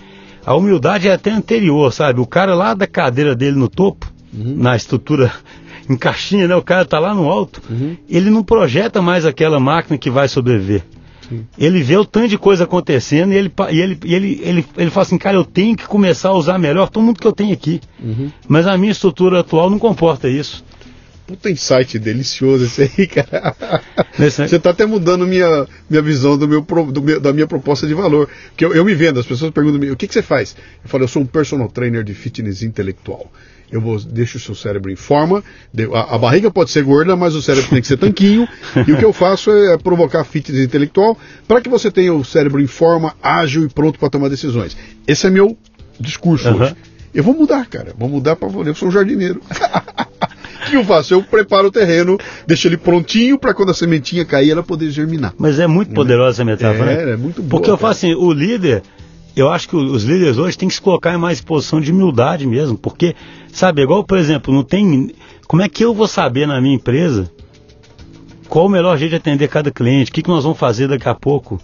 [0.46, 2.20] A humildade é até anterior, sabe?
[2.20, 4.54] O cara lá da cadeira dele no topo, Uhum.
[4.56, 5.30] na estrutura
[5.88, 6.54] em caixinha, né?
[6.56, 7.96] O cara tá lá no alto, Uhum.
[8.08, 10.82] ele não projeta mais aquela máquina que vai sobreviver.
[11.28, 11.46] Sim.
[11.58, 14.90] Ele vê o tanto de coisa acontecendo e ele, e ele, e ele, ele, ele
[14.90, 17.52] fala assim, cara, eu tenho que começar a usar melhor todo mundo que eu tenho
[17.52, 17.80] aqui.
[18.02, 18.30] Uhum.
[18.48, 20.64] Mas a minha estrutura atual não comporta isso.
[21.26, 23.54] Puta insight delicioso esse aí, cara.
[24.18, 27.86] Nesse- Você está até mudando minha, minha visão do meu, do meu- da minha proposta
[27.86, 28.28] de valor.
[28.50, 30.54] Porque eu, eu me vendo, as pessoas perguntam o que, que você faz?
[30.82, 33.32] Eu falo, eu sou um personal trainer de fitness intelectual.
[33.72, 35.42] Eu vou, deixo o seu cérebro em forma,
[35.94, 38.46] a, a barriga pode ser gorda, mas o cérebro tem que ser tanquinho.
[38.86, 42.60] e o que eu faço é provocar fitness intelectual para que você tenha o cérebro
[42.60, 44.76] em forma, ágil e pronto para tomar decisões.
[45.08, 45.56] Esse é meu
[45.98, 46.64] discurso Aham.
[46.66, 46.76] hoje.
[47.12, 47.94] Eu vou mudar, cara.
[47.98, 49.40] Vou mudar para eu sou um jardineiro.
[50.66, 51.12] O que eu faço?
[51.12, 55.34] Eu preparo o terreno, deixo ele prontinho para quando a sementinha cair ela poder germinar.
[55.36, 57.12] Mas é muito poderosa essa metáfora, É, né?
[57.12, 57.80] é muito boa, Porque eu cara.
[57.80, 58.82] falo assim, o líder,
[59.36, 62.46] eu acho que os líderes hoje têm que se colocar em mais posição de humildade
[62.46, 62.78] mesmo.
[62.78, 63.14] Porque,
[63.54, 65.14] sabe, igual, por exemplo, não tem.
[65.46, 67.30] Como é que eu vou saber na minha empresa
[68.48, 70.10] qual o melhor jeito de atender cada cliente?
[70.10, 71.60] O que, que nós vamos fazer daqui a pouco?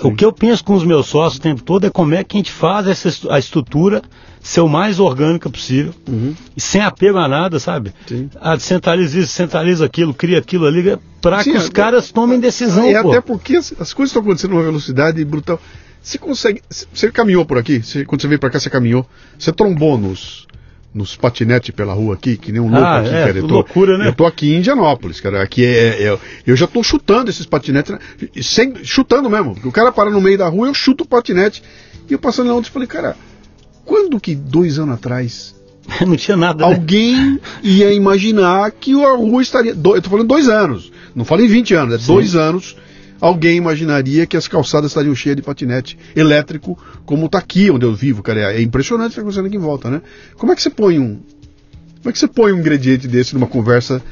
[0.00, 2.36] O que eu penso com os meus sócios o tempo todo é como é que
[2.36, 4.00] a gente faz essa, a estrutura
[4.40, 6.34] ser o mais orgânica possível, Uhum.
[6.56, 7.92] e sem apego a nada, sabe?
[8.06, 8.28] Sim.
[8.40, 12.40] Ah, centraliza isso, centraliza aquilo, cria aquilo ali, para Sim, que os é- caras tomem
[12.40, 12.84] decisão.
[12.86, 15.60] É até porque as, as coisas estão acontecendo numa velocidade brutal.
[16.02, 16.60] Você consegue.
[16.92, 17.80] Você caminhou por aqui?
[17.82, 19.06] Você- quando você veio para cá, você caminhou.
[19.38, 20.48] Você trombou nos,
[20.94, 23.38] nos patinetes pela rua aqui, que nem um louco Ah, aqui, é, cara.
[23.38, 24.08] Eu tô, loucura, né?
[24.08, 25.42] Eu tô aqui em Indianópolis, cara.
[25.42, 26.02] Aqui é.
[26.04, 27.98] é- eu já tô chutando esses patinetes, né?
[28.42, 29.54] sem, chutando mesmo.
[29.54, 31.62] Porque o cara para no meio da rua, eu chuto o patinete.
[32.08, 33.16] E eu passando lá onde falei, cara,
[33.84, 35.54] quando que dois anos atrás
[36.06, 36.66] Não tinha nada.
[36.66, 36.72] né?
[36.74, 39.74] alguém ia imaginar que a rua estaria.
[39.74, 40.92] do- eu tô falando dois anos.
[41.14, 42.06] Não falei 20 anos, é Sim.
[42.06, 42.76] dois anos.
[43.22, 47.94] Alguém imaginaria que as calçadas estariam cheias de patinete elétrico, como tá aqui onde eu
[47.94, 48.52] vivo, cara.
[48.52, 50.02] É impressionante o que está acontecendo aqui em volta, né?
[50.36, 51.20] Como é que você põe um.
[51.98, 54.02] Como é que você põe um ingrediente desse numa conversa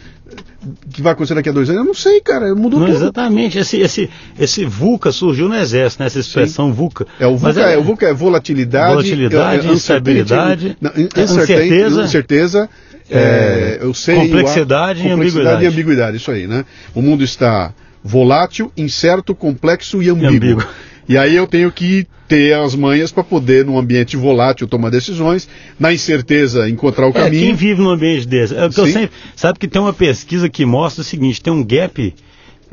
[0.93, 1.81] que vai acontecer daqui a dois anos?
[1.81, 2.55] Eu não sei, cara.
[2.55, 2.99] Mudou Não, tudo.
[2.99, 3.59] exatamente.
[3.59, 4.09] Esse, esse,
[4.39, 6.07] esse VUCA surgiu no Exército, né?
[6.07, 7.05] Essa expressão VUCA.
[7.19, 10.77] É, o VUCA é, o VUCA é volatilidade, Volatilidade, é, é, instabilidade,
[11.17, 12.71] incerteza, incerteza
[13.11, 15.65] é, eu sei, complexidade, e complexidade ambiguidade.
[15.65, 16.65] e ambiguidade, isso aí, né?
[16.95, 20.29] O mundo está volátil, incerto, complexo e ambíguo.
[20.37, 20.65] ambíguo.
[21.09, 25.49] E aí eu tenho que ter as manhas para poder, num ambiente volátil, tomar decisões,
[25.79, 27.47] na incerteza, encontrar o É, caminho.
[27.47, 28.55] quem vive num ambiente desse?
[28.55, 32.15] É sempre, sabe que tem uma pesquisa que mostra o seguinte, tem um gap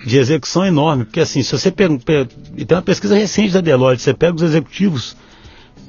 [0.05, 3.61] de execução enorme, porque assim, se você pega, pega- e tem uma pesquisa recente da
[3.61, 5.17] Deloitte, você pega os executivos,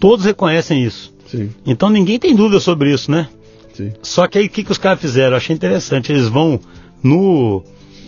[0.01, 1.15] todos reconhecem isso.
[1.27, 3.29] Sim, Então ninguém tem dúvida sobre isso, né?
[3.75, 3.93] sim.
[4.03, 5.33] Só que aí o que, que os caras fizeram?
[5.33, 6.11] Eu achei interessante.
[6.11, 6.59] Eles vão
[7.03, 7.63] no,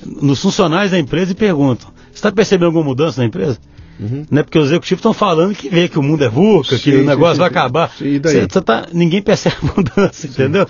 [0.04, 3.58] nos funcionários da empresa e perguntam: Você está percebendo alguma mudança na empresa?
[3.98, 4.24] Uhum.
[4.30, 4.42] Né?
[4.42, 7.04] Porque os executivos estão falando que vê que o mundo é VUCA, que Sim, o
[7.04, 7.56] negócio sim, vai sim.
[7.56, 7.90] acabar.
[7.96, 8.32] Sim, daí?
[8.32, 10.66] Cê- cê tá- ninguém percebe a mudança, entendeu?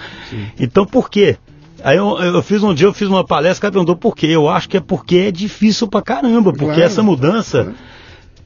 [0.58, 1.36] Então por quê?
[1.82, 4.26] Aí eu, eu fiz um dia, eu fiz uma palestra, o cara perguntou por quê.
[4.26, 7.62] Eu acho que é porque é difícil pra caramba, porque Claro, essa mudança.
[7.64, 7.76] claro.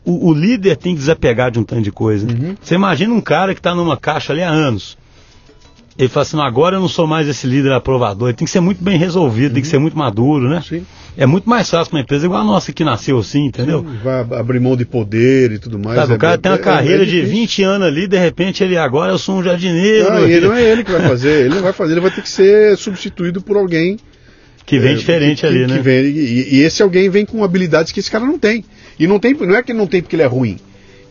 [0.04, 2.26] O, o líder tem que desapegar de um tanto de coisa.
[2.26, 2.54] Uhum.
[2.60, 4.98] Você imagina um cara que está numa caixa ali há anos.
[5.96, 8.28] Ele fala assim, "Não, agora eu não sou mais esse líder aprovador.
[8.28, 10.56] Ele tem que ser muito bem resolvido, tem que ser muito maduro, né?
[10.56, 10.62] Uhum.
[10.62, 10.86] Sim.
[11.16, 13.86] É muito mais fácil para uma empresa igual a nossa que nasceu assim, entendeu?
[14.02, 15.96] Vai abrir mão de poder e tudo mais.
[16.00, 17.34] Sabe, é- o cara é- tem uma é- carreira é de difícil.
[17.36, 20.64] 20 anos ali, de repente ele agora eu sou um jardineiro Não, ele não é
[20.64, 23.56] ele que vai fazer, ele não vai fazer, ele vai ter que ser substituído por
[23.56, 23.96] alguém
[24.66, 25.78] que vem é, diferente que- ali, que né?
[25.80, 28.64] vem- e, e esse alguém vem com habilidades que esse cara não tem.
[28.98, 30.58] E não tem, não é que ele não tem porque ele é ruim.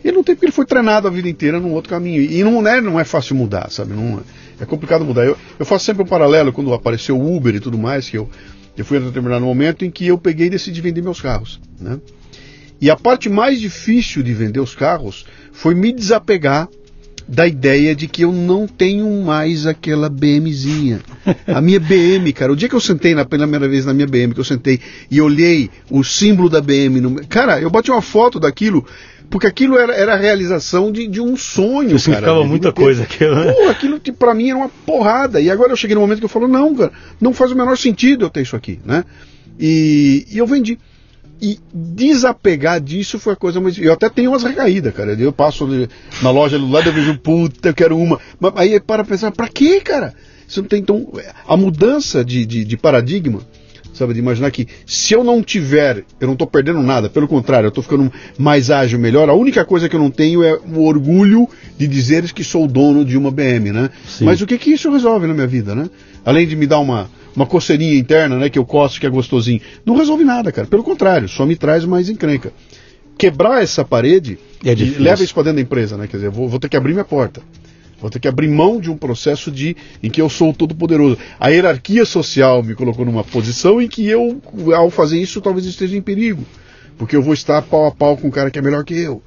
[0.04, 2.20] Ele não tem porque ele foi treinado a vida inteira num outro caminho.
[2.20, 3.94] E não é, não é fácil mudar, sabe?
[3.94, 5.24] Não, é- é complicado mudar.
[5.24, 8.28] Eu, eu faço sempre um paralelo quando apareceu o Uber e tudo mais, que eu,
[8.76, 11.60] eu fui a determinado momento em que eu peguei e decidi vender meus carros.
[11.80, 11.98] Né?
[12.80, 16.68] E a parte mais difícil de vender os carros foi me desapegar
[17.26, 21.00] da ideia de que eu não tenho mais aquela BMzinha.
[21.46, 24.34] A minha BM, cara, o dia que eu sentei na primeira vez na minha BM,
[24.34, 24.80] que eu sentei
[25.10, 28.86] e olhei o símbolo da BM, no, cara, eu bati uma foto daquilo,
[29.34, 32.44] porque aquilo era, era a realização de, de um sonho, Significava cara.
[32.48, 33.52] muita de ter- coisa aquilo, né?
[33.52, 35.40] Pô, aquilo pra mim era uma porrada.
[35.40, 37.76] E agora eu cheguei no momento que eu falo, não, cara, não faz o menor
[37.76, 39.04] sentido eu ter isso aqui, né?
[39.58, 40.78] E, e eu vendi.
[41.42, 43.76] E desapegar disso foi a coisa mais.
[43.76, 45.14] Eu até tenho umas recaídas, cara.
[45.18, 45.66] Eu passo
[46.22, 48.20] na loja do lado, eu vejo, puta, eu quero uma.
[48.38, 50.14] Mas aí para pensar, pra quê, cara?
[50.46, 51.12] Isso não tem então.
[51.48, 53.40] A mudança de, de, de paradigma,
[53.94, 54.12] sabe?
[54.12, 57.08] De imaginar que se eu não tiver, eu não tô perdendo nada.
[57.08, 59.28] Pelo contrário, eu tô ficando mais ágil, melhor.
[59.28, 63.04] A única coisa que eu não tenho é o orgulho de dizer que sou dono
[63.04, 63.90] de uma BM, né?
[64.06, 64.24] Sim.
[64.24, 65.88] Mas o que que isso resolve na minha vida, né?
[66.24, 68.50] Além de me dar uma, uma coceirinha interna, né?
[68.50, 69.60] Que eu costo, que é gostosinho.
[69.84, 70.66] Não resolve nada, cara.
[70.66, 72.52] Pelo contrário, só me traz mais encrenca.
[73.16, 76.08] Quebrar essa parede É e leva isso para dentro da empresa, né?
[76.08, 77.40] Quer dizer, vou, vou ter que abrir minha porta.
[78.04, 81.16] Vou ter que abrir mão de um processo de em que eu sou o todo-poderoso.
[81.40, 84.42] A hierarquia social me colocou numa posição em que eu,
[84.76, 86.44] ao fazer isso, talvez esteja em perigo.
[86.98, 89.22] Porque eu vou estar pau a pau com um cara que é melhor que eu.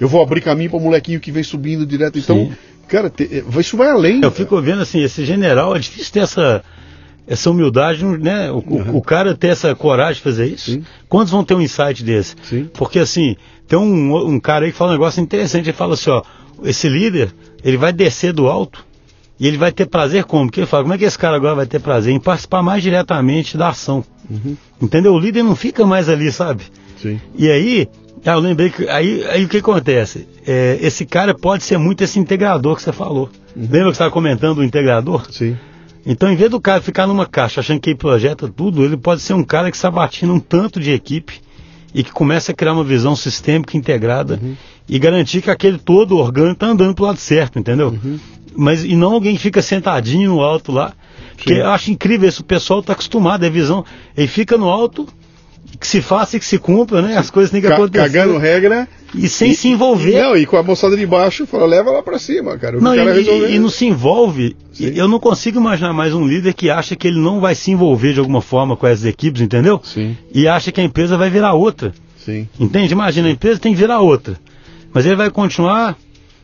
[0.00, 2.18] Eu vou abrir caminho para o molequinho que vem subindo direto.
[2.18, 2.52] Então, Sim.
[2.88, 4.14] cara, te- isso vai além.
[4.14, 4.32] Eu cara.
[4.32, 6.64] fico vendo assim, esse general, é difícil ter essa,
[7.26, 8.50] essa humildade, né?
[8.50, 8.96] O, o- Uhum.
[8.96, 10.70] o cara ter essa coragem de fazer isso.
[10.70, 10.82] Sim.
[11.06, 12.34] Quantos vão ter um insight desse?
[12.44, 12.70] Sim.
[12.72, 13.36] Porque assim,
[13.68, 16.22] tem um, um cara aí que fala um negócio interessante, ele fala assim, ó,
[16.64, 17.34] esse líder,
[17.64, 18.84] ele vai descer do alto
[19.38, 20.46] e ele vai ter prazer como?
[20.46, 22.12] Porque ele fala, como é que esse cara agora vai ter prazer?
[22.14, 24.04] Em participar mais diretamente da ação.
[24.30, 24.56] Uhum.
[24.80, 25.12] Entendeu?
[25.12, 26.64] O líder não fica mais ali, sabe?
[27.00, 27.20] Sim.
[27.36, 27.88] E aí,
[28.24, 30.28] ah, eu lembrei que aí, aí o que acontece?
[30.46, 33.28] É, esse cara pode ser muito esse integrador que você falou.
[33.56, 33.62] Uhum.
[33.62, 35.26] Lembra que você estava comentando o integrador?
[35.30, 35.56] Sim.
[36.04, 39.20] Então, em vez do cara ficar numa caixa achando que ele projeta tudo, ele pode
[39.22, 41.40] ser um cara que sabatina um tanto de equipe
[41.94, 44.56] e que começa a criar uma visão sistêmica integrada Uhum.
[44.88, 47.88] e garantir que aquele todo orgânico está andando pro lado certo, entendeu?
[47.88, 48.18] Uhum.
[48.54, 50.92] Mas e não alguém que fica sentadinho no alto lá.
[51.36, 51.60] Porque Sim.
[51.60, 53.84] eu acho incrível isso, o pessoal está acostumado, é visão.
[54.16, 55.08] Ele fica no alto,
[55.80, 57.16] que se faça e que se cumpra, né?
[57.16, 58.04] As coisas têm que Ca- acontecer.
[58.04, 58.86] cagando regra.
[59.14, 60.20] E sem e- se envolver.
[60.22, 62.80] Não, e com a moçada de baixo, fala, leva lá pra cima, cara.
[62.80, 64.56] Não, cara e, e- não se envolve.
[64.72, 64.92] Sim.
[64.94, 68.14] Eu não consigo imaginar mais um líder que acha que ele não vai se envolver
[68.14, 69.80] de alguma forma com essas equipes, entendeu?
[69.84, 71.92] Sim, E acha que a empresa vai virar outra.
[72.16, 72.48] sim.
[72.58, 72.92] Entende?
[72.94, 74.36] Imagina, a empresa tem que virar outra.
[74.94, 75.96] Mas ele vai continuar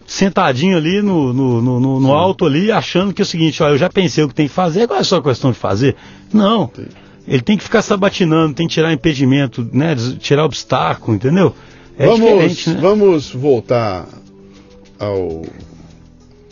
[0.07, 3.79] sentadinho ali no, no, no, no- alto ali, achando que é o seguinte, ó, eu
[3.79, 5.97] já pensei o que tem que fazer, agora é só questão de fazer.
[6.33, 6.71] Não.
[6.75, 6.85] Sim.
[7.29, 9.95] Ele tem que ficar sabatinando, tem que tirar impedimento, né?
[10.19, 11.55] Tirar obstáculo, entendeu?
[11.99, 12.79] É vamos, né?
[12.81, 14.09] vamos voltar
[14.99, 15.43] ao,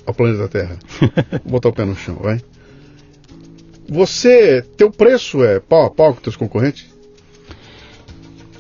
[0.05, 0.79] ao planeta Terra.
[1.45, 2.41] Vou botar o pé no chão, vai.
[3.89, 6.87] Você, teu preço é pau a pau com teus concorrentes?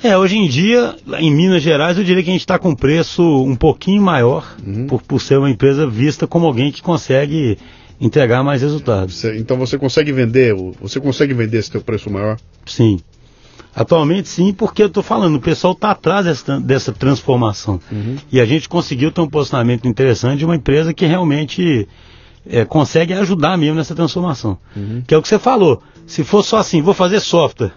[0.02, 2.74] É, hoje em dia, em Minas Gerais, eu diria que a gente está com um
[2.76, 4.86] preço um pouquinho maior, Uhum.
[4.86, 7.58] por, por ser uma empresa vista como alguém que consegue
[8.00, 9.24] entregar mais resultados.
[9.24, 12.38] Então você consegue vender, você consegue vender esse teu preço maior?
[12.64, 12.98] Sim.
[13.74, 17.78] Atualmente sim, porque eu estou falando, o pessoal está atrás dessa, dessa transformação.
[18.32, 21.86] E a gente conseguiu ter um posicionamento interessante de uma empresa que realmente
[22.48, 24.56] é, consegue ajudar mesmo nessa transformação.
[25.06, 25.82] Que é o que você falou.
[26.06, 27.72] Se for só assim, vou fazer software.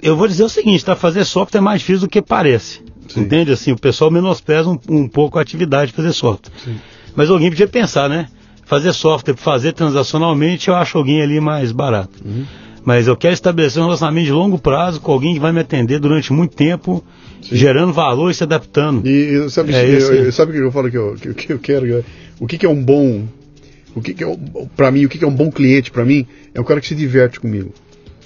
[0.00, 0.94] Eu vou dizer o seguinte, tá?
[0.96, 2.80] Fazer software é mais difícil do que parece.
[3.08, 3.20] Sim.
[3.20, 3.52] Entende?
[3.52, 6.52] Assim, o pessoal menospreza um, um pouco a atividade de fazer software.
[7.14, 8.28] Mas alguém podia pensar, né?
[8.68, 12.22] Fazer software, fazer transacionalmente, eu acho alguém ali mais barato.
[12.84, 15.98] Mas eu quero estabelecer um relacionamento de longo prazo com alguém que vai me atender
[15.98, 17.02] durante muito tempo,
[17.42, 19.06] gerando valor e se adaptando.
[19.06, 21.52] E, e sabe, É eu- eu- sabe o que eu falo que eu, que, que
[21.52, 22.04] eu quero?
[22.38, 23.24] O que, que é um bom.
[23.94, 24.36] O que, que é
[24.76, 26.86] para mim, o que, que é um bom cliente para mim é o cara que
[26.86, 27.72] se diverte comigo.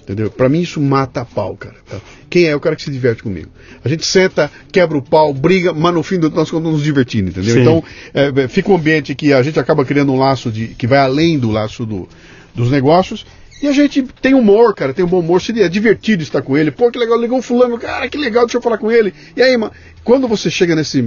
[0.03, 0.31] Entendeu?
[0.31, 1.77] Para mim isso mata a pau, cara.
[1.89, 1.99] tá?
[2.29, 3.49] Quem é o cara que se diverte comigo?
[3.85, 7.31] A gente senta, quebra o pau, briga, mas no fim do nós estamos nos divertindo,
[7.31, 7.55] entendeu?
[7.55, 7.61] Sim.
[7.61, 10.87] Então é, é, fica um ambiente que a gente acaba criando um laço de que
[10.87, 12.09] vai além do laço do,
[12.55, 13.25] dos negócios.
[13.63, 16.73] E a gente tem humor, cara, tem um bom humor, seria divertido estar com ele.
[16.73, 19.15] Pô, que legal, ligou o fulano, cara, que legal, deixa eu falar com ele.
[19.37, 19.73] E aí, mano,
[20.03, 20.99] quando você chega nesse.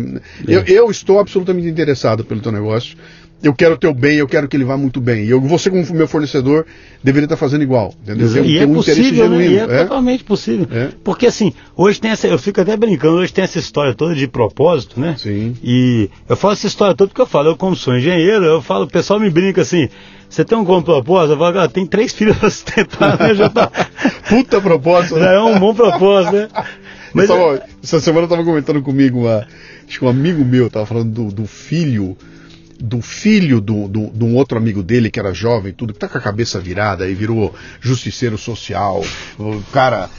[0.47, 2.95] Eu, eu estou absolutamente interessado pelo teu negócio.
[3.45, 5.25] Eu quero o teu bem, eu quero que ele vá muito bem.
[5.25, 6.65] E eu, você, como meu fornecedor,
[7.03, 7.93] deveria estar fazendo igual.
[8.01, 8.33] Entendeu?
[8.33, 9.47] Tem e é um possível, né?
[9.47, 9.83] E é, é?
[9.83, 10.67] totalmente possível.
[10.71, 10.89] É.
[11.03, 14.27] Porque assim, hoje tem essa, eu fico até brincando, hoje tem essa história toda de
[14.27, 15.15] propósito, né?
[15.19, 15.55] Sim.
[15.63, 18.85] E eu falo essa história toda porque eu falo, eu como sou engenheiro, eu falo,
[18.85, 19.89] o pessoal me brinca assim,
[20.27, 21.33] você tem um bom propósito?
[21.33, 23.35] Eu falo, ah, tem três filhos pra sustentar, né?
[23.35, 23.71] Já, tá,
[24.27, 25.19] Puta propósito.
[25.19, 26.47] já é um bom propósito, né?
[27.13, 29.47] Mas, Mas é- essa semana eu tava comentando comigo, uma,
[29.87, 32.17] acho que um amigo meu tava falando do, do filho,
[32.79, 33.71] do filho de
[34.23, 37.13] um outro amigo dele que era jovem, tudo, que tá com a cabeça virada e
[37.13, 39.03] virou justiceiro social,
[39.39, 40.09] o cara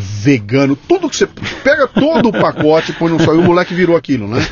[0.00, 1.28] vegano, tudo que você
[1.62, 4.46] pega todo o pacote, põe no saiu, o moleque virou aquilo, né?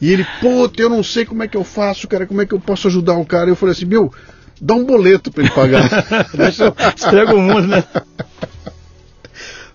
[0.00, 2.52] E ele, puta, eu não sei como é que eu faço, cara, como é que
[2.52, 3.48] eu posso ajudar o cara?
[3.48, 4.12] Eu falei assim, meu,
[4.60, 5.88] dá um boleto pra ele pagar.
[6.34, 7.84] Deixa, estraga o mundo, né?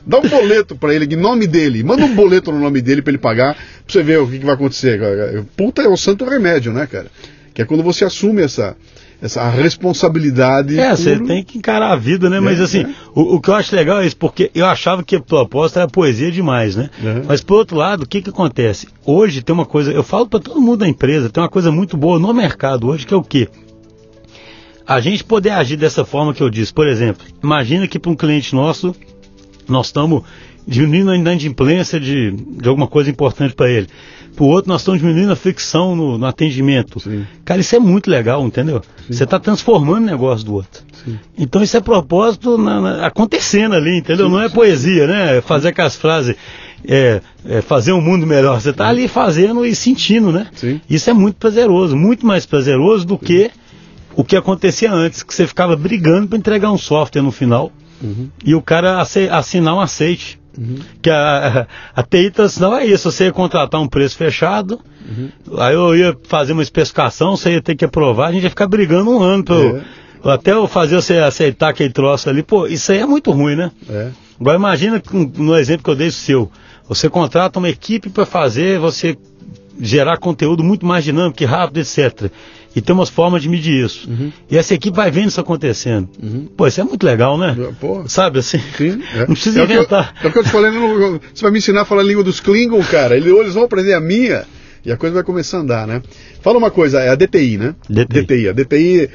[0.07, 1.83] Dá um boleto pra ele, em nome dele.
[1.83, 4.45] Manda um boleto no nome dele pra ele pagar, pra você ver o que, que
[4.45, 4.99] vai acontecer.
[4.99, 5.45] cara.
[5.57, 7.07] Puta é o santo remédio, né, cara?
[7.53, 8.77] Que é quando você assume essa,
[9.21, 10.79] essa responsabilidade.
[10.79, 12.39] É, você por- tem que encarar a vida, né?
[12.39, 12.89] Mas É, assim, é.
[13.15, 15.89] o, o que eu acho legal é isso, porque eu achava que a proposta era
[15.89, 16.89] poesia demais, né?
[17.03, 17.23] Uhum.
[17.27, 18.87] Mas por outro lado, o que que acontece?
[19.05, 21.97] Hoje tem uma coisa, eu falo para todo mundo da empresa, tem uma coisa muito
[21.97, 23.49] boa no mercado hoje, que é o quê?
[24.85, 26.73] A gente poder agir dessa forma que eu disse.
[26.73, 28.95] Por exemplo, imagina que para um cliente nosso,
[29.71, 30.23] nós estamos
[30.67, 33.87] diminuindo a inadimplência de, de alguma coisa importante para ele.
[34.35, 36.99] Para o outro, nós estamos diminuindo a fricção no, no atendimento.
[36.99, 37.25] Sim.
[37.45, 38.81] Cara, isso é muito legal, entendeu?
[39.09, 40.83] Você está transformando o negócio do outro.
[41.37, 44.27] Então isso é propósito na- na- acontecendo ali, entendeu?
[44.29, 45.37] Não é poesia, né?
[45.37, 46.35] É Fazer aquelas frases,
[46.85, 48.59] é, é fazer um mundo melhor.
[48.61, 50.47] Você está ali fazendo e sentindo, né?
[50.53, 50.81] Sim.
[50.89, 53.49] Isso é muito prazeroso, muito mais prazeroso do que
[54.15, 58.29] o que acontecia antes, que você ficava brigando para entregar um software no final Uhum.
[58.45, 60.39] e o cara assinar um aceite.
[61.03, 65.29] Que a, a TI não é isso, você ia contratar um preço fechado, Uhum.
[65.59, 68.67] aí eu ia fazer uma especificação, você ia ter que aprovar, a gente ia ficar
[68.67, 69.77] brigando um ano pra eu-
[70.25, 70.31] É.
[70.33, 72.41] até eu fazer você aceitar aquele troço ali.
[72.43, 73.71] Pô, isso aí é muito ruim, né?
[73.89, 74.09] É.
[74.39, 75.01] Agora imagina
[75.37, 76.51] no exemplo que eu dei seu,
[76.89, 79.15] você contrata uma equipe para fazer, você
[79.79, 82.31] gerar conteúdo muito mais dinâmico e rápido, etc.
[82.77, 84.07] E tem umas formas de medir isso.
[84.51, 86.07] E essa equipe vai vendo isso acontecendo.
[86.55, 87.55] Pô, isso é muito legal, né?
[87.79, 88.07] Pô.
[88.07, 88.59] Sabe assim?
[88.77, 89.19] Sim, é.
[89.21, 90.13] Não precisa é o que eu- inventar.
[90.23, 92.39] é o que eu te falei, você vai me ensinar a falar a língua dos
[92.39, 93.17] Klingon, cara.
[93.17, 94.45] Eles, vão aprender a minha
[94.85, 96.03] e a coisa vai começar a andar, né?
[96.41, 97.75] Fala uma coisa, é a DTI, né?
[97.89, 98.49] DTI.
[98.49, 99.09] A DTI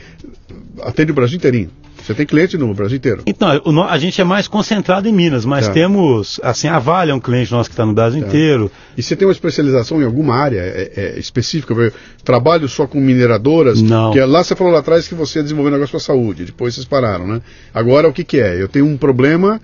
[0.83, 1.71] atende o Brasil inteirinho.
[2.05, 3.23] Você tem cliente no Brasil inteiro.
[3.27, 5.73] Então, o a gente é mais concentrado em Minas, mas Tá.
[5.73, 8.71] temos, assim, a Vale é um cliente nosso que está no Brasil inteiro.
[8.97, 11.73] E você tem uma especialização em alguma área é, é, específica?
[11.75, 11.93] Eu
[12.25, 13.81] trabalho só com mineradoras?
[13.81, 14.13] Não.
[14.13, 16.75] Que é- lá você falou lá atrás que você desenvolveu um negócio para saúde, depois
[16.75, 17.41] vocês pararam, né?
[17.73, 18.61] Agora o que, que é?
[18.61, 19.61] Eu tenho um problema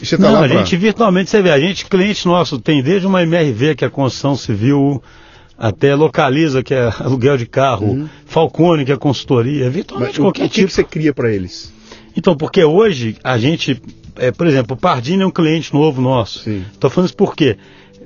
[0.00, 0.58] e você está Não, lá a pra...
[0.58, 3.90] gente virtualmente, você vê, a gente, cliente nosso, tem desde uma MRV, que é a
[3.90, 5.02] construção civil,
[5.58, 10.44] até Localiza, que é aluguel de carro, Falcone, que é consultoria, Mas virtualmente o, qualquer
[10.44, 10.68] o que, tipo.
[10.68, 11.72] que você cria para eles?
[12.16, 13.80] Então, porque hoje a gente,
[14.16, 16.48] é, por exemplo, o Pardini é um cliente novo nosso.
[16.48, 17.56] Estou falando isso por quê?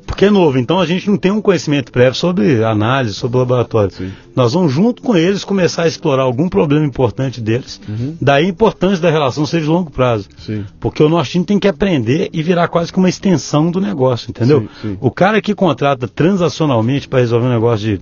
[0.06, 3.90] Porque é novo, então a gente não tem um conhecimento prévio sobre análise, sobre laboratório.
[3.90, 4.12] Sim.
[4.36, 7.80] Nós vamos junto com eles começar a explorar algum problema importante deles.
[8.20, 10.28] Daí a importância da relação ser de longo prazo.
[10.36, 10.62] Sim.
[10.78, 14.28] Porque o nosso time tem que aprender e virar quase que uma extensão do negócio,
[14.28, 14.68] entendeu?
[14.82, 14.98] Sim.
[15.00, 18.00] O cara que contrata transacionalmente para resolver um negócio de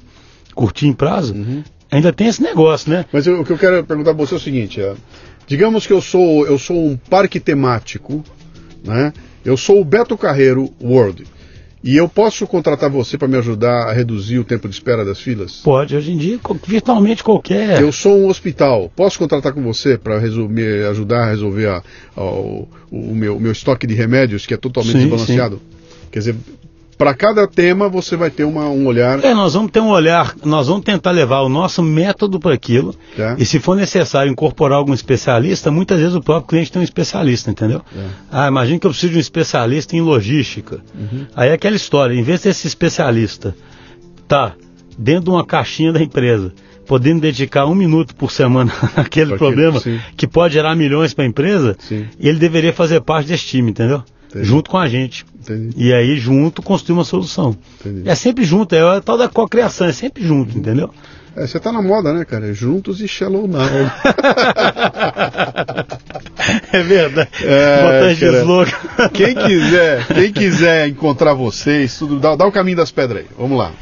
[0.57, 1.63] curtir em prazo, Uhum.
[1.89, 3.05] ainda tem esse negócio, né?
[3.13, 4.93] Mas eu- o que eu quero perguntar para você é o seguinte: é,
[5.47, 8.25] digamos que eu sou, eu sou um parque temático,
[8.85, 9.13] né?
[9.45, 11.25] Eu sou o Beto Carreiro World.
[11.85, 15.19] E eu posso contratar você para me ajudar a reduzir o tempo de espera das
[15.19, 15.57] filas?
[15.65, 17.81] Pode, hoje em dia, virtualmente qualquer.
[17.81, 21.83] Eu sou um hospital, posso contratar com você para me ajudar a resolver a,
[22.17, 25.57] a, o, o, meu, meu estoque de remédios, que é totalmente sim, desbalanceado?
[25.57, 26.09] Sim.
[26.13, 26.37] Quer dizer,
[26.97, 29.23] para cada tema você vai ter uma, um olhar.
[29.25, 32.95] É, nós vamos ter um olhar, nós vamos tentar levar o nosso método para aquilo.
[33.19, 33.35] É.
[33.39, 37.51] E se for necessário incorporar algum especialista, muitas vezes o próprio cliente tem um especialista,
[37.51, 37.83] entendeu?
[37.97, 38.07] É.
[38.31, 40.81] Ah, imagine que eu preciso de um especialista em logística.
[40.95, 41.27] Uhum.
[41.35, 43.55] Aí é aquela história, em vez desse especialista
[44.29, 44.55] tá
[44.97, 46.53] dentro de uma caixinha da empresa,
[46.87, 50.01] podendo dedicar um minuto por semana àquele problema sim.
[50.17, 52.07] que pode gerar milhões para a empresa, sim.
[52.19, 54.03] ele deveria fazer parte desse time, entendeu?
[54.33, 54.49] Entendi.
[54.49, 55.27] junto com a gente.
[55.39, 55.75] Entendi.
[55.77, 57.55] E aí, junto, construir uma solução.
[57.81, 58.09] Entendi.
[58.09, 60.91] É sempre junto, é a tal da cocriação, é sempre junto, entendeu?
[61.37, 62.53] É, você tá na moda, né, cara?
[62.53, 63.61] Juntos e shallow now.
[66.73, 67.31] é verdade.
[67.43, 73.23] É, cara, quem quiser, quem quiser encontrar vocês, tudo, dá, dá o caminho das pedras
[73.23, 73.29] aí.
[73.39, 73.73] Vamos lá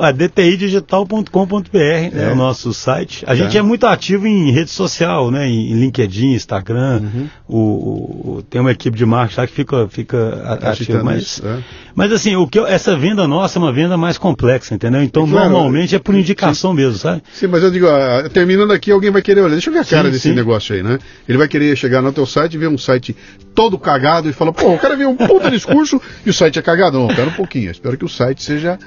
[0.00, 2.10] a dtidigital.com.br é.
[2.14, 3.24] é o nosso site.
[3.26, 3.36] A é.
[3.36, 5.48] gente é muito ativo em rede social, né?
[5.48, 7.02] Em LinkedIn, Instagram.
[7.02, 7.28] Uhum.
[7.48, 11.02] O, o, tem uma equipe de marketing lá que fica, fica ativa.
[11.02, 11.58] Mas, é.
[11.94, 15.02] mas assim, o que eu, essa venda nossa é uma venda mais complexa, entendeu?
[15.02, 16.76] Então, claro, normalmente é por indicação sim.
[16.76, 17.22] mesmo, sabe?
[17.32, 19.52] Sim, mas eu digo, ah, terminando aqui, alguém vai querer olhar.
[19.52, 20.34] Deixa eu ver a cara sim, desse sim.
[20.34, 20.98] negócio aí, né?
[21.28, 23.16] Ele vai querer chegar no teu site ver um site
[23.54, 26.62] todo cagado e falar, pô, o cara viu um puta discurso e o site é
[26.62, 26.98] cagado.
[26.98, 27.70] Não, pera um pouquinho.
[27.70, 28.78] Espero que o site seja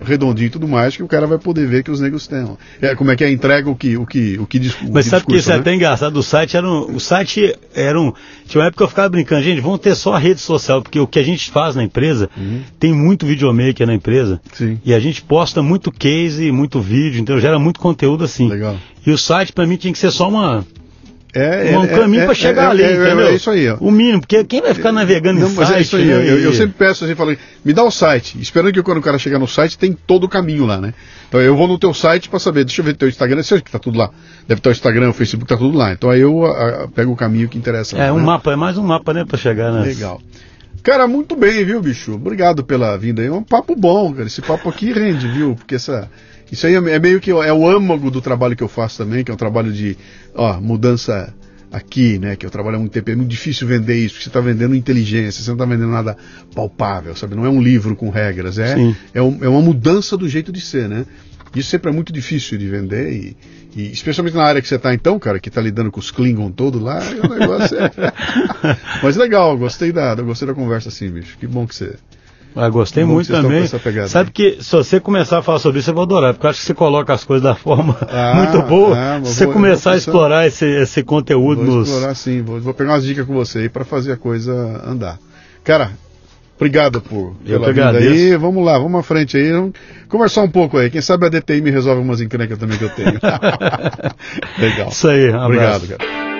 [0.00, 2.56] redondinho e tudo mais, que o cara vai poder ver que os negros têm.
[2.80, 3.30] É, como é que é?
[3.30, 5.56] Entrega o que o que o que diz, Mas sabe que isso né?
[5.56, 8.12] é até engraçado, o site era um, o site era um,
[8.46, 10.98] tinha uma época que eu ficava brincando, gente, vamos ter só a rede social, porque
[10.98, 12.62] o que a gente faz na empresa, uhum.
[12.78, 14.78] tem muito videomaker na empresa, Sim.
[14.84, 18.48] e a gente posta muito case, muito vídeo, então gera muito conteúdo assim.
[18.48, 18.76] Legal.
[19.06, 20.64] E o site para mim tinha que ser só uma
[21.32, 23.28] é, um é, caminho é, para chegar é, ali, é, entendeu?
[23.28, 23.68] É isso aí.
[23.68, 23.76] Ó.
[23.80, 25.78] O mínimo, porque quem vai ficar navegando não, em mas site?
[25.78, 26.04] É isso aí.
[26.06, 26.30] Né?
[26.30, 29.18] Eu, eu, sempre peço assim, falo, me dá o site, esperando que quando o cara
[29.18, 30.92] chegar no site tem todo o caminho lá, né?
[31.28, 33.70] Então eu vou no teu site para saber, deixa eu ver teu Instagram, sei que
[33.70, 34.10] tá tudo lá.
[34.48, 35.92] Deve estar o Instagram, o Facebook, tá tudo lá.
[35.92, 37.96] Então aí eu a, a, pego o caminho que interessa.
[37.96, 38.24] É lá, um né?
[38.24, 39.82] mapa, é mais um mapa, né, para chegar, né?
[39.82, 40.20] Legal.
[40.82, 42.14] Cara, muito bem, viu, bicho?
[42.14, 43.28] Obrigado pela vinda aí.
[43.28, 44.26] É um papo bom, cara.
[44.26, 45.54] Esse papo aqui rende, viu?
[45.54, 46.10] Porque essa
[46.50, 49.24] isso aí é, é meio que é o âmago do trabalho que eu faço também,
[49.24, 49.96] que é um trabalho de
[50.34, 51.32] ó, mudança
[51.72, 54.28] aqui, né, que eu trabalho há muito tempo, é muito difícil vender isso, porque você
[54.28, 56.16] está vendendo inteligência, você não está vendendo nada
[56.54, 57.36] palpável, sabe?
[57.36, 58.74] Não é um livro com regras, é,
[59.14, 61.06] é, um, é, uma mudança do jeito de ser, né?
[61.54, 63.36] Isso sempre é muito difícil de vender e,
[63.74, 66.50] e especialmente na área que você está então, cara, que está lidando com os Klingon
[66.50, 67.90] todo lá, o negócio é...
[69.02, 71.36] Mas legal, gostei da, gostei da conversa assim, bicho.
[71.38, 71.96] Que bom que você
[72.54, 73.66] ah, gostei muito também.
[74.08, 76.60] Sabe que se você começar a falar sobre isso, eu vou adorar, porque eu acho
[76.60, 78.96] que você coloca as coisas da forma ah, muito boa.
[78.96, 81.88] Ah, se você vou, começar a explorar esse, esse conteúdo vou nos.
[81.88, 84.52] explorar sim, vou, vou pegar umas dicas com você aí para fazer a coisa
[84.84, 85.18] andar.
[85.62, 85.92] Cara,
[86.56, 88.36] obrigado por eu pela vida aí.
[88.36, 89.52] Vamos lá, vamos à frente aí.
[89.52, 89.72] Vamos
[90.08, 90.90] conversar um pouco aí.
[90.90, 93.18] Quem sabe a DTI me resolve umas encrencas também que eu tenho.
[94.58, 94.88] Legal.
[94.88, 96.39] Isso aí, um Obrigado, cara.